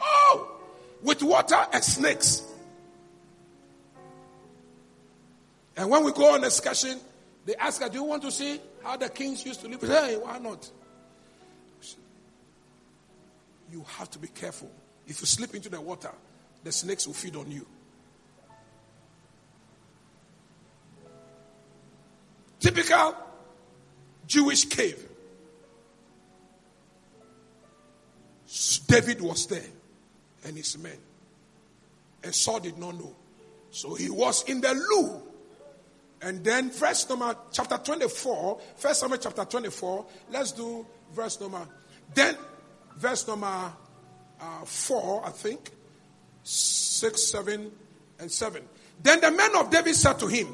Oh, 0.00 0.60
with 1.02 1.22
water 1.22 1.64
and 1.72 1.82
snakes. 1.82 2.42
And 5.78 5.88
when 5.88 6.02
we 6.02 6.10
go 6.10 6.34
on 6.34 6.42
excursion, 6.42 6.98
they 7.46 7.54
ask 7.54 7.80
us, 7.80 7.88
Do 7.88 7.98
you 7.98 8.04
want 8.04 8.22
to 8.22 8.32
see 8.32 8.60
how 8.82 8.96
the 8.96 9.08
kings 9.08 9.46
used 9.46 9.60
to 9.60 9.68
live? 9.68 9.80
Hey, 9.80 10.16
why 10.16 10.38
not? 10.38 10.68
You 13.70 13.84
have 13.96 14.10
to 14.10 14.18
be 14.18 14.26
careful. 14.28 14.70
If 15.06 15.20
you 15.20 15.26
slip 15.26 15.54
into 15.54 15.68
the 15.68 15.80
water, 15.80 16.10
the 16.64 16.72
snakes 16.72 17.06
will 17.06 17.14
feed 17.14 17.36
on 17.36 17.50
you. 17.50 17.64
Typical 22.58 23.14
Jewish 24.26 24.64
cave. 24.64 25.06
David 28.88 29.20
was 29.20 29.46
there 29.46 29.62
and 30.44 30.56
his 30.56 30.76
men. 30.76 30.98
And 32.24 32.34
Saul 32.34 32.58
did 32.58 32.78
not 32.78 32.98
know. 32.98 33.14
So 33.70 33.94
he 33.94 34.10
was 34.10 34.42
in 34.44 34.60
the 34.60 34.74
loo. 34.74 35.27
And 36.20 36.42
then 36.44 36.70
verse 36.70 37.08
number 37.08 37.36
chapter 37.52 37.78
24, 37.78 38.60
first 38.76 39.00
Samuel 39.00 39.18
chapter 39.18 39.44
24, 39.44 40.06
let's 40.30 40.52
do 40.52 40.86
verse 41.14 41.40
number, 41.40 41.66
then 42.12 42.36
verse 42.96 43.26
number 43.28 43.72
uh, 44.40 44.64
4, 44.64 45.26
I 45.26 45.30
think, 45.30 45.70
6, 46.42 47.22
7, 47.30 47.70
and 48.18 48.30
7. 48.30 48.62
Then 49.02 49.20
the 49.20 49.30
men 49.30 49.54
of 49.56 49.70
David 49.70 49.94
said 49.94 50.18
to 50.20 50.26
him, 50.26 50.48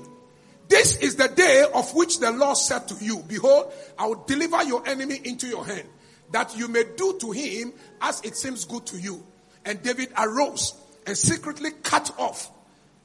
This 0.68 0.96
is 0.98 1.16
the 1.16 1.28
day 1.28 1.64
of 1.74 1.94
which 1.94 2.18
the 2.18 2.30
Lord 2.30 2.56
said 2.56 2.88
to 2.88 3.04
you, 3.04 3.24
Behold, 3.26 3.72
I 3.98 4.06
will 4.06 4.24
deliver 4.26 4.62
your 4.64 4.86
enemy 4.86 5.20
into 5.24 5.46
your 5.46 5.64
hand, 5.64 5.88
that 6.32 6.56
you 6.56 6.68
may 6.68 6.84
do 6.96 7.18
to 7.20 7.30
him 7.30 7.72
as 8.02 8.20
it 8.22 8.36
seems 8.36 8.64
good 8.64 8.84
to 8.86 8.98
you. 8.98 9.24
And 9.64 9.82
David 9.82 10.12
arose 10.18 10.74
and 11.06 11.16
secretly 11.16 11.70
cut 11.82 12.10
off 12.18 12.50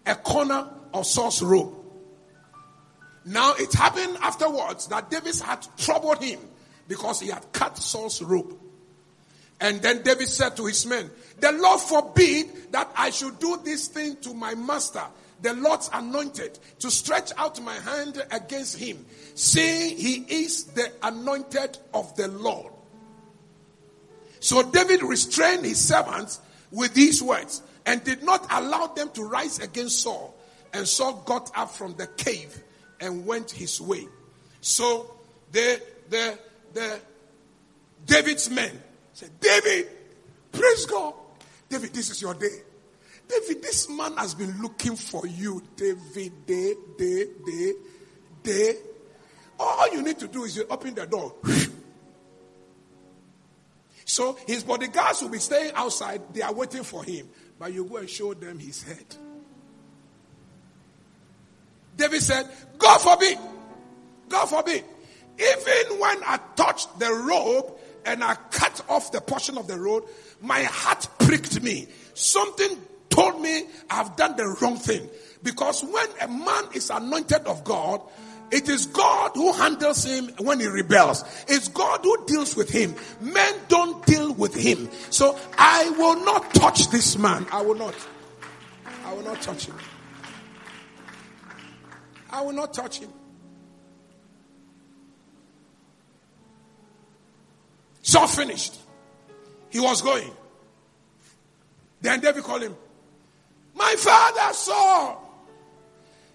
a 0.05 0.15
corner 0.15 0.67
of 0.93 1.05
Saul's 1.05 1.41
robe. 1.41 1.78
Now 3.29 3.53
it 3.59 3.71
happened 3.73 4.17
afterwards 4.23 4.87
that 4.87 5.11
David 5.11 5.39
had 5.39 5.65
troubled 5.77 6.23
him 6.23 6.39
because 6.87 7.19
he 7.19 7.27
had 7.27 7.53
cut 7.53 7.77
Saul's 7.77 8.23
robe. 8.23 8.57
And 9.61 9.79
then 9.83 10.01
David 10.01 10.27
said 10.27 10.57
to 10.57 10.65
his 10.65 10.83
men, 10.87 11.11
The 11.39 11.51
Lord 11.51 11.79
forbid 11.79 12.71
that 12.71 12.89
I 12.97 13.11
should 13.11 13.37
do 13.37 13.59
this 13.63 13.87
thing 13.87 14.15
to 14.21 14.33
my 14.33 14.55
master, 14.55 15.03
the 15.43 15.53
Lord's 15.53 15.91
anointed, 15.93 16.57
to 16.79 16.89
stretch 16.89 17.31
out 17.37 17.61
my 17.61 17.75
hand 17.75 18.19
against 18.31 18.79
him, 18.79 19.05
seeing 19.35 19.95
he 19.95 20.25
is 20.27 20.63
the 20.63 20.91
anointed 21.03 21.77
of 21.93 22.15
the 22.15 22.29
Lord. 22.29 22.73
So 24.39 24.63
David 24.71 25.03
restrained 25.03 25.65
his 25.65 25.79
servants 25.79 26.39
with 26.71 26.95
these 26.95 27.21
words 27.21 27.61
and 27.85 28.03
did 28.03 28.23
not 28.23 28.47
allow 28.49 28.87
them 28.87 29.11
to 29.11 29.23
rise 29.23 29.59
against 29.59 29.99
Saul. 29.99 30.35
And 30.73 30.87
Saul 30.87 31.21
got 31.27 31.51
up 31.55 31.69
from 31.69 31.93
the 31.93 32.07
cave 32.07 32.63
and 32.99 33.25
went 33.25 33.51
his 33.51 33.79
way. 33.81 34.07
So 34.61 35.13
the 35.51 35.81
the 36.09 36.39
the 36.73 36.99
David's 38.05 38.49
men 38.49 38.71
said, 39.13 39.31
David, 39.39 39.87
praise 40.51 40.85
God. 40.85 41.13
David, 41.69 41.93
this 41.93 42.09
is 42.09 42.21
your 42.21 42.33
day. 42.33 42.63
David, 43.27 43.61
this 43.61 43.89
man 43.89 44.17
has 44.17 44.33
been 44.33 44.59
looking 44.61 44.95
for 44.95 45.27
you. 45.27 45.61
David, 45.75 46.45
day, 46.45 46.73
day, 46.97 47.25
day, 47.45 47.73
day. 48.41 48.73
All 49.59 49.93
you 49.93 50.01
need 50.01 50.17
to 50.19 50.27
do 50.27 50.45
is 50.45 50.55
you 50.57 50.65
open 50.69 50.95
the 50.95 51.05
door. 51.05 51.35
So 54.09 54.39
his 54.47 54.63
bodyguards 54.63 55.21
will 55.21 55.29
be 55.29 55.37
staying 55.37 55.73
outside. 55.75 56.33
They 56.33 56.41
are 56.41 56.51
waiting 56.51 56.81
for 56.81 57.03
him. 57.03 57.29
But 57.59 57.73
you 57.73 57.85
go 57.85 57.97
and 57.97 58.09
show 58.09 58.33
them 58.33 58.57
his 58.57 58.81
head. 58.81 59.05
David 61.99 62.21
said, 62.21 62.47
God 62.77 62.97
forbid. 62.99 63.37
God 64.29 64.45
forbid. 64.45 64.83
Even 65.37 65.99
when 65.99 66.17
I 66.25 66.39
touched 66.55 66.97
the 66.99 67.11
robe 67.11 67.77
and 68.05 68.23
I 68.23 68.35
cut 68.51 68.81
off 68.89 69.11
the 69.11 69.21
portion 69.21 69.57
of 69.57 69.67
the 69.67 69.77
robe, 69.77 70.05
my 70.41 70.63
heart 70.63 71.07
pricked 71.19 71.61
me. 71.61 71.87
Something 72.13 72.77
told 73.09 73.41
me 73.41 73.63
I've 73.89 74.15
done 74.15 74.35
the 74.37 74.47
wrong 74.61 74.77
thing. 74.77 75.09
Because 75.43 75.83
when 75.83 76.07
a 76.21 76.27
man 76.27 76.65
is 76.73 76.89
anointed 76.89 77.45
of 77.45 77.63
God, 77.63 78.01
it 78.51 78.67
is 78.67 78.87
God 78.87 79.31
who 79.35 79.53
handles 79.53 80.03
him 80.03 80.29
when 80.39 80.59
he 80.59 80.67
rebels. 80.67 81.23
It's 81.47 81.67
God 81.67 82.01
who 82.03 82.25
deals 82.25 82.55
with 82.55 82.69
him. 82.69 82.95
Men 83.21 83.53
don't 83.67 84.05
deal 84.05 84.33
with 84.33 84.55
him. 84.55 84.89
So 85.11 85.37
I 85.57 85.89
will 85.91 86.23
not 86.25 86.53
touch 86.53 86.89
this 86.89 87.17
man. 87.17 87.45
I 87.51 87.61
will 87.61 87.75
not. 87.75 87.95
I 89.05 89.13
will 89.13 89.23
not 89.23 89.41
touch 89.41 89.67
him. 89.67 89.75
I 92.29 92.41
will 92.41 92.53
not 92.53 92.73
touch 92.73 92.99
him. 92.99 93.09
So 98.01 98.25
finished. 98.27 98.79
He 99.69 99.79
was 99.79 100.01
going. 100.01 100.31
Then 102.01 102.19
David 102.21 102.43
called 102.43 102.63
him. 102.63 102.75
My 103.75 103.95
father 103.97 104.53
Saul. 104.53 105.25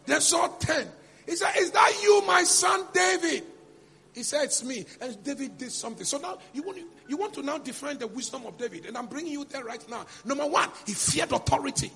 Then 0.06 0.20
Saul 0.20 0.50
ten. 0.60 0.88
He 1.26 1.36
said, 1.36 1.52
Is 1.56 1.70
that 1.72 2.00
you, 2.02 2.22
my 2.26 2.42
son 2.44 2.84
David? 2.92 3.44
He 4.14 4.22
said, 4.22 4.44
It's 4.44 4.62
me. 4.62 4.84
And 5.00 5.22
David 5.24 5.58
did 5.58 5.72
something. 5.72 6.04
So 6.04 6.18
now 6.18 6.38
you 6.52 6.62
want, 6.62 6.78
you 7.08 7.16
want 7.16 7.34
to 7.34 7.42
now 7.42 7.58
define 7.58 7.98
the 7.98 8.06
wisdom 8.06 8.46
of 8.46 8.56
David. 8.58 8.86
And 8.86 8.96
I'm 8.96 9.06
bringing 9.06 9.32
you 9.32 9.44
there 9.44 9.64
right 9.64 9.88
now. 9.88 10.06
Number 10.24 10.46
one, 10.46 10.68
he 10.86 10.92
feared 10.92 11.32
authority. 11.32 11.90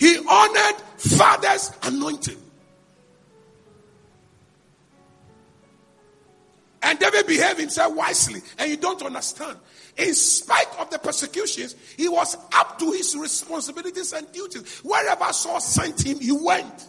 He 0.00 0.16
honored 0.16 0.80
father's 0.96 1.70
anointing. 1.82 2.38
And 6.82 6.98
David 6.98 7.26
behaved 7.26 7.60
himself 7.60 7.94
wisely. 7.94 8.40
And 8.58 8.70
you 8.70 8.78
don't 8.78 9.02
understand. 9.02 9.58
In 9.98 10.14
spite 10.14 10.74
of 10.78 10.88
the 10.88 10.98
persecutions, 10.98 11.76
he 11.98 12.08
was 12.08 12.34
up 12.54 12.78
to 12.78 12.90
his 12.92 13.14
responsibilities 13.14 14.14
and 14.14 14.32
duties. 14.32 14.80
Wherever 14.82 15.30
Saul 15.34 15.60
sent 15.60 16.04
him, 16.04 16.18
he 16.18 16.32
went. 16.32 16.88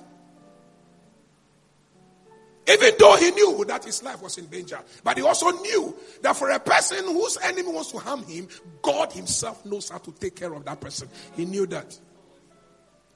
Even 2.66 2.91
though 2.97 3.18
he 3.18 3.32
knew 3.32 3.66
that 3.66 3.84
his 3.84 4.01
life 4.03 4.22
was 4.22 4.38
in 4.38 4.45
danger. 4.45 4.80
But 5.03 5.18
he 5.18 5.24
also 5.24 5.49
knew 5.49 5.93
that 6.22 6.38
for 6.38 6.49
a 6.49 6.59
person 6.59 7.03
whose 7.07 7.38
enemy 7.43 7.74
wants 7.74 7.91
to 7.91 7.97
harm 7.97 8.24
him, 8.24 8.47
God 8.82 9.12
himself 9.12 9.66
knows 9.66 9.89
how 9.89 9.97
to 9.97 10.12
take 10.14 10.38
care 10.38 10.53
of 10.53 10.64
that 10.64 10.80
person. 10.80 11.09
He 11.36 11.43
knew 11.43 11.66
that. 11.68 11.99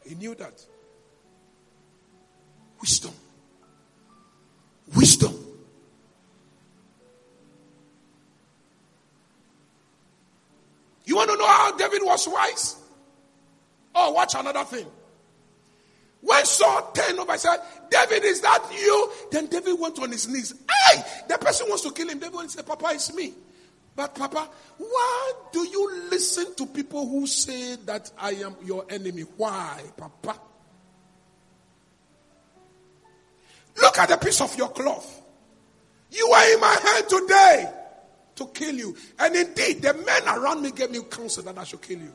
He 0.06 0.16
knew 0.16 0.36
that. 0.36 0.64
Wisdom. 2.80 3.14
Wisdom. 4.96 5.34
You 11.06 11.16
want 11.16 11.30
to 11.32 11.38
know 11.38 11.48
how 11.48 11.76
David 11.78 12.02
was 12.04 12.28
wise? 12.28 12.76
Oh, 13.94 14.12
watch 14.12 14.36
another 14.36 14.64
thing. 14.64 14.86
When 16.22 16.44
Saul 16.46 16.92
turned 16.92 17.20
over 17.20 17.32
and 17.32 17.40
said, 17.40 17.58
David, 17.90 18.24
is 18.26 18.42
that 18.42 18.68
you? 18.74 19.12
Then 19.32 19.46
David 19.46 19.80
went 19.80 20.00
on 20.00 20.12
his 20.12 20.28
knees. 20.28 20.54
Hey, 20.88 21.04
the 21.28 21.38
person 21.38 21.68
wants 21.70 21.84
to 21.84 21.92
kill 21.92 22.10
him. 22.10 22.20
David 22.20 22.50
said, 22.50 22.66
Papa, 22.66 22.90
it's 22.94 23.14
me. 23.14 23.34
But 23.96 24.14
Papa, 24.14 24.50
why 24.78 25.34
do 25.54 25.60
you 25.60 26.10
listen 26.12 26.54
to 26.56 26.66
people 26.66 27.08
who 27.08 27.26
say 27.28 27.78
that 27.86 28.12
I 28.18 28.32
am 28.32 28.56
your 28.64 28.86
enemy? 28.90 29.22
Why, 29.38 29.82
Papa? 29.96 30.40
Look 33.82 33.98
at 33.98 34.10
the 34.10 34.18
piece 34.18 34.42
of 34.42 34.56
your 34.58 34.70
cloth. 34.70 35.22
You 36.12 36.28
are 36.28 36.54
in 36.54 36.60
my 36.60 36.78
hand 36.84 37.10
today 37.10 37.74
to 38.36 38.48
kill 38.48 38.76
you. 38.76 38.96
And 39.20 39.36
indeed, 39.36 39.82
the 39.82 39.94
men 39.94 40.24
around 40.28 40.62
me 40.62 40.72
gave 40.72 40.92
me 40.92 41.00
counsel 41.10 41.44
that 41.44 41.58
I 41.58 41.64
should 41.64 41.82
kill 41.82 42.00
you. 42.00 42.14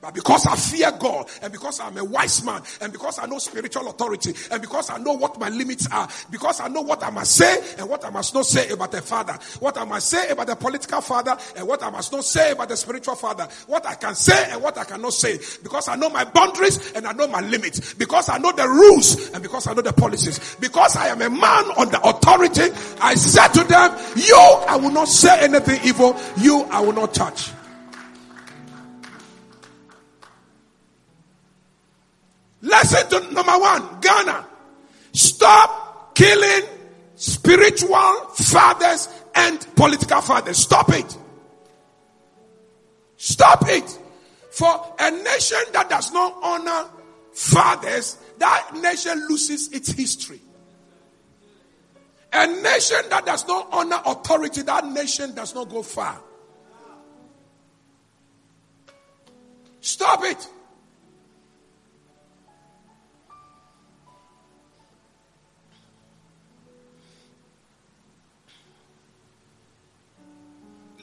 But 0.00 0.14
because 0.14 0.46
I 0.46 0.56
fear 0.56 0.92
God, 0.92 1.28
and 1.42 1.50
because 1.50 1.80
I'm 1.80 1.96
a 1.96 2.04
wise 2.04 2.44
man, 2.44 2.62
and 2.80 2.92
because 2.92 3.18
I 3.18 3.26
know 3.26 3.38
spiritual 3.38 3.88
authority, 3.88 4.34
and 4.50 4.60
because 4.60 4.90
I 4.90 4.98
know 4.98 5.14
what 5.14 5.40
my 5.40 5.48
limits 5.48 5.88
are, 5.90 6.06
because 6.30 6.60
I 6.60 6.68
know 6.68 6.82
what 6.82 7.02
I 7.02 7.10
must 7.10 7.34
say 7.34 7.74
and 7.78 7.88
what 7.88 8.04
I 8.04 8.10
must 8.10 8.34
not 8.34 8.44
say 8.44 8.68
about 8.68 8.92
the 8.92 9.00
father, 9.00 9.32
what 9.58 9.78
I 9.78 9.84
must 9.84 10.08
say 10.08 10.28
about 10.28 10.48
the 10.48 10.56
political 10.56 11.00
father, 11.00 11.36
and 11.56 11.66
what 11.66 11.82
I 11.82 11.90
must 11.90 12.12
not 12.12 12.24
say 12.24 12.52
about 12.52 12.68
the 12.68 12.76
spiritual 12.76 13.16
father, 13.16 13.48
what 13.66 13.86
I 13.86 13.94
can 13.94 14.14
say 14.14 14.50
and 14.50 14.62
what 14.62 14.76
I 14.76 14.84
cannot 14.84 15.14
say, 15.14 15.38
because 15.62 15.88
I 15.88 15.96
know 15.96 16.10
my 16.10 16.24
boundaries 16.24 16.92
and 16.92 17.06
I 17.06 17.12
know 17.12 17.26
my 17.26 17.40
limits, 17.40 17.94
because 17.94 18.28
I 18.28 18.36
know 18.38 18.52
the 18.52 18.68
rules 18.68 19.30
and 19.30 19.42
because 19.42 19.66
I 19.66 19.72
know 19.72 19.82
the 19.82 19.94
policies, 19.94 20.56
because 20.60 20.94
I 20.94 21.08
am 21.08 21.22
a 21.22 21.30
man 21.30 21.64
on 21.78 21.88
the 21.88 22.00
authority, 22.02 22.70
I 23.00 23.14
said 23.14 23.48
to 23.48 23.64
them, 23.64 23.96
You, 24.14 24.36
I 24.36 24.76
will 24.76 24.92
not 24.92 25.08
say 25.08 25.40
anything 25.40 25.80
evil, 25.84 26.16
you, 26.36 26.62
I 26.70 26.80
will 26.80 26.92
not 26.92 27.14
touch. 27.14 27.50
Listen 32.62 33.08
to 33.10 33.32
number 33.32 33.58
one 33.58 34.00
Ghana. 34.00 34.46
Stop 35.12 36.14
killing 36.14 36.68
spiritual 37.14 38.28
fathers 38.34 39.08
and 39.34 39.66
political 39.76 40.20
fathers. 40.20 40.58
Stop 40.58 40.90
it. 40.90 41.16
Stop 43.16 43.68
it. 43.68 43.98
For 44.50 44.94
a 44.98 45.10
nation 45.10 45.58
that 45.72 45.90
does 45.90 46.12
not 46.12 46.34
honor 46.42 46.88
fathers, 47.32 48.16
that 48.38 48.70
nation 48.74 49.26
loses 49.28 49.70
its 49.72 49.92
history. 49.92 50.40
A 52.32 52.46
nation 52.46 52.98
that 53.10 53.24
does 53.24 53.46
not 53.46 53.68
honor 53.72 54.00
authority, 54.04 54.62
that 54.62 54.86
nation 54.86 55.34
does 55.34 55.54
not 55.54 55.68
go 55.68 55.82
far. 55.82 56.20
Stop 59.80 60.24
it. 60.24 60.48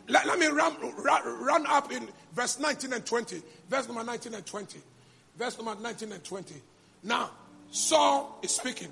Let, 0.07 0.25
let 0.27 0.39
me 0.39 0.47
run, 0.47 0.75
run, 0.97 1.43
run 1.43 1.65
up 1.67 1.91
in 1.91 2.07
verse 2.33 2.59
19 2.59 2.93
and 2.93 3.05
20. 3.05 3.41
Verse 3.69 3.87
number 3.87 4.03
19 4.03 4.33
and 4.33 4.45
20. 4.45 4.79
Verse 5.37 5.57
number 5.57 5.81
19 5.81 6.11
and 6.11 6.23
20. 6.23 6.55
Now, 7.03 7.31
Saul 7.71 8.39
is 8.43 8.51
speaking. 8.51 8.89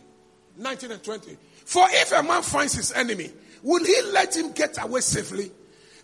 19 0.57 0.91
and 0.91 1.03
20. 1.03 1.37
For 1.65 1.85
if 1.89 2.11
a 2.11 2.23
man 2.23 2.41
finds 2.41 2.73
his 2.73 2.91
enemy, 2.93 3.29
will 3.63 3.83
he 3.83 4.01
let 4.11 4.35
him 4.35 4.51
get 4.51 4.81
away 4.83 5.01
safely? 5.01 5.51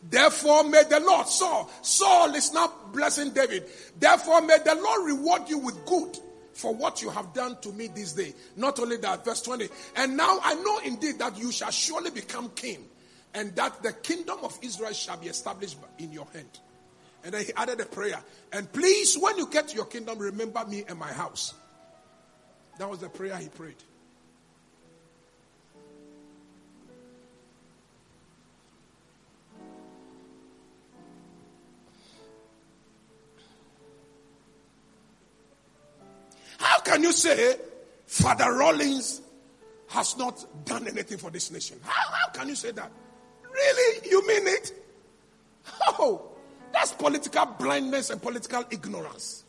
Therefore, 0.10 0.64
may 0.64 0.84
the 0.84 1.00
Lord, 1.00 1.28
Saul, 1.28 1.70
Saul 1.82 2.34
is 2.36 2.54
now 2.54 2.72
blessing 2.94 3.32
David. 3.32 3.66
Therefore, 4.00 4.42
may 4.42 4.58
the 4.64 4.76
Lord 4.76 5.06
reward 5.06 5.50
you 5.50 5.58
with 5.58 5.86
good 5.86 6.18
for 6.54 6.74
what 6.74 7.02
you 7.02 7.10
have 7.10 7.34
done 7.34 7.58
to 7.62 7.72
me 7.72 7.88
this 7.88 8.14
day. 8.14 8.34
Not 8.56 8.80
only 8.80 8.98
that, 8.98 9.26
verse 9.26 9.42
20. 9.42 9.68
And 9.96 10.18
now 10.18 10.40
I 10.44 10.56
know 10.56 10.80
indeed 10.86 11.20
that 11.20 11.38
you 11.38 11.52
shall 11.52 11.72
surely 11.72 12.12
become 12.12 12.50
king, 12.50 12.84
and 13.34 13.56
that 13.56 13.84
the 13.84 13.94
kingdom 13.94 14.40
of 14.44 14.58
Israel 14.62 14.94
shall 14.94 15.18
be 15.18 15.28
established 15.28 15.78
in 16.00 16.12
your 16.12 16.28
hand. 16.34 16.60
And 17.24 17.34
then 17.34 17.46
he 17.46 17.54
added 17.56 17.80
a 17.82 17.86
prayer. 17.86 18.20
And 18.54 18.72
please, 18.72 19.18
when 19.18 19.38
you 19.38 19.48
get 19.48 19.68
to 19.70 19.76
your 19.76 19.86
kingdom, 19.86 20.18
remember 20.18 20.64
me 20.66 20.86
and 20.88 20.98
my 20.98 21.12
house. 21.12 21.54
That 22.80 22.90
was 22.90 23.00
the 23.00 23.10
prayer 23.10 23.36
he 23.38 23.50
prayed. 23.50 23.76
How 36.60 36.80
can 36.80 37.04
you 37.04 37.12
say 37.12 37.58
Father 38.06 38.54
Rawlings 38.54 39.22
has 39.90 40.18
not 40.18 40.66
done 40.66 40.88
anything 40.88 41.18
for 41.18 41.30
this 41.30 41.52
nation? 41.52 41.80
How, 41.84 42.12
how 42.12 42.30
can 42.32 42.50
you 42.50 42.56
say 42.56 42.72
that? 42.72 42.92
Really? 43.58 44.10
You 44.10 44.28
mean 44.28 44.48
it? 44.48 44.72
Oh, 46.00 46.22
that's 46.72 46.94
political 46.94 47.46
blindness 47.46 48.12
and 48.12 48.22
political 48.22 48.64
ignorance. 48.70 49.44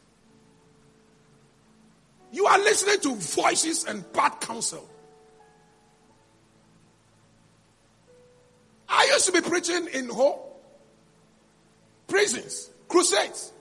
You 2.33 2.47
are 2.47 2.59
listening 2.59 3.01
to 3.01 3.15
voices 3.15 3.85
and 3.85 4.11
bad 4.13 4.41
counsel. 4.41 4.89
I 8.89 9.05
used 9.13 9.27
to 9.27 9.33
be 9.33 9.43
preaching 9.43 9.89
in 9.93 10.09
Ho, 10.09 10.41
prisons, 12.07 12.71
crusades. 12.89 13.53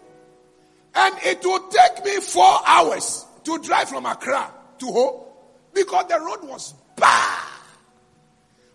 And 0.96 1.16
it 1.24 1.42
would 1.44 1.70
take 1.70 2.06
me 2.06 2.20
four 2.22 2.60
hours 2.66 3.26
to 3.44 3.60
drive 3.60 3.90
from 3.90 4.06
Accra 4.06 4.52
to 4.80 4.86
Ho 4.86 5.28
because 5.74 6.08
the 6.08 6.20
road 6.20 6.50
was 6.50 6.74
bad. 6.96 7.37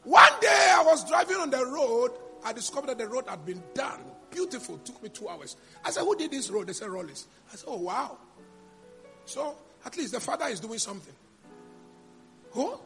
One 0.05 0.33
day 0.41 0.73
I 0.75 0.83
was 0.85 1.09
driving 1.09 1.37
on 1.37 1.51
the 1.51 1.65
road. 1.65 2.11
I 2.45 2.53
discovered 2.53 2.89
that 2.89 2.99
the 2.99 3.07
road 3.07 3.25
had 3.29 3.47
been 3.47 3.63
done. 3.75 4.01
Beautiful. 4.31 4.79
Took 4.79 5.03
me 5.03 5.09
two 5.11 5.29
hours. 5.29 5.57
I 5.85 5.91
said, 5.91 6.03
Who 6.03 6.17
did 6.17 6.31
this 6.31 6.51
road? 6.51 6.67
They 6.67 6.73
said, 6.73 6.89
Rawlings. 6.89 7.27
I 7.53 7.57
said, 7.57 7.69
Oh, 7.69 7.79
wow. 7.79 8.19
So 9.25 9.55
at 9.85 9.97
least 9.97 10.13
the 10.13 10.21
father 10.21 10.47
is 10.47 10.61
doing 10.61 10.79
something. 10.79 11.15
Who? 12.53 12.79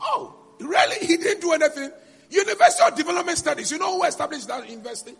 Oh, 0.00 0.34
really? 0.60 0.96
He 1.06 1.16
didn't 1.16 1.40
do 1.40 1.52
anything. 1.52 1.90
University 2.30 2.84
of 2.86 2.94
Development 2.94 3.38
Studies. 3.38 3.70
You 3.70 3.78
know 3.78 3.98
who 3.98 4.04
established 4.04 4.48
that 4.48 4.68
university? 4.68 5.14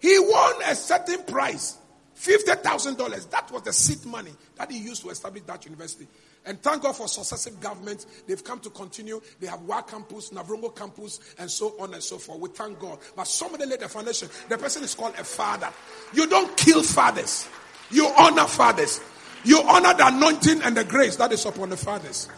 He 0.00 0.18
won 0.18 0.62
a 0.66 0.74
certain 0.74 1.22
prize. 1.24 1.78
$50,000. 2.16 3.30
That 3.30 3.50
was 3.50 3.62
the 3.62 3.72
seed 3.72 4.04
money 4.04 4.32
that 4.56 4.70
he 4.70 4.78
used 4.78 5.02
to 5.02 5.10
establish 5.10 5.42
that 5.44 5.64
university. 5.64 6.06
And 6.46 6.60
thank 6.62 6.82
God 6.82 6.96
for 6.96 7.06
successive 7.06 7.60
governments. 7.60 8.06
They've 8.26 8.42
come 8.42 8.60
to 8.60 8.70
continue. 8.70 9.20
They 9.40 9.46
have 9.46 9.62
WA 9.62 9.82
campus, 9.82 10.30
Navrongo 10.30 10.74
campus, 10.74 11.20
and 11.38 11.50
so 11.50 11.74
on 11.78 11.92
and 11.92 12.02
so 12.02 12.16
forth. 12.18 12.40
We 12.40 12.48
thank 12.48 12.78
God. 12.78 12.98
But 13.14 13.26
somebody 13.26 13.66
laid 13.66 13.80
the 13.80 13.88
foundation. 13.88 14.28
The 14.48 14.56
person 14.56 14.82
is 14.82 14.94
called 14.94 15.14
a 15.18 15.24
father. 15.24 15.68
You 16.14 16.26
don't 16.26 16.56
kill 16.56 16.82
fathers. 16.82 17.46
You 17.90 18.10
honor 18.16 18.46
fathers. 18.46 19.00
You 19.44 19.62
honor 19.62 19.94
the 19.94 20.06
anointing 20.06 20.62
and 20.62 20.76
the 20.76 20.84
grace 20.84 21.16
that 21.16 21.32
is 21.32 21.44
upon 21.44 21.70
the 21.70 21.76
fathers. 21.76 22.28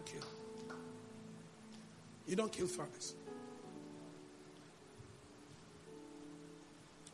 Okay. 0.00 0.18
You 2.26 2.36
don't 2.36 2.52
kill 2.52 2.66
fathers. 2.66 3.14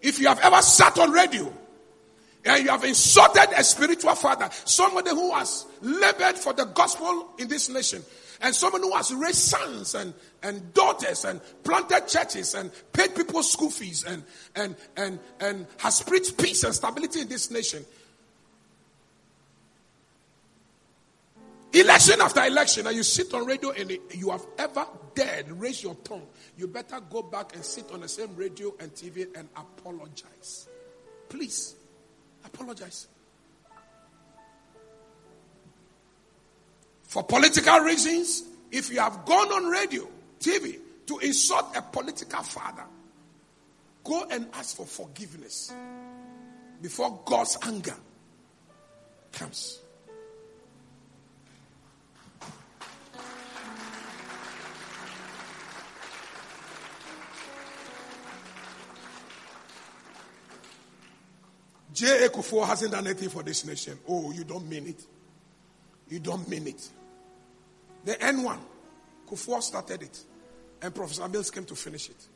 If 0.02 0.18
you 0.18 0.28
have 0.28 0.40
ever 0.40 0.60
sat 0.62 0.98
on 0.98 1.12
radio 1.12 1.52
and 2.46 2.64
you 2.64 2.70
have 2.70 2.84
insulted 2.84 3.48
a 3.56 3.64
spiritual 3.64 4.14
father, 4.14 4.48
somebody 4.64 5.10
who 5.10 5.34
has 5.34 5.66
labored 5.82 6.38
for 6.38 6.52
the 6.52 6.64
gospel 6.66 7.34
in 7.38 7.48
this 7.48 7.68
nation, 7.68 8.02
and 8.40 8.54
someone 8.54 8.82
who 8.82 8.94
has 8.94 9.12
raised 9.12 9.38
sons 9.38 9.94
and, 9.94 10.14
and 10.42 10.72
daughters 10.72 11.24
and 11.24 11.40
planted 11.64 12.06
churches 12.06 12.54
and 12.54 12.70
paid 12.92 13.14
people's 13.14 13.50
school 13.50 13.70
fees 13.70 14.04
and, 14.04 14.22
and, 14.54 14.76
and, 14.96 15.18
and 15.40 15.66
has 15.78 16.02
preached 16.02 16.38
peace 16.38 16.62
and 16.64 16.74
stability 16.74 17.20
in 17.20 17.28
this 17.28 17.50
nation. 17.50 17.84
Election 21.72 22.20
after 22.20 22.42
election, 22.44 22.86
and 22.86 22.96
you 22.96 23.02
sit 23.02 23.34
on 23.34 23.44
radio 23.44 23.70
and 23.70 23.98
you 24.14 24.30
have 24.30 24.46
ever 24.58 24.86
dared 25.14 25.50
raise 25.50 25.82
your 25.82 25.94
tongue, 25.96 26.26
you 26.56 26.68
better 26.68 27.00
go 27.10 27.22
back 27.22 27.54
and 27.54 27.64
sit 27.64 27.90
on 27.92 28.00
the 28.00 28.08
same 28.08 28.34
radio 28.36 28.72
and 28.80 28.92
TV 28.94 29.26
and 29.36 29.48
apologize. 29.56 30.68
Please, 31.28 31.75
apologize. 32.46 33.08
For 37.02 37.22
political 37.22 37.80
reasons, 37.80 38.42
if 38.70 38.90
you 38.90 39.00
have 39.00 39.24
gone 39.24 39.52
on 39.52 39.66
radio, 39.66 40.06
TV 40.40 40.78
to 41.06 41.18
insult 41.18 41.76
a 41.76 41.82
political 41.82 42.42
father, 42.42 42.84
go 44.04 44.26
and 44.30 44.48
ask 44.54 44.76
for 44.76 44.86
forgiveness 44.86 45.72
before 46.82 47.20
God's 47.24 47.58
anger 47.62 47.94
comes. 49.32 49.80
J.A. 61.96 62.28
Kufuor 62.28 62.66
hasn't 62.66 62.92
done 62.92 63.06
anything 63.06 63.30
for 63.30 63.42
this 63.42 63.64
nation. 63.64 63.98
Oh, 64.06 64.30
you 64.30 64.44
don't 64.44 64.68
mean 64.68 64.86
it. 64.86 65.02
You 66.10 66.20
don't 66.20 66.46
mean 66.46 66.66
it. 66.66 66.86
The 68.04 68.12
N1, 68.16 68.58
Kufuor 69.26 69.62
started 69.62 70.02
it, 70.02 70.20
and 70.82 70.94
Professor 70.94 71.26
Mills 71.26 71.50
came 71.50 71.64
to 71.64 71.74
finish 71.74 72.10
it. 72.10 72.28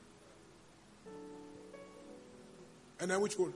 And 3.00 3.11
then 3.11 3.20
which 3.20 3.38
one? 3.38 3.52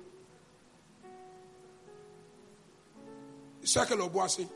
Circle 3.63 4.07
Obuasi. 4.07 4.47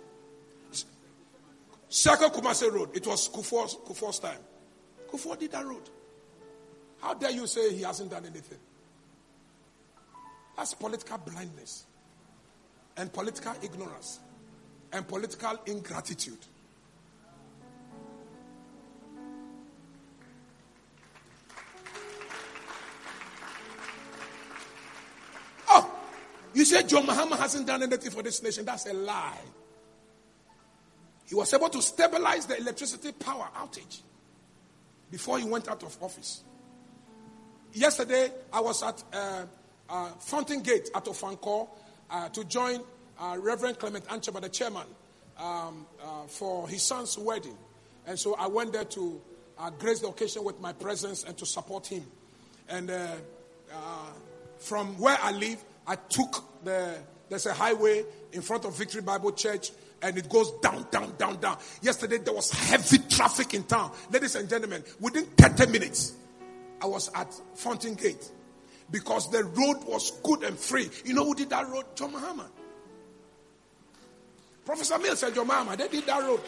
Circle 1.88 2.28
Kumase 2.28 2.70
Road. 2.70 2.94
It 2.94 3.06
was 3.06 3.26
Kufuor's, 3.30 3.74
Kufuor's 3.86 4.18
time. 4.18 4.40
Kufuor 5.10 5.38
did 5.38 5.52
that 5.52 5.64
road. 5.64 5.88
How 7.00 7.14
dare 7.14 7.30
you 7.30 7.46
say 7.46 7.74
he 7.74 7.84
hasn't 7.84 8.10
done 8.10 8.26
anything? 8.26 8.58
That's 10.58 10.74
political 10.74 11.18
blindness 11.18 11.84
and 12.96 13.12
political 13.12 13.54
ignorance 13.62 14.18
and 14.92 15.06
political 15.06 15.56
ingratitude. 15.66 16.38
Oh, 25.68 25.88
you 26.52 26.64
said 26.64 26.88
John 26.88 27.06
Mahama 27.06 27.38
hasn't 27.38 27.68
done 27.68 27.84
anything 27.84 28.10
for 28.10 28.24
this 28.24 28.42
nation. 28.42 28.64
That's 28.64 28.86
a 28.86 28.94
lie. 28.94 29.38
He 31.26 31.36
was 31.36 31.54
able 31.54 31.68
to 31.68 31.80
stabilize 31.80 32.46
the 32.46 32.58
electricity 32.58 33.12
power 33.12 33.48
outage 33.56 34.00
before 35.08 35.38
he 35.38 35.44
went 35.44 35.68
out 35.68 35.84
of 35.84 35.96
office. 36.02 36.42
Yesterday, 37.74 38.32
I 38.52 38.60
was 38.60 38.82
at 38.82 39.04
uh, 39.12 39.44
uh, 39.88 40.08
Fountain 40.20 40.60
Gate 40.62 40.90
at 40.94 41.04
Ofankor, 41.04 41.68
uh, 42.10 42.28
to 42.30 42.44
join 42.44 42.80
uh, 43.18 43.36
Reverend 43.38 43.78
Clement 43.78 44.04
Ancheba, 44.06 44.40
the 44.40 44.48
chairman, 44.48 44.86
um, 45.38 45.86
uh, 46.02 46.26
for 46.26 46.68
his 46.68 46.82
son's 46.82 47.18
wedding. 47.18 47.56
And 48.06 48.18
so 48.18 48.34
I 48.34 48.46
went 48.46 48.72
there 48.72 48.84
to 48.84 49.20
uh, 49.58 49.70
grace 49.70 50.00
the 50.00 50.08
occasion 50.08 50.44
with 50.44 50.60
my 50.60 50.72
presence 50.72 51.24
and 51.24 51.36
to 51.38 51.46
support 51.46 51.86
him. 51.86 52.06
And 52.68 52.90
uh, 52.90 53.06
from 54.58 54.98
where 54.98 55.18
I 55.20 55.32
live, 55.32 55.62
I 55.86 55.96
took 55.96 56.44
the, 56.64 56.96
there's 57.28 57.46
a 57.46 57.52
highway 57.52 58.04
in 58.32 58.42
front 58.42 58.64
of 58.64 58.76
Victory 58.76 59.02
Bible 59.02 59.32
Church 59.32 59.70
and 60.02 60.16
it 60.16 60.28
goes 60.28 60.52
down, 60.60 60.86
down, 60.90 61.14
down, 61.16 61.40
down. 61.40 61.58
Yesterday 61.82 62.18
there 62.18 62.34
was 62.34 62.50
heavy 62.50 62.98
traffic 63.08 63.54
in 63.54 63.64
town. 63.64 63.92
Ladies 64.10 64.36
and 64.36 64.48
gentlemen, 64.48 64.84
within 65.00 65.24
30 65.24 65.72
minutes, 65.72 66.14
I 66.80 66.86
was 66.86 67.10
at 67.14 67.32
Fountain 67.56 67.94
Gate 67.94 68.30
because 68.90 69.30
the 69.30 69.44
road 69.44 69.84
was 69.86 70.10
good 70.22 70.42
and 70.42 70.58
free. 70.58 70.88
You 71.04 71.14
know 71.14 71.24
who 71.24 71.34
did 71.34 71.50
that 71.50 71.68
road? 71.68 71.84
John 71.94 72.12
Mahama. 72.12 72.46
Professor 74.64 74.98
Mills 74.98 75.18
said 75.18 75.34
John 75.34 75.48
Mahama, 75.48 75.76
they 75.76 75.88
did 75.88 76.06
that 76.06 76.22
road. 76.22 76.40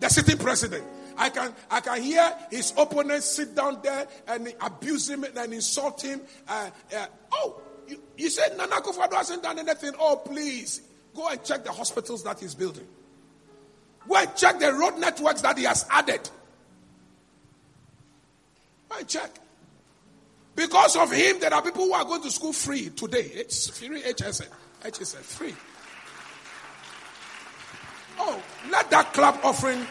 The 0.00 0.08
sitting 0.08 0.38
president. 0.38 0.84
I 1.16 1.30
can, 1.30 1.54
I 1.70 1.80
can 1.80 2.02
hear 2.02 2.36
his 2.50 2.72
opponents 2.76 3.26
sit 3.26 3.54
down 3.54 3.80
there 3.82 4.06
and 4.26 4.52
abuse 4.60 5.08
him 5.08 5.24
and 5.24 5.52
insult 5.52 6.02
him. 6.02 6.20
Uh, 6.46 6.70
uh, 6.94 7.06
oh, 7.32 7.62
you, 7.88 8.02
you 8.16 8.30
said 8.30 8.56
Nana 8.56 8.76
Akufo-Addo 8.76 9.14
hasn't 9.14 9.42
done 9.42 9.58
anything. 9.58 9.92
Oh, 9.98 10.16
please 10.16 10.82
go 11.14 11.28
and 11.28 11.42
check 11.44 11.64
the 11.64 11.72
hospitals 11.72 12.24
that 12.24 12.40
he's 12.40 12.54
building. 12.54 12.86
And 14.08 14.36
check 14.36 14.58
the 14.58 14.72
road 14.72 14.98
networks 14.98 15.40
that 15.42 15.58
he 15.58 15.64
has 15.64 15.86
added. 15.90 16.28
Why 18.88 19.02
check. 19.02 19.30
Because 20.54 20.96
of 20.96 21.10
him, 21.10 21.40
there 21.40 21.52
are 21.52 21.62
people 21.62 21.84
who 21.84 21.92
are 21.92 22.04
going 22.04 22.22
to 22.22 22.30
school 22.30 22.52
free 22.52 22.90
today. 22.90 23.30
It's 23.34 23.68
free 23.76 24.02
HSN. 24.02 24.48
HSN, 24.82 25.16
free. 25.16 25.54
Oh, 28.18 28.40
let 28.70 28.90
that 28.90 29.12
clap 29.12 29.44
offering 29.44 29.84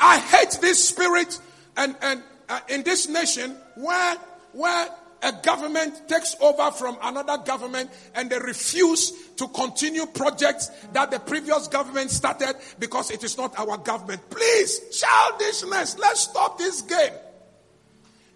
I 0.00 0.18
hate 0.18 0.58
this 0.60 0.86
spirit 0.86 1.40
and, 1.78 1.96
and 2.02 2.22
uh, 2.48 2.60
in 2.68 2.82
this 2.82 3.08
nation 3.08 3.56
where, 3.74 4.16
where 4.52 4.88
a 5.24 5.32
government 5.42 6.06
takes 6.08 6.36
over 6.40 6.70
from 6.70 6.98
another 7.02 7.38
government 7.38 7.90
and 8.14 8.30
they 8.30 8.38
refuse 8.38 9.12
to 9.36 9.48
continue 9.48 10.06
projects 10.06 10.68
that 10.92 11.10
the 11.10 11.18
previous 11.18 11.66
government 11.68 12.10
started 12.10 12.54
because 12.78 13.10
it 13.10 13.24
is 13.24 13.36
not 13.36 13.58
our 13.58 13.78
government. 13.78 14.20
Please, 14.30 14.80
childishness, 15.00 15.98
let's 15.98 16.20
stop 16.20 16.58
this 16.58 16.82
game. 16.82 17.12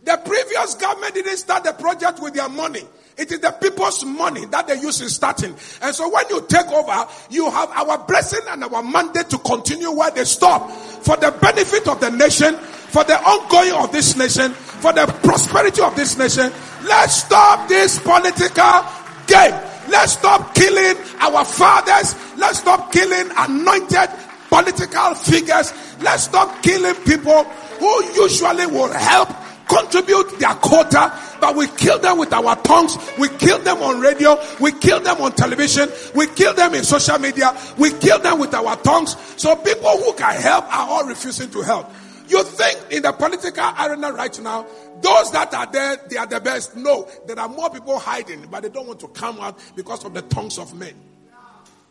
The 0.05 0.21
previous 0.25 0.75
government 0.75 1.15
didn't 1.15 1.37
start 1.37 1.65
the 1.65 1.73
project 1.73 2.21
with 2.21 2.35
their 2.35 2.49
money. 2.49 2.83
It 3.19 3.33
is 3.33 3.41
the 3.41 3.51
people's 3.51 4.05
money 4.05 4.47
that 4.47 4.69
they 4.69 4.81
use 4.81 5.01
in 5.01 5.09
starting. 5.09 5.57
And 5.83 5.95
so 5.95 6.09
when 6.09 6.25
you 6.31 6.47
take 6.49 6.69
over, 6.69 7.07
you 7.31 7.51
have 7.51 7.69
our 7.71 7.99
blessing 8.07 8.41
and 8.49 8.63
our 8.63 8.83
mandate 8.83 9.29
to 9.31 9.39
continue 9.39 9.91
where 9.91 10.13
they 10.13 10.25
stop 10.25 10.71
for 10.71 11.17
the 11.17 11.33
benefit 11.33 11.89
of 11.89 12.01
the 12.01 12.11
nation, 12.11 12.57
for 12.89 13.05
the 13.05 13.17
ongoing 13.21 13.73
of 13.73 13.93
this 13.93 14.17
nation, 14.17 14.53
for 14.53 14.93
the 14.93 15.07
prosperity 15.23 15.83
of 15.83 15.95
this 15.97 16.17
nation. 16.17 16.53
Let's 16.85 17.25
stop 17.25 17.69
this 17.69 17.99
political 17.99 18.85
game. 19.27 19.55
Let's 19.89 20.13
stop 20.13 20.55
killing 20.55 20.97
our 21.21 21.45
fathers. 21.45 22.15
Let's 22.37 22.61
stop 22.61 22.93
killing 22.93 23.31
anointed 23.37 24.11
political 24.49 25.15
figures. 25.15 25.73
Let's 26.01 26.25
stop 26.25 26.63
killing 26.63 26.95
people 27.05 27.45
who 27.45 28.05
usually 28.15 28.67
will 28.67 28.93
help 28.93 29.29
contribute 29.69 30.39
their 30.39 30.55
quota, 30.55 31.13
but 31.41 31.55
we 31.55 31.67
kill 31.69 31.99
them 31.99 32.19
with 32.19 32.33
our 32.33 32.57
tongues. 32.63 32.97
We 33.19 33.29
kill 33.29 33.59
them 33.59 33.83
on 33.83 34.01
radio. 34.01 34.39
We 34.61 34.73
kill 34.73 35.01
them 35.01 35.21
on 35.21 35.33
television. 35.33 35.89
We 36.15 36.27
kill 36.29 36.55
them 36.55 36.75
in 36.75 36.85
social 36.85 37.19
media. 37.19 37.57
We 37.77 37.93
kill 37.93 38.19
them 38.19 38.39
with 38.39 38.55
our 38.55 38.77
tongues. 38.77 39.17
So 39.37 39.55
people 39.57 39.91
who 39.99 40.15
can 40.15 40.41
help 40.41 40.65
are 40.75 40.89
all 40.89 41.07
refusing 41.07 41.51
to 41.51 41.63
help. 41.63 41.91
You 42.29 42.45
think 42.45 42.93
in 42.93 43.03
the 43.03 43.13
political 43.13 43.65
arena 43.79 44.13
right 44.13 44.39
now, 44.41 44.67
those 45.01 45.33
that 45.33 45.53
are 45.55 45.67
there, 45.67 45.97
they 46.09 46.17
are 46.17 46.27
the 46.27 46.41
best. 46.41 46.77
No, 46.77 47.09
there 47.27 47.39
are 47.39 47.49
more 47.49 47.71
people 47.71 47.99
hiding, 47.99 48.47
but 48.51 48.63
they 48.63 48.69
don't 48.69 48.87
want 48.87 49.01
to 49.01 49.09
come 49.09 49.41
out 49.41 49.59
because 49.75 50.05
of 50.05 50.15
the 50.15 50.23
tongues 50.23 50.59
of 50.59 50.75
men. 50.75 50.95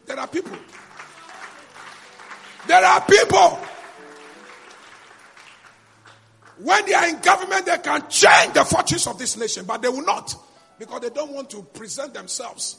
There 0.06 0.20
are 0.20 0.28
people. 0.28 0.58
There 2.68 2.86
are 2.86 3.02
people 3.02 3.60
when 6.60 6.86
they 6.86 6.94
are 6.94 7.08
in 7.08 7.20
government, 7.20 7.66
they 7.66 7.78
can 7.78 8.08
change 8.10 8.54
the 8.54 8.66
fortunes 8.66 9.06
of 9.08 9.20
this 9.20 9.38
nation, 9.38 9.66
but 9.66 9.82
they 9.82 9.90
will 9.90 10.06
not 10.06 10.36
because 10.80 11.02
they 11.02 11.10
don't 11.10 11.32
want 11.32 11.50
to 11.52 11.62
present 11.62 12.14
themselves 12.14 12.78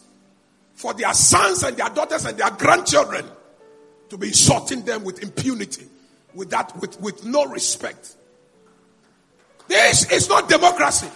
for 0.74 0.94
their 0.94 1.12
sons 1.12 1.62
and 1.62 1.76
their 1.76 1.88
daughters 1.88 2.24
and 2.24 2.38
their 2.38 2.50
grandchildren 2.50 3.24
to 4.08 4.16
be 4.16 4.28
insulting 4.28 4.84
them 4.84 5.04
with 5.04 5.22
impunity, 5.22 5.86
with 6.38 6.50
that, 6.50 6.74
with, 6.80 7.00
with 7.00 7.24
no 7.24 7.46
respect. 7.46 8.14
This 9.66 10.10
is 10.12 10.28
not 10.28 10.48
democracy. 10.48 11.08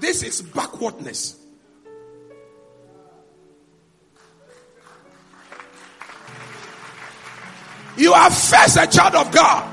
This 0.00 0.24
is 0.24 0.42
backwardness. 0.42 1.36
You 7.96 8.12
are 8.12 8.28
first 8.28 8.76
a 8.76 8.88
child 8.88 9.14
of 9.14 9.32
God. 9.32 9.70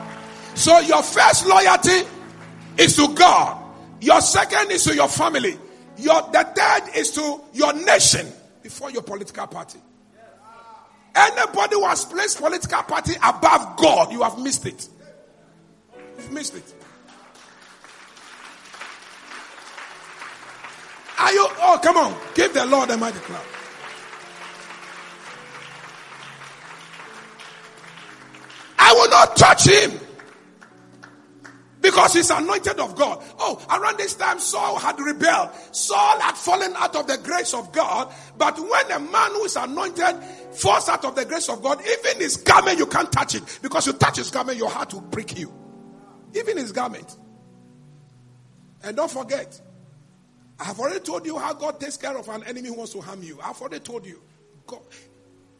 So 0.54 0.78
your 0.78 1.02
first 1.02 1.48
loyalty 1.48 2.08
is 2.78 2.96
to 2.98 3.12
God. 3.16 3.64
Your 4.00 4.22
second 4.22 4.70
is 4.70 4.84
to 4.84 4.94
your 4.94 5.08
family. 5.08 5.58
Your 5.98 6.22
the 6.32 6.48
third 6.56 6.96
is 6.96 7.10
to 7.12 7.42
your 7.54 7.74
nation 7.74 8.28
before 8.62 8.92
your 8.92 9.02
political 9.02 9.48
party. 9.48 9.80
Anybody 11.14 11.76
who 11.76 11.86
has 11.86 12.05
placed 12.05 12.39
political 12.39 12.84
party 12.84 13.14
above 13.22 13.78
God, 13.78 14.12
you 14.12 14.24
have 14.24 14.39
missed 14.39 14.66
it. 14.66 14.88
You've 16.18 16.32
missed 16.32 16.55
it. 16.55 16.74
Are 21.20 21.34
you? 21.34 21.47
Oh, 21.59 21.80
come 21.84 21.97
on. 21.97 22.16
Give 22.34 22.53
the 22.53 22.66
Lord 22.66 22.89
a 22.89 22.97
mighty 22.97 23.20
clap. 23.20 23.43
I 28.80 28.93
will 28.93 29.09
not 29.09 29.36
touch 29.36 29.68
him. 29.68 29.99
Because 31.82 32.14
he's 32.14 32.30
anointed 32.30 32.80
of 32.80 32.96
God. 32.96 33.24
Oh, 33.40 33.60
around 33.70 33.98
this 33.98 34.14
time 34.14 34.40
Saul 34.40 34.78
had 34.78 35.00
rebelled. 35.00 35.50
Saul 35.72 36.20
had 36.20 36.38
fallen 36.38 36.74
out 36.76 36.96
of 36.96 37.08
the 37.08 37.18
grace 37.18 37.56
of 37.56 37.72
God. 37.72 38.14
But 38.38 38.60
when 38.60 38.92
a 38.92 39.00
man 39.00 39.32
who 39.32 39.46
is 39.46 39.56
anointed 39.56 40.24
falls 40.54 40.88
out 40.90 41.04
of 41.06 41.16
the 41.16 41.26
grace 41.26 41.50
of 41.50 41.64
God, 41.64 41.82
even 41.82 42.22
his 42.22 42.38
garment, 42.38 42.78
you 42.78 42.86
can't 42.86 43.12
touch 43.12 43.34
it. 43.34 43.60
Because 43.64 43.88
you 43.88 43.94
touch 43.94 44.18
his 44.18 44.30
garment, 44.30 44.58
your 44.60 44.70
heart 44.70 44.94
will 44.94 45.02
break 45.02 45.38
you. 45.40 45.52
Even 46.36 46.58
his 46.58 46.72
garment. 46.72 47.18
And 48.84 48.96
don't 48.96 49.12
forget, 49.12 49.60
I 50.60 50.66
have 50.66 50.80
already 50.80 51.00
told 51.00 51.26
you 51.26 51.40
how 51.40 51.54
God 51.54 51.80
takes 51.80 51.98
care 51.98 52.16
of 52.16 52.30
an 52.30 52.44
enemy 52.44 52.68
who 52.68 52.76
wants 52.76 52.94
to 52.94 53.02
harm 53.02 53.24
you. 53.24 53.40
I've 53.44 53.60
already 53.60 53.80
told 53.80 54.06
you. 54.06 54.22
God, 54.68 54.82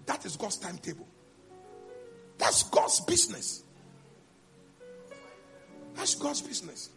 that 0.06 0.24
is 0.26 0.38
God's 0.38 0.58
timetable. 0.58 1.08
That's 2.38 2.64
God's 2.64 3.00
business. 3.02 3.64
That's 5.96 6.16
God's 6.16 6.42
business. 6.42 6.90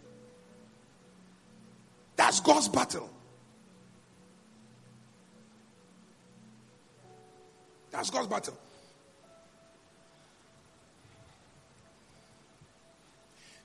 That's 2.16 2.40
God's 2.40 2.68
battle. 2.68 3.10
That's 7.90 8.10
God's 8.10 8.28
battle. 8.28 8.58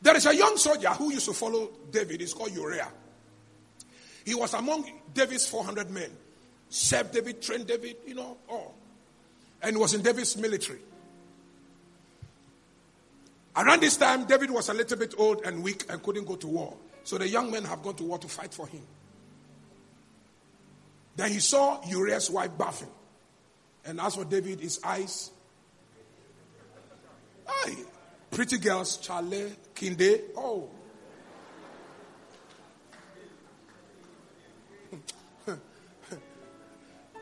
There 0.01 0.15
is 0.15 0.25
a 0.25 0.35
young 0.35 0.55
soldier 0.57 0.89
who 0.89 1.11
used 1.11 1.25
to 1.25 1.33
follow 1.33 1.69
David. 1.91 2.21
He's 2.21 2.33
called 2.33 2.53
Uriah. 2.53 2.87
He 4.25 4.33
was 4.35 4.53
among 4.53 4.89
David's 5.13 5.47
400 5.47 5.89
men. 5.89 6.09
Served 6.69 7.13
David, 7.13 7.41
trained 7.41 7.67
David, 7.67 7.97
you 8.05 8.15
know, 8.15 8.37
all. 8.47 8.75
And 9.61 9.77
was 9.77 9.93
in 9.93 10.01
David's 10.01 10.37
military. 10.37 10.79
Around 13.55 13.81
this 13.81 13.97
time, 13.97 14.25
David 14.25 14.51
was 14.51 14.69
a 14.69 14.73
little 14.73 14.97
bit 14.97 15.15
old 15.17 15.41
and 15.45 15.63
weak 15.63 15.85
and 15.89 16.01
couldn't 16.01 16.25
go 16.25 16.35
to 16.35 16.47
war. 16.47 16.77
So 17.03 17.17
the 17.17 17.27
young 17.27 17.51
men 17.51 17.63
have 17.65 17.81
gone 17.81 17.95
to 17.95 18.03
war 18.03 18.19
to 18.19 18.27
fight 18.27 18.53
for 18.53 18.67
him. 18.67 18.81
Then 21.15 21.31
he 21.31 21.39
saw 21.39 21.81
Uriah's 21.87 22.29
wife 22.29 22.51
bathing. 22.57 22.91
And 23.85 23.99
as 23.99 24.15
for 24.15 24.25
David, 24.25 24.59
his 24.59 24.79
eyes, 24.83 25.31
aye, 27.47 27.75
pretty 28.29 28.57
girls, 28.57 28.97
Charlie, 28.97 29.51
Kinde, 29.75 30.21
oh. 30.37 30.69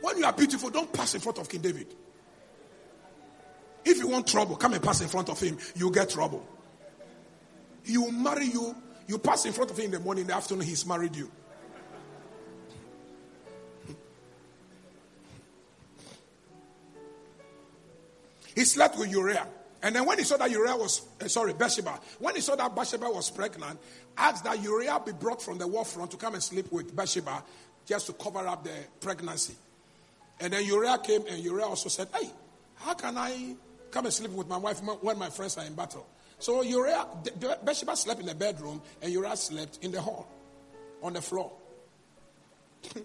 when 0.01 0.17
you 0.17 0.25
are 0.25 0.33
beautiful, 0.33 0.69
don't 0.69 0.91
pass 0.91 1.15
in 1.15 1.21
front 1.21 1.37
of 1.37 1.47
King 1.47 1.61
David. 1.61 1.87
You 4.07 4.13
want 4.13 4.25
trouble, 4.25 4.55
come 4.55 4.71
and 4.71 4.81
pass 4.81 5.01
in 5.01 5.09
front 5.09 5.27
of 5.27 5.37
him. 5.37 5.57
You 5.75 5.91
get 5.91 6.09
trouble. 6.09 6.41
He 7.83 7.97
will 7.97 8.13
marry 8.13 8.45
you. 8.45 8.73
You 9.05 9.17
pass 9.17 9.45
in 9.45 9.51
front 9.51 9.69
of 9.69 9.77
him 9.77 9.85
in 9.85 9.91
the 9.91 9.99
morning, 9.99 10.21
in 10.21 10.27
the 10.27 10.35
afternoon, 10.35 10.65
he's 10.65 10.85
married 10.85 11.13
you. 11.13 11.29
He 18.55 18.63
slept 18.63 18.97
with 18.97 19.11
Uriah. 19.11 19.45
And 19.83 19.93
then 19.93 20.05
when 20.05 20.17
he 20.17 20.23
saw 20.23 20.37
that 20.37 20.51
Uriah 20.51 20.77
was, 20.77 21.05
uh, 21.21 21.27
sorry, 21.27 21.53
Bathsheba, 21.53 21.99
when 22.19 22.35
he 22.35 22.41
saw 22.41 22.55
that 22.55 22.73
Bathsheba 22.73 23.09
was 23.09 23.29
pregnant, 23.29 23.77
asked 24.17 24.45
that 24.45 24.63
Uriah 24.63 25.01
be 25.05 25.11
brought 25.11 25.41
from 25.41 25.57
the 25.57 25.67
war 25.67 25.83
front 25.83 26.11
to 26.11 26.17
come 26.17 26.33
and 26.33 26.41
sleep 26.41 26.71
with 26.71 26.95
Bathsheba 26.95 27.43
just 27.85 28.07
to 28.07 28.13
cover 28.13 28.47
up 28.47 28.63
the 28.63 28.73
pregnancy. 29.01 29.55
And 30.39 30.53
then 30.53 30.65
Uriah 30.65 30.97
came 31.03 31.27
and 31.27 31.39
Uriah 31.39 31.65
also 31.65 31.89
said, 31.89 32.07
Hey, 32.17 32.29
how 32.77 32.93
can 32.93 33.17
I 33.17 33.55
come 33.91 34.05
and 34.05 34.13
sleep 34.13 34.31
with 34.31 34.47
my 34.47 34.57
wife 34.57 34.81
when 35.01 35.17
my 35.17 35.29
friends 35.29 35.57
are 35.57 35.65
in 35.65 35.73
battle? 35.73 36.05
So 36.39 36.61
Uriah, 36.61 37.07
Bathsheba 37.63 37.95
slept 37.95 38.19
in 38.19 38.27
the 38.27 38.35
bedroom 38.35 38.81
and 39.01 39.11
Uriah 39.11 39.35
slept 39.35 39.79
in 39.81 39.91
the 39.91 40.01
hall 40.01 40.27
on 41.01 41.13
the 41.13 41.21
floor. 41.21 41.51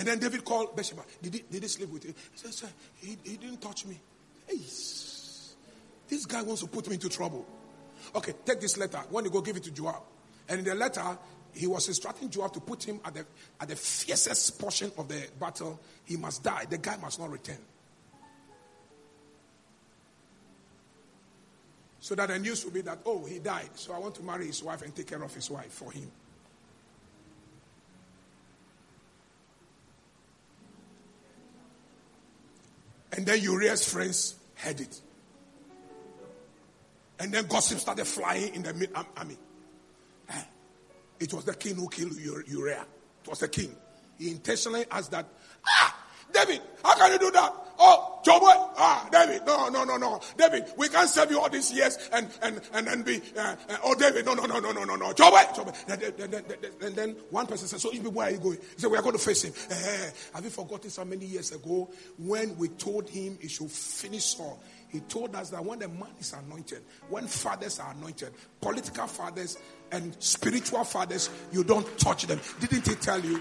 And 0.00 0.08
then 0.08 0.18
David 0.18 0.46
called 0.46 0.74
Bathsheba. 0.74 1.02
Did 1.20 1.34
he, 1.34 1.44
did 1.50 1.62
he 1.62 1.68
sleep 1.68 1.90
with 1.90 2.06
you? 2.06 2.14
He 2.32 2.38
said, 2.38 2.54
Sir, 2.54 2.68
he, 2.96 3.18
he 3.22 3.36
didn't 3.36 3.60
touch 3.60 3.84
me. 3.84 4.00
Hey, 4.46 4.56
this 4.56 6.26
guy 6.26 6.40
wants 6.40 6.62
to 6.62 6.68
put 6.68 6.88
me 6.88 6.94
into 6.94 7.10
trouble. 7.10 7.44
Okay, 8.14 8.32
take 8.46 8.60
this 8.60 8.78
letter. 8.78 8.96
When 9.10 9.26
you 9.26 9.30
go, 9.30 9.42
give 9.42 9.58
it 9.58 9.64
to 9.64 9.70
Joab. 9.70 10.00
And 10.48 10.60
in 10.60 10.64
the 10.64 10.74
letter, 10.74 11.18
he 11.54 11.66
was 11.66 11.88
instructing 11.88 12.30
Joab 12.30 12.52
to 12.54 12.60
put 12.60 12.84
him 12.84 13.00
at 13.04 13.14
the, 13.14 13.26
at 13.60 13.68
the 13.68 13.76
fiercest 13.76 14.58
portion 14.58 14.92
of 14.96 15.08
the 15.08 15.28
battle. 15.38 15.80
He 16.04 16.16
must 16.16 16.42
die. 16.42 16.66
The 16.68 16.78
guy 16.78 16.96
must 16.96 17.18
not 17.18 17.30
return. 17.30 17.58
So 22.00 22.14
that 22.14 22.28
the 22.28 22.38
news 22.38 22.64
will 22.64 22.72
be 22.72 22.80
that, 22.82 23.00
oh, 23.04 23.26
he 23.26 23.38
died. 23.38 23.70
So 23.74 23.92
I 23.92 23.98
want 23.98 24.14
to 24.16 24.22
marry 24.22 24.46
his 24.46 24.62
wife 24.62 24.82
and 24.82 24.94
take 24.94 25.06
care 25.06 25.22
of 25.22 25.34
his 25.34 25.50
wife 25.50 25.70
for 25.70 25.92
him. 25.92 26.10
And 33.12 33.26
then 33.26 33.40
Uriah's 33.42 33.92
friends 33.92 34.36
heard 34.54 34.80
it. 34.80 35.00
And 37.18 37.32
then 37.32 37.46
gossip 37.46 37.78
started 37.78 38.06
flying 38.06 38.54
in 38.54 38.62
the 38.62 38.88
army. 39.16 39.36
Eh, 41.20 41.24
it 41.24 41.34
was 41.34 41.44
the 41.44 41.54
king 41.54 41.76
who 41.76 41.88
killed 41.88 42.16
Uriah. 42.16 42.86
It 43.24 43.28
was 43.28 43.40
the 43.40 43.48
king. 43.48 43.74
He 44.18 44.30
intentionally 44.30 44.84
asked 44.90 45.10
that, 45.12 45.26
ah, 45.66 45.96
David, 46.32 46.60
how 46.84 46.96
can 46.96 47.12
you 47.12 47.18
do 47.18 47.30
that? 47.32 47.52
Oh, 47.82 48.20
Job, 48.22 48.42
ah, 48.44 49.08
David, 49.10 49.46
no, 49.46 49.68
no, 49.70 49.84
no, 49.84 49.96
no, 49.96 50.20
David, 50.36 50.66
we 50.76 50.88
can't 50.88 51.08
serve 51.08 51.30
you 51.30 51.40
all 51.40 51.48
these 51.48 51.72
years 51.72 51.96
and 52.12 52.28
and 52.42 52.60
and 52.74 52.86
then 52.86 53.02
be, 53.02 53.22
uh, 53.36 53.56
uh, 53.70 53.76
oh, 53.84 53.94
David, 53.94 54.26
no, 54.26 54.34
no, 54.34 54.44
no, 54.44 54.60
no, 54.60 54.70
no, 54.70 54.84
no, 54.84 54.96
no, 54.96 55.12
Job, 55.14 55.32
Job. 55.56 55.74
And 55.88 56.00
then, 56.00 56.30
then, 56.30 56.44
then, 56.78 56.94
then 56.94 57.16
one 57.30 57.46
person 57.46 57.66
said, 57.66 57.80
so 57.80 57.90
where 58.10 58.28
are 58.28 58.30
you 58.30 58.38
going? 58.38 58.58
He 58.58 58.80
said, 58.80 58.90
we 58.90 58.98
are 58.98 59.02
going 59.02 59.16
to 59.16 59.18
face 59.18 59.42
him. 59.44 59.54
Uh, 59.70 60.10
have 60.34 60.44
you 60.44 60.50
forgotten 60.50 60.90
so 60.90 61.06
many 61.06 61.24
years 61.24 61.52
ago 61.52 61.88
when 62.18 62.54
we 62.58 62.68
told 62.68 63.08
him 63.08 63.38
he 63.40 63.48
should 63.48 63.70
finish 63.70 64.38
all? 64.38 64.62
He 64.90 65.00
told 65.00 65.34
us 65.36 65.50
that 65.50 65.64
when 65.64 65.78
the 65.78 65.88
man 65.88 66.10
is 66.18 66.34
anointed, 66.34 66.82
when 67.08 67.26
fathers 67.28 67.78
are 67.78 67.92
anointed, 67.92 68.32
political 68.60 69.06
fathers 69.06 69.56
and 69.92 70.14
spiritual 70.18 70.84
fathers, 70.84 71.30
you 71.52 71.64
don't 71.64 71.86
touch 71.98 72.26
them. 72.26 72.40
Didn't 72.60 72.86
he 72.86 72.94
tell 72.94 73.20
you? 73.20 73.40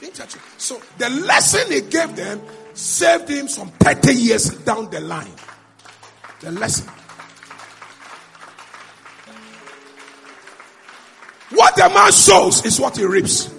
Didn't 0.00 0.14
touch 0.14 0.34
you. 0.34 0.40
So 0.58 0.80
the 0.98 1.10
lesson 1.10 1.72
he 1.72 1.80
gave 1.82 2.16
them 2.16 2.40
saved 2.74 3.28
him 3.28 3.48
some 3.48 3.68
30 3.68 4.14
years 4.14 4.50
down 4.64 4.90
the 4.90 5.00
line. 5.00 5.32
The 6.40 6.52
lesson. 6.52 6.88
What 11.50 11.78
a 11.78 11.88
man 11.88 12.10
sows 12.12 12.64
is 12.64 12.80
what 12.80 12.96
he 12.96 13.04
reaps. 13.04 13.52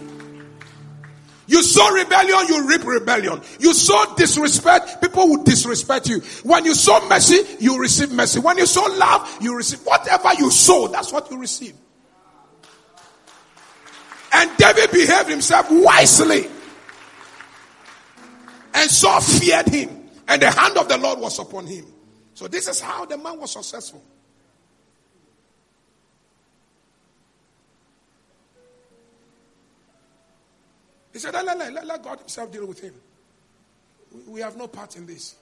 You 1.47 1.61
sow 1.61 1.93
rebellion, 1.93 2.47
you 2.47 2.67
reap 2.67 2.83
rebellion. 2.83 3.39
You 3.59 3.73
sow 3.73 4.15
disrespect, 4.15 5.01
people 5.01 5.29
will 5.29 5.43
disrespect 5.43 6.09
you. 6.09 6.19
When 6.43 6.65
you 6.65 6.73
sow 6.73 7.07
mercy, 7.07 7.41
you 7.59 7.79
receive 7.79 8.11
mercy. 8.11 8.39
When 8.39 8.57
you 8.57 8.65
sow 8.65 8.85
love, 8.95 9.37
you 9.41 9.55
receive 9.55 9.79
whatever 9.81 10.33
you 10.39 10.49
sow, 10.49 10.87
that's 10.87 11.13
what 11.13 11.29
you 11.29 11.37
receive. 11.37 11.75
And 14.37 14.51
David 14.57 14.91
behaved 14.91 15.29
himself 15.29 15.67
wisely. 15.71 16.47
And 18.73 18.91
Saul 18.91 19.21
feared 19.21 19.69
him. 19.69 20.09
And 20.27 20.41
the 20.41 20.51
hand 20.51 20.77
of 20.77 20.89
the 20.89 20.97
Lord 20.97 21.19
was 21.19 21.39
upon 21.39 21.65
him. 21.67 21.85
So 22.33 22.49
this 22.49 22.67
is 22.67 22.81
how 22.81 23.05
the 23.05 23.17
man 23.17 23.39
was 23.39 23.51
successful. 23.51 24.03
He 31.13 31.19
said, 31.19 31.33
let, 31.33 31.45
let, 31.45 31.71
let, 31.71 31.85
let 31.85 32.03
God 32.03 32.19
himself 32.19 32.51
deal 32.51 32.65
with 32.65 32.81
him. 32.81 32.93
We, 34.11 34.33
we 34.33 34.41
have 34.41 34.57
no 34.57 34.67
part 34.67 34.97
in 34.97 35.05
this. 35.05 35.35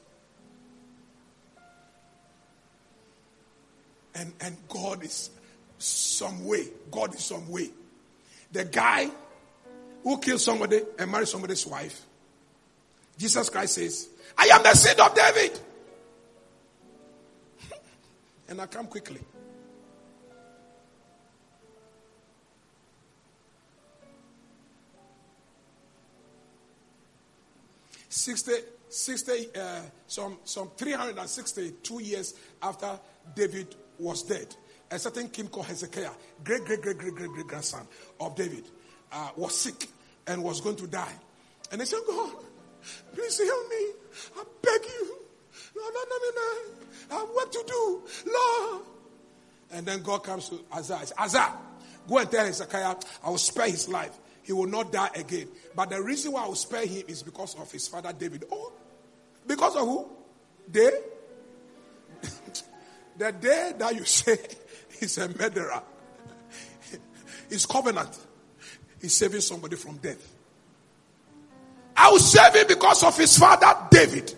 And, 4.14 4.32
and 4.40 4.56
God 4.70 5.04
is 5.04 5.32
some 5.80 6.46
way. 6.46 6.68
God 6.92 7.16
is 7.16 7.24
some 7.24 7.50
way. 7.50 7.72
The 8.54 8.66
guy 8.66 9.10
who 10.04 10.20
killed 10.20 10.40
somebody 10.40 10.80
and 11.00 11.12
married 11.12 11.28
somebody's 11.28 11.66
wife, 11.66 12.06
Jesus 13.18 13.50
Christ 13.50 13.74
says, 13.74 14.10
I 14.38 14.46
am 14.54 14.62
the 14.62 14.76
seed 14.76 15.00
of 15.00 15.16
David. 15.16 15.60
and 18.50 18.62
I 18.62 18.68
come 18.68 18.86
quickly. 18.86 19.22
Sixty, 28.08 28.52
sixty, 28.88 29.48
uh, 29.60 29.82
some, 30.06 30.38
some 30.44 30.70
362 30.78 32.04
years 32.04 32.36
after 32.62 33.00
David 33.36 33.76
was 33.98 34.22
dead 34.22 34.56
a 34.94 35.00
certain 35.00 35.30
king 35.30 35.48
called 35.48 35.66
Hezekiah, 35.66 36.12
great, 36.44 36.66
great, 36.66 36.82
great, 36.82 36.98
great, 36.98 37.16
great, 37.16 37.30
great 37.30 37.48
grandson 37.48 37.88
of 38.20 38.36
David, 38.36 38.64
uh, 39.12 39.30
was 39.36 39.58
sick 39.58 39.88
and 40.28 40.44
was 40.44 40.62
going 40.62 40.76
to 40.78 40.88
die. 40.88 41.14
And 41.72 41.82
they 41.82 41.86
said, 41.86 42.00
God, 42.08 42.32
please 43.14 43.38
help 43.40 43.70
me. 43.70 43.86
I 44.38 44.44
beg 44.62 44.82
you. 44.86 45.18
No, 45.76 45.82
no, 45.82 46.04
no, 46.10 46.18
no, 46.22 46.30
no. 46.36 47.16
I 47.16 47.20
have 47.20 47.30
work 47.36 47.52
to 47.52 47.64
do. 47.66 48.04
Lord. 48.32 48.82
And 49.72 49.86
then 49.86 50.04
God 50.04 50.24
comes 50.24 50.50
to 50.50 50.60
Isaiah. 50.76 51.06
Isaiah, 51.20 51.54
go 52.08 52.20
and 52.20 52.30
tell 52.30 52.46
Hezekiah, 52.46 52.96
I 53.24 53.30
will 53.30 53.38
spare 53.38 53.70
his 53.70 53.90
life. 53.90 54.18
He 54.44 54.54
will 54.54 54.68
not 54.68 54.92
die 54.92 55.10
again. 55.16 55.48
But 55.76 55.90
the 55.90 56.02
reason 56.02 56.34
why 56.34 56.44
I 56.44 56.48
will 56.48 56.56
spare 56.56 56.86
him 56.86 57.04
is 57.08 57.24
because 57.24 57.56
of 57.56 57.72
his 57.72 57.88
father 57.88 58.14
David. 58.14 58.46
Oh, 58.52 58.74
because 59.48 59.76
of 59.76 59.82
who? 59.84 60.08
They? 60.70 60.92
the 63.18 63.32
day 63.32 63.74
that 63.78 63.96
you 63.96 64.06
say 64.06 64.38
He's 65.04 65.18
a 65.18 65.28
murderer. 65.28 65.84
His 67.50 67.66
covenant. 67.66 68.18
He's 69.02 69.14
saving 69.14 69.42
somebody 69.42 69.76
from 69.76 69.98
death. 69.98 70.34
I 71.98 72.10
will 72.10 72.20
save 72.20 72.56
him 72.56 72.68
because 72.70 73.04
of 73.04 73.18
his 73.18 73.38
father 73.38 73.68
David. 73.92 74.34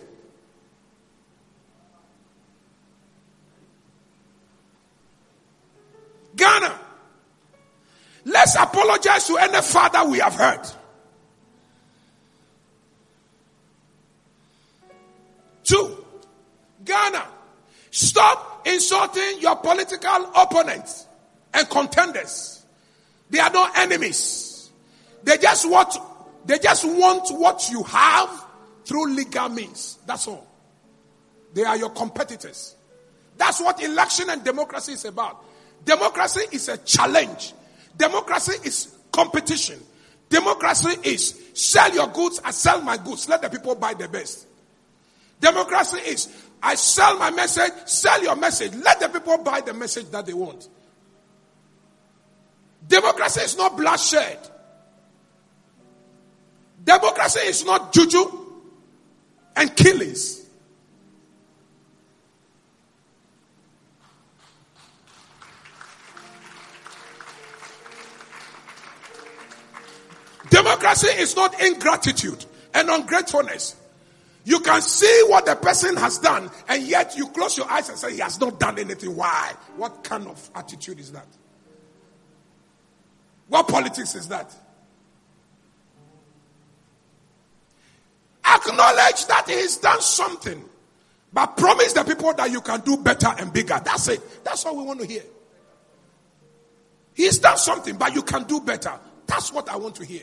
Ghana. 6.34 6.80
Let's 8.24 8.56
apologize 8.56 9.28
to 9.28 9.36
any 9.36 9.62
father 9.62 10.10
we 10.10 10.18
have 10.18 10.34
hurt. 10.34 10.76
Two. 15.62 16.04
Ghana. 16.84 17.24
Stop 17.92 18.55
insulting 18.66 19.40
your 19.40 19.56
political 19.56 20.30
opponents 20.34 21.06
and 21.54 21.68
contenders. 21.70 22.64
They 23.30 23.38
are 23.38 23.50
not 23.50 23.78
enemies. 23.78 24.70
They 25.22 25.38
just 25.38 25.68
want, 25.70 25.96
they 26.44 26.58
just 26.58 26.84
want 26.84 27.30
what 27.30 27.70
you 27.70 27.82
have 27.84 28.44
through 28.84 29.14
legal 29.14 29.48
means. 29.48 29.98
That's 30.06 30.28
all. 30.28 30.46
They 31.54 31.64
are 31.64 31.76
your 31.76 31.90
competitors. 31.90 32.74
That's 33.38 33.60
what 33.60 33.82
election 33.82 34.30
and 34.30 34.44
democracy 34.44 34.92
is 34.92 35.04
about. 35.04 35.42
Democracy 35.84 36.42
is 36.52 36.68
a 36.68 36.78
challenge. 36.78 37.54
Democracy 37.96 38.54
is 38.64 38.94
competition. 39.12 39.80
Democracy 40.28 40.98
is 41.04 41.50
sell 41.54 41.94
your 41.94 42.08
goods, 42.08 42.40
I 42.44 42.50
sell 42.50 42.82
my 42.82 42.96
goods. 42.96 43.28
Let 43.28 43.42
the 43.42 43.48
people 43.48 43.74
buy 43.76 43.94
the 43.94 44.08
best. 44.08 44.46
Democracy 45.40 45.98
is 45.98 46.26
I 46.62 46.74
sell 46.74 47.18
my 47.18 47.30
message, 47.30 47.72
sell 47.86 48.22
your 48.22 48.36
message. 48.36 48.74
Let 48.74 49.00
the 49.00 49.08
people 49.08 49.38
buy 49.38 49.60
the 49.60 49.74
message 49.74 50.10
that 50.10 50.26
they 50.26 50.34
want. 50.34 50.68
Democracy 52.86 53.40
is 53.42 53.56
not 53.56 53.76
bloodshed. 53.76 54.38
Democracy 56.84 57.40
is 57.40 57.64
not 57.64 57.92
juju 57.92 58.46
and 59.56 59.74
killings. 59.76 60.46
Democracy 70.48 71.08
is 71.08 71.34
not 71.34 71.60
ingratitude 71.60 72.44
and 72.72 72.88
ungratefulness. 72.88 73.76
You 74.46 74.60
can 74.60 74.80
see 74.80 75.24
what 75.26 75.44
the 75.44 75.56
person 75.56 75.96
has 75.96 76.18
done, 76.18 76.48
and 76.68 76.80
yet 76.84 77.16
you 77.16 77.26
close 77.26 77.56
your 77.58 77.68
eyes 77.68 77.88
and 77.88 77.98
say, 77.98 78.12
He 78.12 78.20
has 78.20 78.40
not 78.40 78.60
done 78.60 78.78
anything. 78.78 79.16
Why? 79.16 79.52
What 79.76 80.04
kind 80.04 80.28
of 80.28 80.50
attitude 80.54 81.00
is 81.00 81.10
that? 81.10 81.26
What 83.48 83.66
politics 83.66 84.14
is 84.14 84.28
that? 84.28 84.54
Acknowledge 88.44 89.26
that 89.26 89.46
He's 89.48 89.78
done 89.78 90.00
something, 90.00 90.62
but 91.32 91.56
promise 91.56 91.92
the 91.92 92.04
people 92.04 92.32
that 92.34 92.48
you 92.48 92.60
can 92.60 92.82
do 92.82 92.98
better 92.98 93.34
and 93.40 93.52
bigger. 93.52 93.80
That's 93.84 94.06
it. 94.06 94.44
That's 94.44 94.64
all 94.64 94.76
we 94.76 94.84
want 94.84 95.00
to 95.00 95.06
hear. 95.06 95.24
He's 97.14 97.40
done 97.40 97.58
something, 97.58 97.96
but 97.96 98.14
you 98.14 98.22
can 98.22 98.44
do 98.44 98.60
better. 98.60 98.92
That's 99.26 99.52
what 99.52 99.68
I 99.68 99.74
want 99.74 99.96
to 99.96 100.04
hear. 100.04 100.22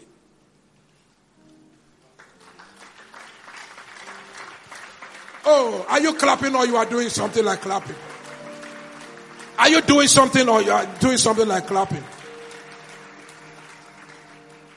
Oh, 5.46 5.86
are 5.90 6.00
you 6.00 6.14
clapping 6.14 6.56
or 6.56 6.66
you 6.66 6.76
are 6.78 6.86
doing 6.86 7.10
something 7.10 7.44
like 7.44 7.62
clapping? 7.62 7.96
Are 9.60 9.70
you 9.70 9.82
doing 9.82 10.08
something 10.08 10.48
or 10.48 10.62
you 10.62 10.72
are 10.72 10.86
doing 11.00 11.18
something 11.18 11.48
like 11.48 11.68
clapping? 11.68 12.04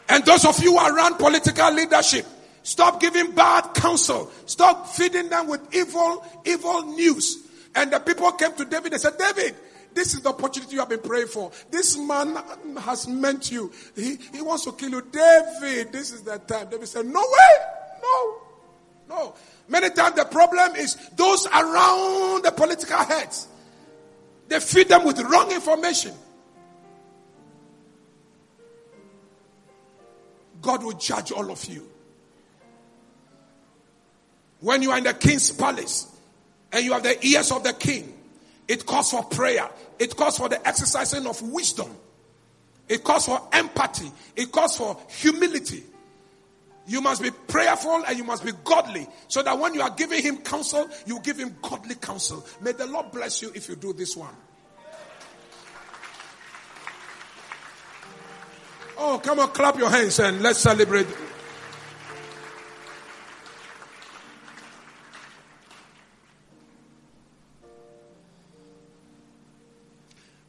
And 0.09 0.25
those 0.25 0.45
of 0.45 0.63
you 0.63 0.77
around 0.77 1.17
political 1.17 1.73
leadership, 1.73 2.27
stop 2.63 3.01
giving 3.01 3.33
bad 3.33 3.75
counsel. 3.75 4.31
Stop 4.47 4.89
feeding 4.89 5.29
them 5.29 5.49
with 5.49 5.75
evil, 5.75 6.25
evil 6.45 6.95
news. 6.95 7.49
And 7.75 7.93
the 7.93 7.99
people 7.99 8.31
came 8.33 8.55
to 8.55 8.65
David 8.65 8.93
and 8.93 9.01
said, 9.01 9.19
David, 9.19 9.55
this 9.93 10.15
is 10.15 10.21
the 10.21 10.29
opportunity 10.29 10.75
you 10.75 10.81
have 10.81 10.89
been 10.89 11.01
praying 11.01 11.29
for. 11.29 11.51
This 11.71 11.97
man 11.97 12.37
has 12.79 13.09
meant 13.09 13.51
you. 13.51 13.73
He, 13.95 14.17
he 14.33 14.43
wants 14.43 14.65
to 14.65 14.73
kill 14.73 14.91
you. 14.91 15.03
David, 15.03 15.93
this 15.93 16.13
is 16.13 16.23
the 16.23 16.39
time. 16.39 16.69
David 16.69 16.87
said, 16.87 17.07
No 17.07 17.21
way. 17.21 17.67
No. 18.03 18.46
No. 19.09 19.35
Many 19.69 19.91
times 19.91 20.17
the 20.17 20.25
problem 20.25 20.77
is 20.77 20.97
those 21.17 21.47
around 21.47 22.45
the 22.45 22.53
political 22.53 22.99
heads. 22.99 23.49
They 24.49 24.61
feed 24.61 24.89
them 24.89 25.05
with 25.05 25.19
wrong 25.21 25.51
information. 25.51 26.13
God 30.63 30.83
will 30.83 30.93
judge 30.93 31.33
all 31.33 31.51
of 31.51 31.65
you. 31.67 31.89
When 34.61 34.83
you 34.83 34.91
are 34.91 34.99
in 34.99 35.05
the 35.05 35.15
king's 35.15 35.51
palace 35.51 36.07
and 36.73 36.85
you 36.85 36.93
have 36.93 37.03
the 37.03 37.25
ears 37.27 37.53
of 37.53 37.63
the 37.63 37.73
king, 37.73 38.13
it 38.67 38.87
calls 38.87 39.11
for 39.11 39.23
prayer. 39.25 39.69
It 39.99 40.17
calls 40.17 40.39
for 40.39 40.49
the 40.49 40.67
exercising 40.67 41.27
of 41.27 41.41
wisdom. 41.43 41.95
It 42.89 43.05
calls 43.05 43.27
for 43.27 43.41
empathy. 43.53 44.11
It 44.35 44.51
calls 44.51 44.77
for 44.77 44.99
humility. 45.09 45.85
You 46.87 47.01
must 47.01 47.21
be 47.21 47.31
prayerful 47.31 48.05
and 48.07 48.17
you 48.17 48.25
must 48.25 48.45
be 48.45 48.53
godly 48.65 49.09
so 49.27 49.43
that 49.43 49.59
when 49.59 49.75
you 49.75 49.83
are 49.83 49.91
giving 49.91 50.23
him 50.23 50.39
counsel, 50.39 50.89
you 51.05 51.21
give 51.21 51.37
him 51.37 51.57
godly 51.61 51.97
counsel. 51.97 52.47
May 52.61 52.73
the 52.73 52.87
Lord 52.87 53.11
bless 53.11 53.43
you 53.43 53.51
if 53.55 53.69
you 53.69 53.75
do 53.75 53.93
this 53.93 54.17
one. 54.17 54.35
Oh, 58.99 59.21
come 59.23 59.41
on, 59.41 59.51
clap 59.51 59.77
your 59.79 59.91
hands 59.91 60.19
and 60.21 60.41
let's 60.43 60.61
celebrate. 60.61 61.07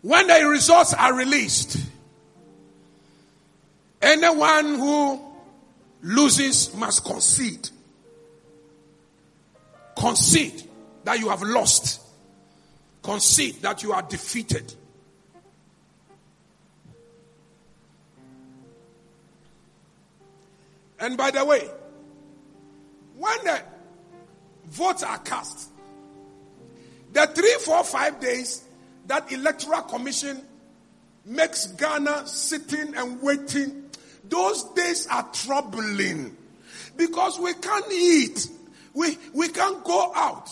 When 0.01 0.27
the 0.27 0.47
results 0.47 0.93
are 0.93 1.13
released, 1.13 1.77
anyone 4.01 4.75
who 4.75 5.26
loses 6.01 6.73
must 6.75 7.03
concede. 7.03 7.69
Concede 9.97 10.63
that 11.03 11.19
you 11.19 11.29
have 11.29 11.41
lost. 11.41 12.01
Concede 13.01 13.61
that 13.61 13.83
you 13.83 13.93
are 13.93 14.01
defeated. 14.03 14.73
And 20.99 21.17
by 21.17 21.31
the 21.31 21.45
way, 21.45 21.67
when 23.17 23.43
the 23.43 23.61
votes 24.65 25.03
are 25.03 25.17
cast, 25.19 25.69
the 27.13 27.27
three, 27.27 27.55
four, 27.61 27.83
five 27.83 28.19
days 28.19 28.63
that 29.07 29.31
electoral 29.31 29.81
commission 29.83 30.41
makes 31.25 31.67
Ghana 31.67 32.27
sitting 32.27 32.95
and 32.95 33.21
waiting 33.21 33.86
those 34.29 34.63
days 34.73 35.07
are 35.07 35.27
troubling 35.33 36.35
because 36.95 37.39
we 37.39 37.53
can't 37.53 37.91
eat. 37.91 38.47
We, 38.93 39.17
we 39.33 39.49
can't 39.49 39.83
go 39.83 40.11
out. 40.15 40.49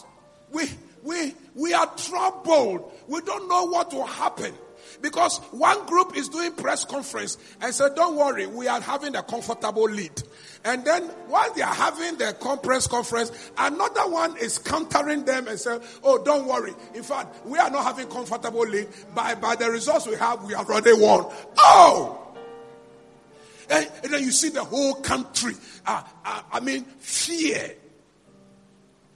We, 0.51 0.65
we, 1.03 1.33
we 1.55 1.73
are 1.73 1.91
troubled. 1.97 2.91
We 3.07 3.21
don't 3.21 3.47
know 3.49 3.65
what 3.65 3.93
will 3.93 4.05
happen. 4.05 4.53
Because 5.01 5.39
one 5.51 5.85
group 5.87 6.15
is 6.15 6.29
doing 6.29 6.53
press 6.53 6.85
conference 6.85 7.37
and 7.61 7.73
said, 7.73 7.95
don't 7.95 8.15
worry, 8.15 8.47
we 8.47 8.67
are 8.67 8.79
having 8.79 9.15
a 9.15 9.23
comfortable 9.23 9.83
lead. 9.83 10.23
And 10.63 10.85
then 10.85 11.03
while 11.27 11.53
they 11.53 11.61
are 11.61 11.73
having 11.73 12.17
their 12.17 12.33
press 12.33 12.87
conference, 12.87 13.31
another 13.57 14.09
one 14.09 14.37
is 14.37 14.57
countering 14.57 15.25
them 15.25 15.47
and 15.47 15.59
saying, 15.59 15.81
oh, 16.03 16.23
don't 16.23 16.47
worry. 16.47 16.73
In 16.93 17.03
fact, 17.03 17.45
we 17.45 17.57
are 17.57 17.69
not 17.69 17.83
having 17.83 18.07
comfortable 18.07 18.65
lead. 18.65 18.87
By, 19.13 19.35
by 19.35 19.55
the 19.55 19.69
results 19.69 20.07
we 20.07 20.15
have, 20.15 20.43
we 20.43 20.53
have 20.53 20.69
already 20.69 20.93
won. 20.93 21.25
Oh! 21.57 22.24
And, 23.69 23.91
and 24.03 24.13
then 24.13 24.23
you 24.23 24.31
see 24.31 24.49
the 24.49 24.63
whole 24.63 24.95
country, 24.95 25.53
uh, 25.85 26.03
uh, 26.23 26.41
I 26.51 26.59
mean, 26.59 26.83
fear 26.99 27.75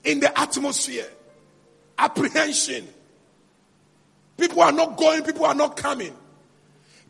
in 0.04 0.20
the 0.20 0.38
atmosphere, 0.38 1.06
apprehension. 1.98 2.88
People 4.36 4.62
are 4.62 4.72
not 4.72 4.96
going, 4.96 5.22
people 5.22 5.44
are 5.44 5.54
not 5.54 5.76
coming. 5.76 6.14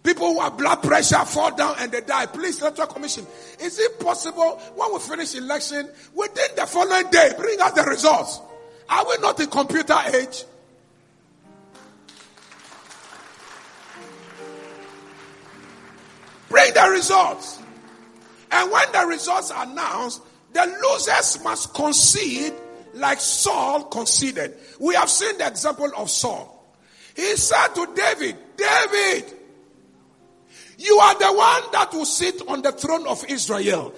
People 0.02 0.32
who 0.32 0.40
have 0.40 0.56
blood 0.56 0.82
pressure 0.82 1.24
fall 1.26 1.54
down 1.54 1.74
and 1.78 1.92
they 1.92 2.00
die. 2.00 2.26
Please, 2.26 2.60
electoral 2.60 2.88
commission. 2.88 3.26
Is 3.60 3.78
it 3.78 4.00
possible 4.00 4.58
when 4.74 4.92
we 4.94 4.98
finish 4.98 5.34
election, 5.34 5.90
within 6.14 6.56
the 6.56 6.66
following 6.66 7.10
day, 7.10 7.32
bring 7.36 7.60
us 7.60 7.72
the 7.72 7.82
results? 7.82 8.40
Are 8.88 9.06
we 9.06 9.18
not 9.18 9.38
in 9.40 9.48
computer 9.48 9.98
age? 10.14 10.44
Bring 16.50 16.74
the 16.74 16.90
results. 16.90 17.62
And 18.50 18.70
when 18.70 18.92
the 18.92 19.06
results 19.06 19.50
are 19.52 19.64
announced, 19.64 20.20
the 20.52 20.66
losers 20.82 21.42
must 21.42 21.72
concede 21.72 22.52
like 22.94 23.20
Saul 23.20 23.84
conceded. 23.84 24.56
We 24.80 24.96
have 24.96 25.08
seen 25.08 25.38
the 25.38 25.46
example 25.46 25.90
of 25.96 26.10
Saul. 26.10 26.76
He 27.14 27.36
said 27.36 27.68
to 27.68 27.88
David, 27.94 28.36
David, 28.56 29.32
you 30.76 30.98
are 30.98 31.18
the 31.18 31.32
one 31.32 31.62
that 31.72 31.92
will 31.92 32.04
sit 32.04 32.42
on 32.48 32.62
the 32.62 32.72
throne 32.72 33.06
of 33.06 33.24
Israel. 33.28 33.94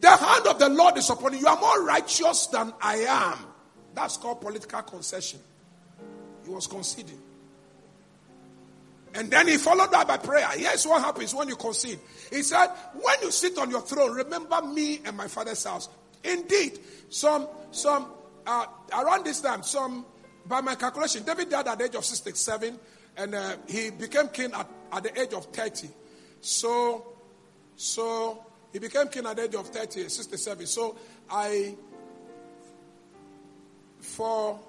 The 0.00 0.10
hand 0.10 0.46
of 0.46 0.58
the 0.58 0.70
Lord 0.70 0.96
is 0.96 1.10
upon 1.10 1.34
you. 1.34 1.40
You 1.40 1.48
are 1.48 1.60
more 1.60 1.84
righteous 1.84 2.46
than 2.46 2.72
I 2.80 2.96
am. 3.08 3.38
That's 3.94 4.16
called 4.16 4.40
political 4.40 4.80
concession. 4.82 5.40
He 6.44 6.50
was 6.50 6.66
conceding. 6.66 7.20
And 9.14 9.30
then 9.30 9.48
he 9.48 9.56
followed 9.56 9.90
that 9.90 10.06
by 10.06 10.18
prayer. 10.18 10.48
Yes, 10.56 10.86
what 10.86 11.02
happens 11.02 11.34
when 11.34 11.48
you 11.48 11.56
concede? 11.56 11.98
He 12.30 12.42
said, 12.42 12.68
When 12.94 13.16
you 13.22 13.30
sit 13.30 13.58
on 13.58 13.70
your 13.70 13.80
throne, 13.80 14.12
remember 14.12 14.62
me 14.62 15.00
and 15.04 15.16
my 15.16 15.26
father's 15.26 15.64
house. 15.64 15.88
Indeed, 16.22 16.78
some, 17.08 17.48
some, 17.72 18.06
uh, 18.46 18.66
around 18.92 19.24
this 19.24 19.40
time, 19.40 19.62
some, 19.62 20.04
by 20.46 20.60
my 20.60 20.74
calculation, 20.74 21.24
David 21.24 21.50
died 21.50 21.66
at 21.66 21.78
the 21.78 21.84
age 21.84 21.94
of 21.94 22.04
67 22.04 22.78
and 23.16 23.34
uh, 23.34 23.56
he 23.68 23.90
became 23.90 24.28
king 24.28 24.52
at, 24.54 24.68
at 24.92 25.02
the 25.02 25.20
age 25.20 25.32
of 25.32 25.46
30. 25.46 25.88
So, 26.40 27.06
so 27.76 28.44
he 28.72 28.78
became 28.78 29.08
king 29.08 29.26
at 29.26 29.36
the 29.36 29.44
age 29.44 29.54
of 29.54 29.68
30, 29.68 30.08
67. 30.08 30.66
So 30.66 30.96
I, 31.28 31.74
for 33.98 34.60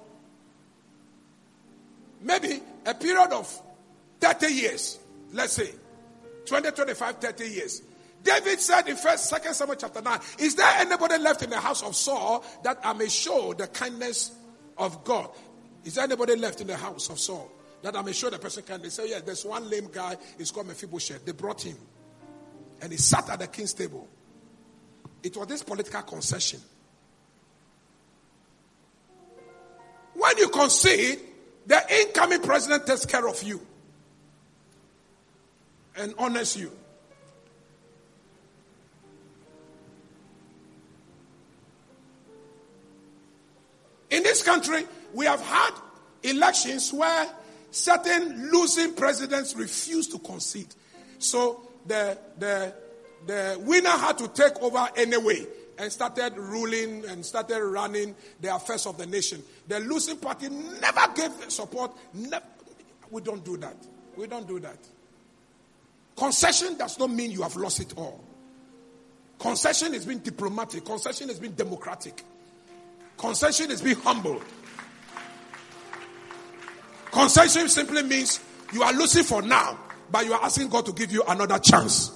maybe 2.21 2.61
a 2.85 2.93
period 2.93 3.31
of 3.31 3.61
30 4.21 4.53
years, 4.53 4.99
let's 5.33 5.53
say, 5.53 5.69
20, 6.45 6.71
25, 6.71 7.15
30 7.17 7.47
years. 7.47 7.81
David 8.23 8.59
said 8.59 8.87
in 8.87 8.95
first, 8.95 9.25
second 9.29 9.55
Samuel 9.55 9.77
chapter 9.77 10.01
9, 10.01 10.19
is 10.39 10.55
there 10.55 10.71
anybody 10.77 11.17
left 11.17 11.41
in 11.41 11.49
the 11.49 11.59
house 11.59 11.81
of 11.81 11.95
Saul 11.95 12.45
that 12.63 12.79
I 12.83 12.93
may 12.93 13.09
show 13.09 13.53
the 13.53 13.67
kindness 13.67 14.31
of 14.77 15.03
God? 15.03 15.29
Is 15.83 15.95
there 15.95 16.03
anybody 16.03 16.35
left 16.35 16.61
in 16.61 16.67
the 16.67 16.77
house 16.77 17.09
of 17.09 17.19
Saul 17.19 17.51
that 17.81 17.95
I 17.95 18.01
may 18.03 18.13
show 18.13 18.29
the 18.29 18.37
person 18.37 18.63
can? 18.63 18.81
They 18.83 18.89
say, 18.89 19.09
yeah, 19.09 19.19
there's 19.25 19.43
one 19.43 19.67
lame 19.67 19.89
guy, 19.91 20.17
he's 20.37 20.51
called 20.51 20.67
Mephibosheth. 20.67 21.25
They 21.25 21.31
brought 21.31 21.63
him 21.63 21.77
and 22.81 22.91
he 22.91 22.97
sat 22.99 23.27
at 23.29 23.39
the 23.39 23.47
king's 23.47 23.73
table. 23.73 24.07
It 25.23 25.35
was 25.35 25.47
this 25.47 25.63
political 25.63 26.01
concession. 26.03 26.59
When 30.13 30.37
you 30.37 30.49
concede, 30.49 31.19
the 31.65 31.81
incoming 32.01 32.41
president 32.41 32.85
takes 32.85 33.07
care 33.07 33.27
of 33.27 33.41
you 33.41 33.65
and 35.97 36.13
honors 36.17 36.55
you. 36.55 36.71
In 44.09 44.23
this 44.23 44.43
country, 44.43 44.83
we 45.13 45.25
have 45.25 45.41
had 45.41 45.71
elections 46.23 46.91
where 46.91 47.27
certain 47.71 48.51
losing 48.51 48.93
presidents 48.93 49.55
refused 49.55 50.11
to 50.11 50.19
concede. 50.19 50.67
So 51.17 51.61
the, 51.87 52.17
the, 52.37 52.73
the 53.25 53.61
winner 53.65 53.89
had 53.89 54.17
to 54.17 54.27
take 54.27 54.61
over 54.61 54.87
anyway 54.97 55.45
and 55.77 55.91
started 55.91 56.37
ruling 56.37 57.05
and 57.05 57.25
started 57.25 57.63
running 57.63 58.13
the 58.41 58.53
affairs 58.53 58.85
of 58.85 58.97
the 58.97 59.05
nation. 59.05 59.41
The 59.67 59.79
losing 59.79 60.17
party 60.17 60.49
never 60.49 61.13
gave 61.15 61.31
support. 61.49 61.91
Never. 62.13 62.45
we 63.09 63.21
don't 63.21 63.43
do 63.43 63.57
that. 63.57 63.77
We 64.17 64.27
don't 64.27 64.47
do 64.47 64.59
that. 64.59 64.77
Concession 66.15 66.77
does 66.77 66.99
not 66.99 67.09
mean 67.09 67.31
you 67.31 67.41
have 67.41 67.55
lost 67.55 67.79
it 67.79 67.93
all. 67.97 68.23
Concession 69.39 69.93
is 69.93 70.05
being 70.05 70.19
diplomatic. 70.19 70.85
Concession 70.85 71.29
is 71.29 71.39
being 71.39 71.53
democratic. 71.53 72.23
Concession 73.17 73.71
is 73.71 73.81
being 73.81 73.95
humble. 73.97 74.41
Concession 77.11 77.67
simply 77.67 78.03
means 78.03 78.39
you 78.71 78.83
are 78.83 78.93
losing 78.93 79.23
for 79.23 79.41
now, 79.41 79.77
but 80.11 80.25
you 80.25 80.33
are 80.33 80.43
asking 80.43 80.69
God 80.69 80.85
to 80.85 80.93
give 80.93 81.11
you 81.11 81.23
another 81.27 81.59
chance. 81.59 82.11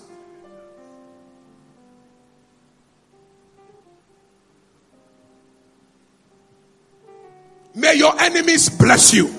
May 7.75 7.95
your 7.95 8.19
enemies 8.21 8.69
bless 8.69 9.13
you. 9.13 9.33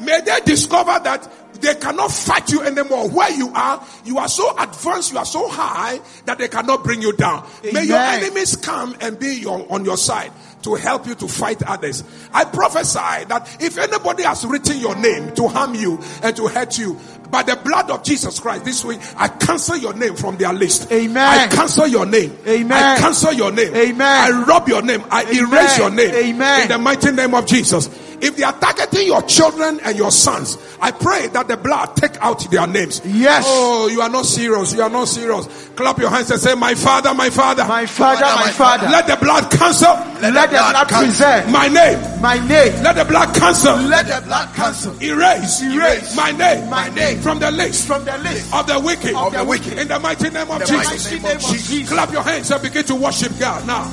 May 0.00 0.20
they 0.20 0.38
discover 0.44 1.00
that 1.02 1.28
they 1.60 1.74
cannot 1.74 2.10
fight 2.10 2.50
you 2.50 2.62
anymore. 2.62 3.08
Where 3.08 3.30
you 3.30 3.50
are, 3.54 3.84
you 4.04 4.18
are 4.18 4.28
so 4.28 4.56
advanced, 4.58 5.12
you 5.12 5.18
are 5.18 5.26
so 5.26 5.48
high 5.48 6.00
that 6.24 6.38
they 6.38 6.48
cannot 6.48 6.84
bring 6.84 7.02
you 7.02 7.12
down. 7.12 7.46
May 7.72 7.84
your 7.84 7.98
enemies 7.98 8.56
come 8.56 8.96
and 9.00 9.18
be 9.18 9.34
your, 9.34 9.70
on 9.72 9.84
your 9.84 9.96
side 9.96 10.32
to 10.62 10.74
help 10.74 11.06
you 11.06 11.14
to 11.14 11.28
fight 11.28 11.62
others. 11.62 12.04
I 12.32 12.44
prophesy 12.44 13.24
that 13.28 13.56
if 13.60 13.78
anybody 13.78 14.24
has 14.24 14.44
written 14.44 14.78
your 14.78 14.96
name 14.96 15.34
to 15.34 15.48
harm 15.48 15.74
you 15.74 16.00
and 16.22 16.34
to 16.36 16.48
hurt 16.48 16.78
you, 16.78 16.98
by 17.30 17.42
the 17.42 17.56
blood 17.56 17.90
of 17.90 18.02
Jesus 18.02 18.40
Christ, 18.40 18.64
this 18.64 18.84
week 18.84 19.00
I 19.16 19.28
cancel 19.28 19.76
your 19.76 19.92
name 19.92 20.16
from 20.16 20.36
their 20.36 20.52
list. 20.52 20.90
Amen. 20.90 21.16
I 21.16 21.46
cancel 21.48 21.86
your 21.86 22.06
name. 22.06 22.36
Amen. 22.46 22.72
I 22.72 22.98
cancel 22.98 23.32
your 23.32 23.52
name. 23.52 23.74
Amen. 23.74 24.00
I 24.00 24.44
rob 24.44 24.68
your 24.68 24.82
name. 24.82 25.04
I 25.10 25.24
Amen. 25.24 25.52
erase 25.52 25.78
your 25.78 25.90
name. 25.90 26.14
Amen. 26.14 26.62
In 26.62 26.68
the 26.68 26.78
mighty 26.78 27.12
name 27.12 27.34
of 27.34 27.46
Jesus. 27.46 27.88
If 28.20 28.36
they 28.36 28.42
are 28.42 28.52
targeting 28.52 29.06
your 29.06 29.22
children 29.22 29.80
and 29.84 29.96
your 29.96 30.10
sons, 30.10 30.58
I 30.80 30.90
pray 30.90 31.28
that 31.28 31.48
the 31.48 31.56
blood 31.56 31.96
take 31.96 32.16
out 32.22 32.50
their 32.50 32.66
names. 32.66 33.00
Yes. 33.04 33.44
Oh, 33.46 33.88
you 33.88 34.00
are 34.00 34.08
not 34.08 34.26
serious. 34.26 34.74
You 34.74 34.82
are 34.82 34.90
not 34.90 35.06
serious. 35.06 35.46
Clap 35.76 35.98
your 35.98 36.10
hands 36.10 36.30
and 36.30 36.40
say, 36.40 36.54
My 36.54 36.74
father, 36.74 37.14
my 37.14 37.30
father. 37.30 37.64
My 37.64 37.86
father, 37.86 38.24
my 38.24 38.50
father. 38.50 38.88
Let 38.88 39.06
the 39.06 39.16
blood 39.16 39.50
cancel 39.50 39.94
Let 40.20 40.50
the 40.50 40.56
blood 40.56 40.88
preserve 40.88 41.50
my 41.50 41.68
name. 41.68 42.20
my 42.20 42.34
name. 42.48 42.82
Let 42.82 42.96
the 42.96 43.04
blood 43.04 43.34
cancel. 43.34 43.76
Let 43.76 44.06
the 44.06 44.26
blood 44.26 44.54
cancel 44.54 45.00
Erase. 45.02 45.62
Erase. 45.62 46.16
my 46.16 46.32
name. 46.32 46.68
My 46.68 46.88
name. 46.90 47.20
from 47.20 47.38
the 47.38 47.50
list 47.50 47.86
from 47.86 48.04
the 48.04 48.18
list 48.18 48.52
of 48.54 48.66
the 48.66 48.80
wicked. 48.80 49.14
of 49.14 49.32
the 49.32 49.44
wicked. 49.44 49.78
In 49.78 49.88
the 49.88 49.98
mighty 50.00 50.30
name 50.30 50.50
of 50.50 50.58
the 50.60 50.66
Jesus. 50.66 51.04
mighty 51.12 51.22
name 51.22 51.36
of 51.36 51.42
Jesus. 51.42 51.88
Clap 51.88 52.12
your 52.12 52.22
hands 52.22 52.50
and 52.50 52.62
begin 52.62 52.84
to 52.84 52.94
worship 52.94 53.32
God 53.38 53.66
now. 53.66 53.84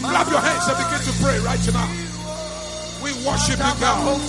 Clap 0.00 0.30
your 0.30 0.40
hands 0.40 0.64
and 0.68 0.76
begin 0.78 1.12
to 1.12 1.22
pray 1.22 1.38
right 1.40 1.72
now. 1.74 2.07
We 3.08 3.14
worship 3.24 3.56
you, 3.56 3.72
God. 3.80 4.04
Come 4.04 4.04
on, 4.04 4.20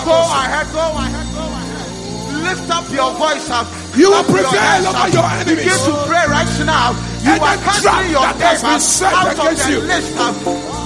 go 0.00 0.16
ahead, 0.16 0.64
go 0.72 0.80
ahead, 0.80 1.28
go 1.36 1.44
ahead. 1.44 1.92
Lift 2.40 2.70
up 2.72 2.88
your 2.88 3.12
voice 3.20 3.50
up. 3.52 3.68
You 3.92 4.08
will 4.08 4.24
prevail 4.24 4.88
over 4.88 5.08
your 5.12 5.28
enemies. 5.28 5.68
Begin 5.68 5.76
to 5.76 5.92
pray 6.08 6.24
right 6.32 6.48
now. 6.64 6.96
You 7.20 7.36
And 7.36 7.42
are 7.44 7.60
trap 7.84 8.08
your 8.08 8.24
that 8.24 8.40
has 8.40 8.64
name 8.64 8.72
been 8.72 8.80
set 8.80 9.12
out 9.12 9.28
of 9.28 9.44
against 9.44 9.68
the 9.68 9.72
you. 9.76 9.80
list. 9.84 10.16
up. 10.16 10.32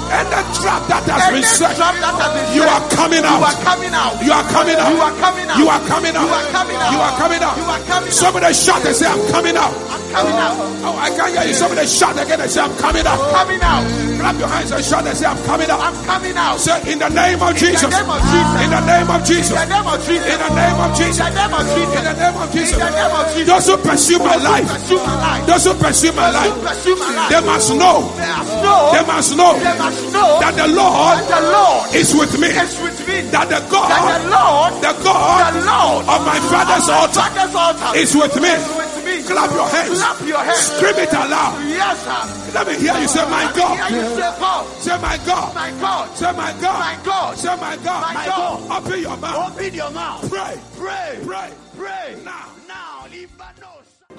And 0.07 0.27
the 0.35 0.43
trap 0.59 0.83
that 0.91 1.07
has 1.15 1.31
been 1.31 1.47
set. 1.47 1.79
that 1.79 1.95
has 1.95 2.31
been 2.35 2.51
You 2.51 2.67
are 2.67 2.67
You 2.67 2.75
are 2.75 2.91
coming 2.91 3.23
out. 3.23 3.39
You 3.39 3.47
are 3.47 3.59
coming 3.63 3.95
out. 3.95 4.19
You 4.19 4.33
are 4.35 4.47
coming 4.51 4.75
out. 4.83 4.91
You 4.91 4.99
are 4.99 5.15
coming 5.23 5.47
out. 5.47 5.59
You 5.63 5.69
are 5.71 6.51
coming 6.51 6.75
out. 6.83 6.91
You 6.91 6.99
are 6.99 7.15
coming 7.15 7.43
out. 7.43 7.57
You 7.57 7.65
are 7.71 7.85
coming 7.87 8.11
out. 8.11 8.11
Somebody 8.11 8.51
shout 8.51 8.83
and 8.83 8.95
say, 8.95 9.07
I'm 9.07 9.23
coming 9.31 9.55
out. 9.55 9.71
Coming 10.17 10.41
out. 10.41 10.57
Oh, 10.81 10.97
I 10.97 11.13
can't 11.13 11.29
hear 11.37 11.45
you. 11.45 11.53
Somebody 11.53 11.85
shout 11.87 12.17
again 12.17 12.41
and 12.41 12.49
say, 12.49 12.65
I'm 12.65 12.73
coming 12.81 13.05
out. 13.05 13.21
Coming 13.37 13.61
out. 13.61 13.85
Clap 14.17 14.37
your 14.41 14.49
hands 14.49 14.73
and 14.73 14.81
shout 14.81 15.05
and 15.05 15.13
say, 15.13 15.27
I'm 15.29 15.37
coming 15.45 15.69
out. 15.69 15.81
I'm 15.81 15.97
coming 16.09 16.37
out. 16.37 16.57
Say, 16.57 16.73
in 16.89 16.99
the 16.99 17.13
name 17.13 17.43
of 17.45 17.53
Jesus. 17.53 17.85
In 17.85 17.93
the 17.93 18.01
name 18.01 18.09
of 18.09 18.21
Jesus. 18.25 18.57
In 18.65 18.71
the 18.73 18.81
name 18.81 19.11
of 19.13 19.21
Jesus. 19.29 19.53
In 19.53 19.61
the 19.61 19.77
name 19.77 19.89
of 19.93 19.99
Jesus. 20.09 20.25
In 20.25 20.41
the 20.41 20.57
name 20.57 20.79
of 20.81 20.91
Jesus. 20.97 21.21
In 21.21 21.29
the 21.29 21.37
name 21.37 21.53
of 21.53 21.69
Jesus. 21.69 21.93
In 21.93 22.09
the 22.09 22.17
name 22.17 22.37
of 22.41 22.49
Jesus. 22.49 22.73
In 22.73 22.81
the 22.81 22.91
name 22.97 23.13
of 23.13 23.27
Jesus. 23.37 23.49
Those 23.53 23.67
who 23.69 23.77
pursue 23.77 24.19
my 24.25 24.37
life. 24.41 24.69
Pursue 24.73 25.01
my 25.05 25.17
life. 25.21 25.43
Those 25.45 25.65
who 25.69 25.73
pursue 25.77 26.13
my 26.17 26.31
life. 26.33 26.53
Pursue 26.65 26.97
my 26.97 27.11
life. 27.13 27.29
They 27.29 27.43
must 27.45 27.69
know. 27.77 27.97
They 28.17 28.33
must 28.33 28.57
know. 28.65 28.81
They 28.97 29.05
must 29.05 29.31
know 29.37 29.53
They 29.61 29.77
must 29.77 30.03
know 30.17 30.41
that 30.41 30.55
the 30.57 30.69
Lord 30.73 31.19
the 31.29 31.41
Lord 31.53 31.93
is 31.93 32.15
with 32.15 32.41
me. 32.41 32.49
is 32.49 32.81
with 32.81 32.99
me. 33.05 33.21
That 33.29 33.53
the 33.53 33.61
That 33.61 33.69
God, 33.69 33.91
the 33.93 34.31
Lord, 34.33 34.71
the 34.81 34.93
God 35.05 35.55
the 35.55 35.65
Lord 35.67 36.03
of 36.09 36.21
my 36.25 36.39
father's 36.49 36.89
of 36.89 36.95
my 36.95 37.01
altar 37.05 37.21
father's 37.21 37.55
altar 37.55 37.99
is 37.99 38.15
with 38.15 38.35
me. 38.41 38.86
Is 39.27 39.35
with 39.35 39.41
me. 39.41 39.47
Clap 39.47 39.51
your 39.53 39.69
hands. 39.69 39.99
Clap 39.99 40.29
your 40.29 40.39
hands. 40.45 40.59
Scream 40.59 40.97
it 40.97 41.13
aloud. 41.13 41.69
Yes, 41.69 41.97
sir. 42.05 42.53
Let 42.55 42.67
me 42.67 42.75
hear 42.75 42.97
you 43.01 43.09
say, 43.09 43.25
My 43.31 43.53
God. 43.55 43.77
say, 43.91 44.21
God, 44.41 44.67
Say, 44.81 44.97
My 45.01 45.17
God. 45.27 45.55
my 45.55 45.71
God, 45.81 46.17
Say, 46.17 46.33
My 46.33 46.53
God. 46.61 46.79
my 46.79 47.05
God, 47.05 47.37
Say, 47.39 47.57
My 47.57 47.77
God. 47.77 48.15
My 48.15 48.27
God. 48.27 48.85
Open 48.85 49.01
your 49.01 49.17
mouth. 49.17 49.53
open 49.53 49.75
your 49.75 49.91
mouth. 49.91 50.31
Pray. 50.31 50.61
Pray, 50.77 51.19
Pray. 51.27 51.51
pray. 51.77 52.17
Now. 52.25 52.47
now. 52.69 53.07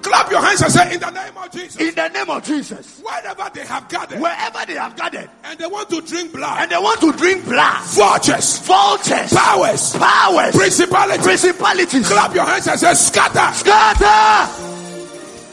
Clap 0.02 0.32
your 0.32 0.42
hands 0.42 0.62
and 0.62 0.72
say, 0.72 0.94
In 0.94 1.00
the 1.00 1.10
name 1.10 1.38
of 1.38 1.52
Jesus. 1.52 1.82
In 1.82 1.96
the 1.96 2.08
name 2.10 2.30
of 2.30 2.44
Jesus, 2.44 3.02
Wherever 3.04 3.50
they 3.54 3.66
have 3.66 3.90
gathered 3.90 4.22
wherever 4.22 4.66
they 4.66 4.76
have 4.76 4.96
gathered 4.96 5.30
and 5.44 5.60
they 5.60 5.66
want 5.68 5.90
to 5.90 6.02
drink 6.02 6.32
blood, 6.34 6.62
and 6.62 6.72
they 6.72 6.78
want 6.78 7.00
to 7.02 7.12
drink 7.14 7.44
blood, 7.46 7.84
vultures, 7.88 8.60
vultures, 8.60 9.34
powers, 9.34 9.96
powers, 9.98 10.56
principalities, 10.56 11.26
principalities, 11.26 12.08
clap 12.08 12.34
your 12.36 12.46
hands 12.46 12.68
and 12.68 12.80
say, 12.80 12.94
Scatter. 12.94 13.54
scatter. 13.56 14.77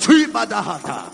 Tribadahata. 0.05 1.11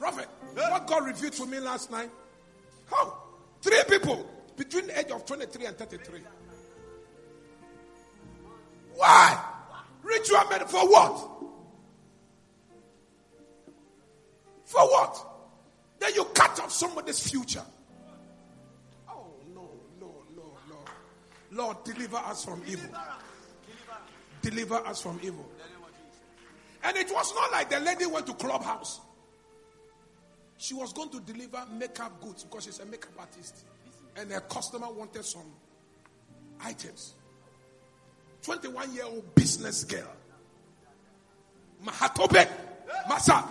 Prophet, 0.00 0.28
what 0.52 0.86
God 0.88 1.06
revealed 1.06 1.32
to 1.34 1.46
me 1.46 1.60
last 1.60 1.92
night? 1.92 2.10
How? 2.90 3.16
Three 3.62 3.80
people 3.88 4.28
between 4.56 4.88
the 4.88 4.98
age 4.98 5.12
of 5.12 5.24
23 5.24 5.66
and 5.66 5.78
33. 5.78 6.20
Why? 8.96 9.44
Ritual 10.02 10.40
made 10.50 10.62
for 10.62 10.90
what? 10.90 11.30
For 14.64 14.80
what? 14.80 15.24
Then 16.00 16.14
you 16.16 16.24
cut 16.34 16.58
off 16.58 16.72
somebody's 16.72 17.30
future. 17.30 17.62
Oh, 19.08 19.26
no, 19.54 19.70
no, 20.00 20.12
no, 20.34 20.42
no. 20.68 20.76
Lord, 21.52 21.76
deliver 21.84 22.16
us 22.16 22.44
from 22.44 22.60
evil. 22.66 22.90
Deliver 24.42 24.84
us 24.84 25.00
from 25.00 25.20
evil. 25.22 25.47
And 26.84 26.96
it 26.96 27.10
was 27.12 27.34
not 27.34 27.52
like 27.52 27.70
the 27.70 27.80
lady 27.80 28.06
went 28.06 28.26
to 28.26 28.34
clubhouse. 28.34 29.00
She 30.56 30.74
was 30.74 30.92
going 30.92 31.10
to 31.10 31.20
deliver 31.20 31.64
makeup 31.72 32.20
goods 32.20 32.44
because 32.44 32.64
she's 32.64 32.80
a 32.80 32.86
makeup 32.86 33.12
artist. 33.18 33.64
And 34.16 34.30
her 34.30 34.40
customer 34.40 34.90
wanted 34.90 35.24
some 35.24 35.52
items. 36.60 37.14
21 38.42 38.94
year 38.94 39.04
old 39.04 39.34
business 39.34 39.84
girl. 39.84 40.10
Mahatobe. 41.84 42.48
Masa. 43.08 43.46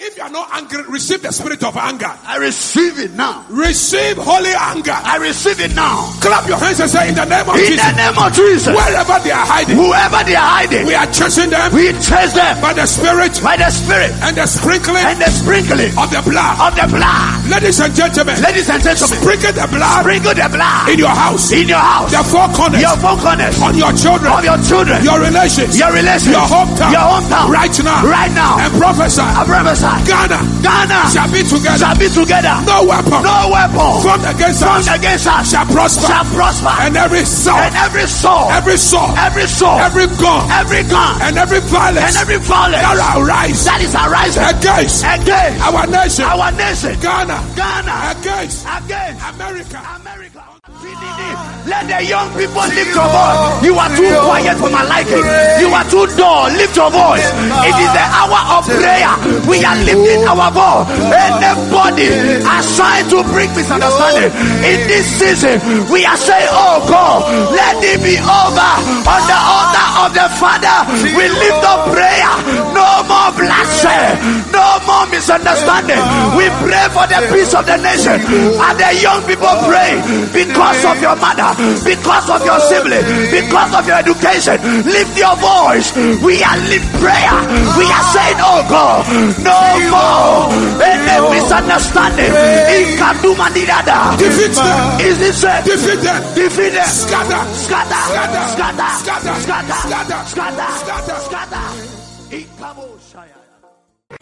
If 0.00 0.16
you 0.16 0.22
are 0.22 0.30
not 0.32 0.48
angry, 0.54 0.80
receive 0.88 1.20
the 1.20 1.28
spirit 1.28 1.60
of 1.60 1.76
anger. 1.76 2.08
I 2.24 2.38
receive 2.40 2.96
it 2.98 3.12
now. 3.12 3.44
Receive 3.50 4.16
holy 4.16 4.54
anger. 4.56 4.94
I 4.96 5.18
receive 5.20 5.60
it 5.60 5.74
now. 5.76 6.08
Clap 6.24 6.48
your 6.48 6.56
hands 6.56 6.80
and 6.80 6.88
say, 6.88 7.10
In 7.10 7.14
the 7.18 7.26
name 7.28 7.44
of 7.44 7.52
In 7.52 7.66
Jesus. 7.68 7.84
In 7.84 7.92
the 7.92 8.00
name 8.00 8.16
of 8.16 8.30
Jesus, 8.32 8.72
Wherever 8.72 9.16
they 9.20 9.34
are 9.34 9.44
hiding, 9.44 9.76
whoever 9.76 10.24
they 10.24 10.38
are 10.40 10.48
hiding, 10.64 10.86
we 10.88 10.94
are 10.96 11.04
chasing 11.12 11.50
them 11.52 11.68
we 11.76 11.92
chase 12.00 12.32
them 12.32 12.56
by 12.64 12.72
the 12.72 12.86
spirit 12.88 13.36
by 13.44 13.60
the 13.60 13.68
Spirit 13.68 14.14
and 14.24 14.32
the 14.40 14.46
sprinkling 14.48 15.04
and 15.04 15.20
the 15.20 15.28
sprinkling 15.28 15.92
of 16.00 16.08
the 16.08 16.22
blood. 16.24 16.54
of 16.64 16.72
the 16.72 16.86
blood. 16.88 17.36
Ladies 17.52 17.76
and 17.84 17.92
gentlemen, 17.92 18.40
Ladies 18.40 18.70
and 18.72 18.80
gentlemen, 18.80 19.18
sprinkle 19.20 19.52
the 19.52 19.66
blood 19.68 20.00
sprinkle 20.00 20.32
the 20.32 20.48
blood 20.48 20.88
in 20.88 20.96
your 20.96 21.12
house, 21.12 21.52
in 21.52 21.68
your 21.68 21.82
house, 21.82 22.08
the 22.14 22.24
four 22.24 22.48
corners, 22.56 22.80
your 22.80 22.96
four 23.02 23.20
corners, 23.20 23.52
on 23.60 23.76
your 23.76 23.92
children, 23.92 24.32
of 24.32 24.40
your 24.46 24.56
children, 24.64 25.04
your 25.04 25.20
relations, 25.20 25.76
your 25.76 25.92
relations, 25.92 26.32
your 26.32 26.46
hometown, 26.48 26.88
your 26.94 27.04
hometown, 27.04 27.52
right 27.52 27.74
now, 27.84 28.00
right 28.08 28.32
now. 28.32 28.56
and 28.64 28.72
prophesy. 28.80 29.20
Prophesy, 29.58 30.06
Ghana. 30.06 30.38
Ghana. 30.62 31.10
Shall 31.10 31.26
be 31.34 31.42
together. 31.42 31.82
shall 31.82 31.98
be 31.98 32.06
together. 32.06 32.54
No 32.62 32.86
weapon. 32.86 33.26
No 33.26 33.50
weapon. 33.50 33.90
Formed 34.06 34.22
against 34.30 34.62
us 34.62 34.86
against 34.86 35.26
us 35.26 35.50
shall 35.50 35.66
prosper. 35.66 36.06
shall 36.06 36.24
prosper. 36.30 36.70
And 36.86 36.96
every 36.96 37.24
soul, 37.26 37.58
And 37.58 37.74
every 37.74 38.06
soul, 38.06 38.46
every 38.54 38.76
soul, 38.78 39.10
every 39.18 39.50
soul, 39.50 39.74
every 39.82 40.06
gun, 40.14 40.46
every 40.54 40.84
gun, 40.86 41.22
and 41.22 41.38
every 41.38 41.58
violence. 41.66 42.06
And 42.06 42.16
every 42.22 42.38
violence. 42.38 42.86
That 42.86 43.18
arise 43.18 43.64
that 43.66 43.82
is 43.82 43.94
arising. 43.98 44.46
Against. 44.46 45.02
Against. 45.02 45.58
Our 45.66 45.86
nation, 45.90 46.24
our 46.30 46.52
nation, 46.54 46.94
Ghana, 47.02 47.42
Ghana, 47.58 48.14
against. 48.14 48.62
Against. 48.62 49.26
America. 49.26 49.82
America. 49.82 50.07
Let 51.68 51.84
the 51.84 52.00
young 52.08 52.32
people 52.32 52.64
lift 52.64 52.96
your 52.96 53.04
voice. 53.12 53.40
You 53.60 53.76
are 53.76 53.92
too 53.92 54.08
quiet 54.24 54.56
for 54.56 54.70
my 54.72 54.82
liking. 54.88 55.20
You 55.60 55.68
are 55.68 55.84
too 55.84 56.08
dull. 56.16 56.48
Lift 56.56 56.72
your 56.76 56.88
voice. 56.88 57.28
It 57.68 57.76
is 57.76 57.90
the 57.92 58.04
hour 58.08 58.40
of 58.56 58.64
prayer. 58.64 59.12
We 59.44 59.60
are 59.68 59.76
lifting 59.84 60.24
our 60.24 60.48
voice. 60.48 60.88
Anybody 61.12 62.08
assigned 62.40 63.12
to 63.12 63.20
bring 63.28 63.52
misunderstanding 63.52 64.32
in 64.64 64.78
this 64.88 65.04
season, 65.20 65.60
we 65.92 66.08
are 66.08 66.16
saying, 66.16 66.48
Oh 66.56 66.80
God, 66.88 67.28
let 67.52 67.76
it 67.84 68.00
be 68.00 68.16
over 68.16 68.72
on 69.04 69.20
the 69.28 69.36
altar 69.36 69.86
of 70.08 70.10
the 70.16 70.26
Father. 70.40 70.76
We 71.04 71.24
lift 71.28 71.64
up 71.68 71.92
prayer. 71.92 72.32
No 72.72 73.04
more 73.04 73.28
bloodshed. 73.36 74.16
No 74.56 74.80
more 74.88 75.04
misunderstanding. 75.12 76.00
We 76.32 76.48
pray 76.64 76.86
for 76.96 77.04
the 77.12 77.20
peace 77.28 77.52
of 77.52 77.66
the 77.68 77.76
nation. 77.76 78.16
And 78.56 78.74
the 78.80 78.90
young 79.04 79.20
people 79.28 79.52
pray 79.68 80.00
because 80.32 80.80
of 80.88 80.96
your 81.02 81.16
mother, 81.20 81.50
because 81.84 82.26
of 82.30 82.40
your 82.44 82.60
sibling, 82.70 83.04
because 83.30 83.72
of 83.74 83.84
your 83.86 83.98
education. 83.98 84.56
Lift 84.86 85.14
your 85.18 85.34
voice. 85.36 85.90
We 86.22 86.42
are 86.42 86.58
lift 86.70 86.88
prayer. 87.02 87.36
We 87.78 87.86
are 87.86 88.06
saying, 88.14 88.38
Oh 88.40 88.62
God, 88.68 89.02
no 89.42 89.58
more 89.90 90.78
any 90.82 91.16
misunderstanding. 91.34 92.32
In 92.74 92.98
Kaduma 92.98 93.48
Nidada. 93.54 94.16
Defeat 94.18 94.54
them. 94.54 95.00
Is 95.00 95.18
this 95.18 95.44
it? 95.44 95.64
Defeat 95.64 96.00
them. 96.02 96.20
Defeat 96.34 96.72
them. 96.72 96.88
Scatter. 96.88 97.42
Scatter. 97.54 98.02
Scatter. 98.08 98.48
Scatter. 98.54 98.90
Scatter. 99.02 99.34
Scatter. 99.44 100.18
Scatter. 100.28 100.68
Scatter. 100.78 101.18
Scatter. 101.18 101.18
Scatter. 101.28 101.98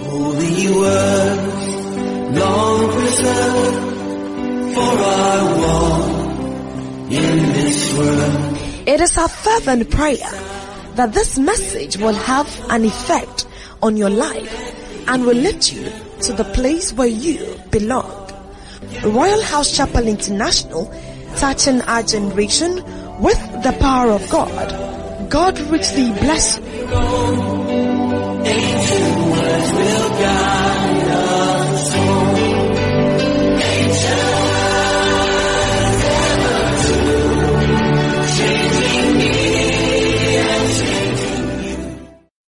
Holy 0.01 0.69
words, 0.75 2.39
long 2.39 2.93
preserved, 2.93 3.77
for 4.75 4.95
I 4.99 5.43
walk 5.61 6.26
in 7.11 7.53
this 7.53 7.97
world. 7.97 8.57
It 8.87 9.01
is 9.01 9.17
our 9.19 9.29
fervent 9.29 9.91
prayer 9.91 10.31
that 10.95 11.13
this 11.13 11.39
message 11.39 11.97
will 11.99 12.15
have 12.15 12.49
an 12.71 12.85
effect 12.85 13.47
on 13.83 13.97
your 13.97 14.11
life 14.11 15.09
and 15.09 15.25
will 15.25 15.37
lead 15.37 15.67
you 15.67 15.91
to 16.23 16.33
the 16.33 16.45
place 16.45 16.93
where 16.93 17.07
you 17.09 17.61
belong. 17.71 18.11
Royalhouse 19.03 19.77
Chapel 19.77 20.07
International, 20.09 20.93
touching 21.37 21.81
our 21.83 22.03
generation 22.03 22.77
with 23.21 23.39
the 23.63 23.77
power 23.81 24.11
of 24.11 24.29
God. 24.31 25.31
God 25.31 25.59
richly 25.61 26.11
bless 26.13 26.59
you. 26.59 27.77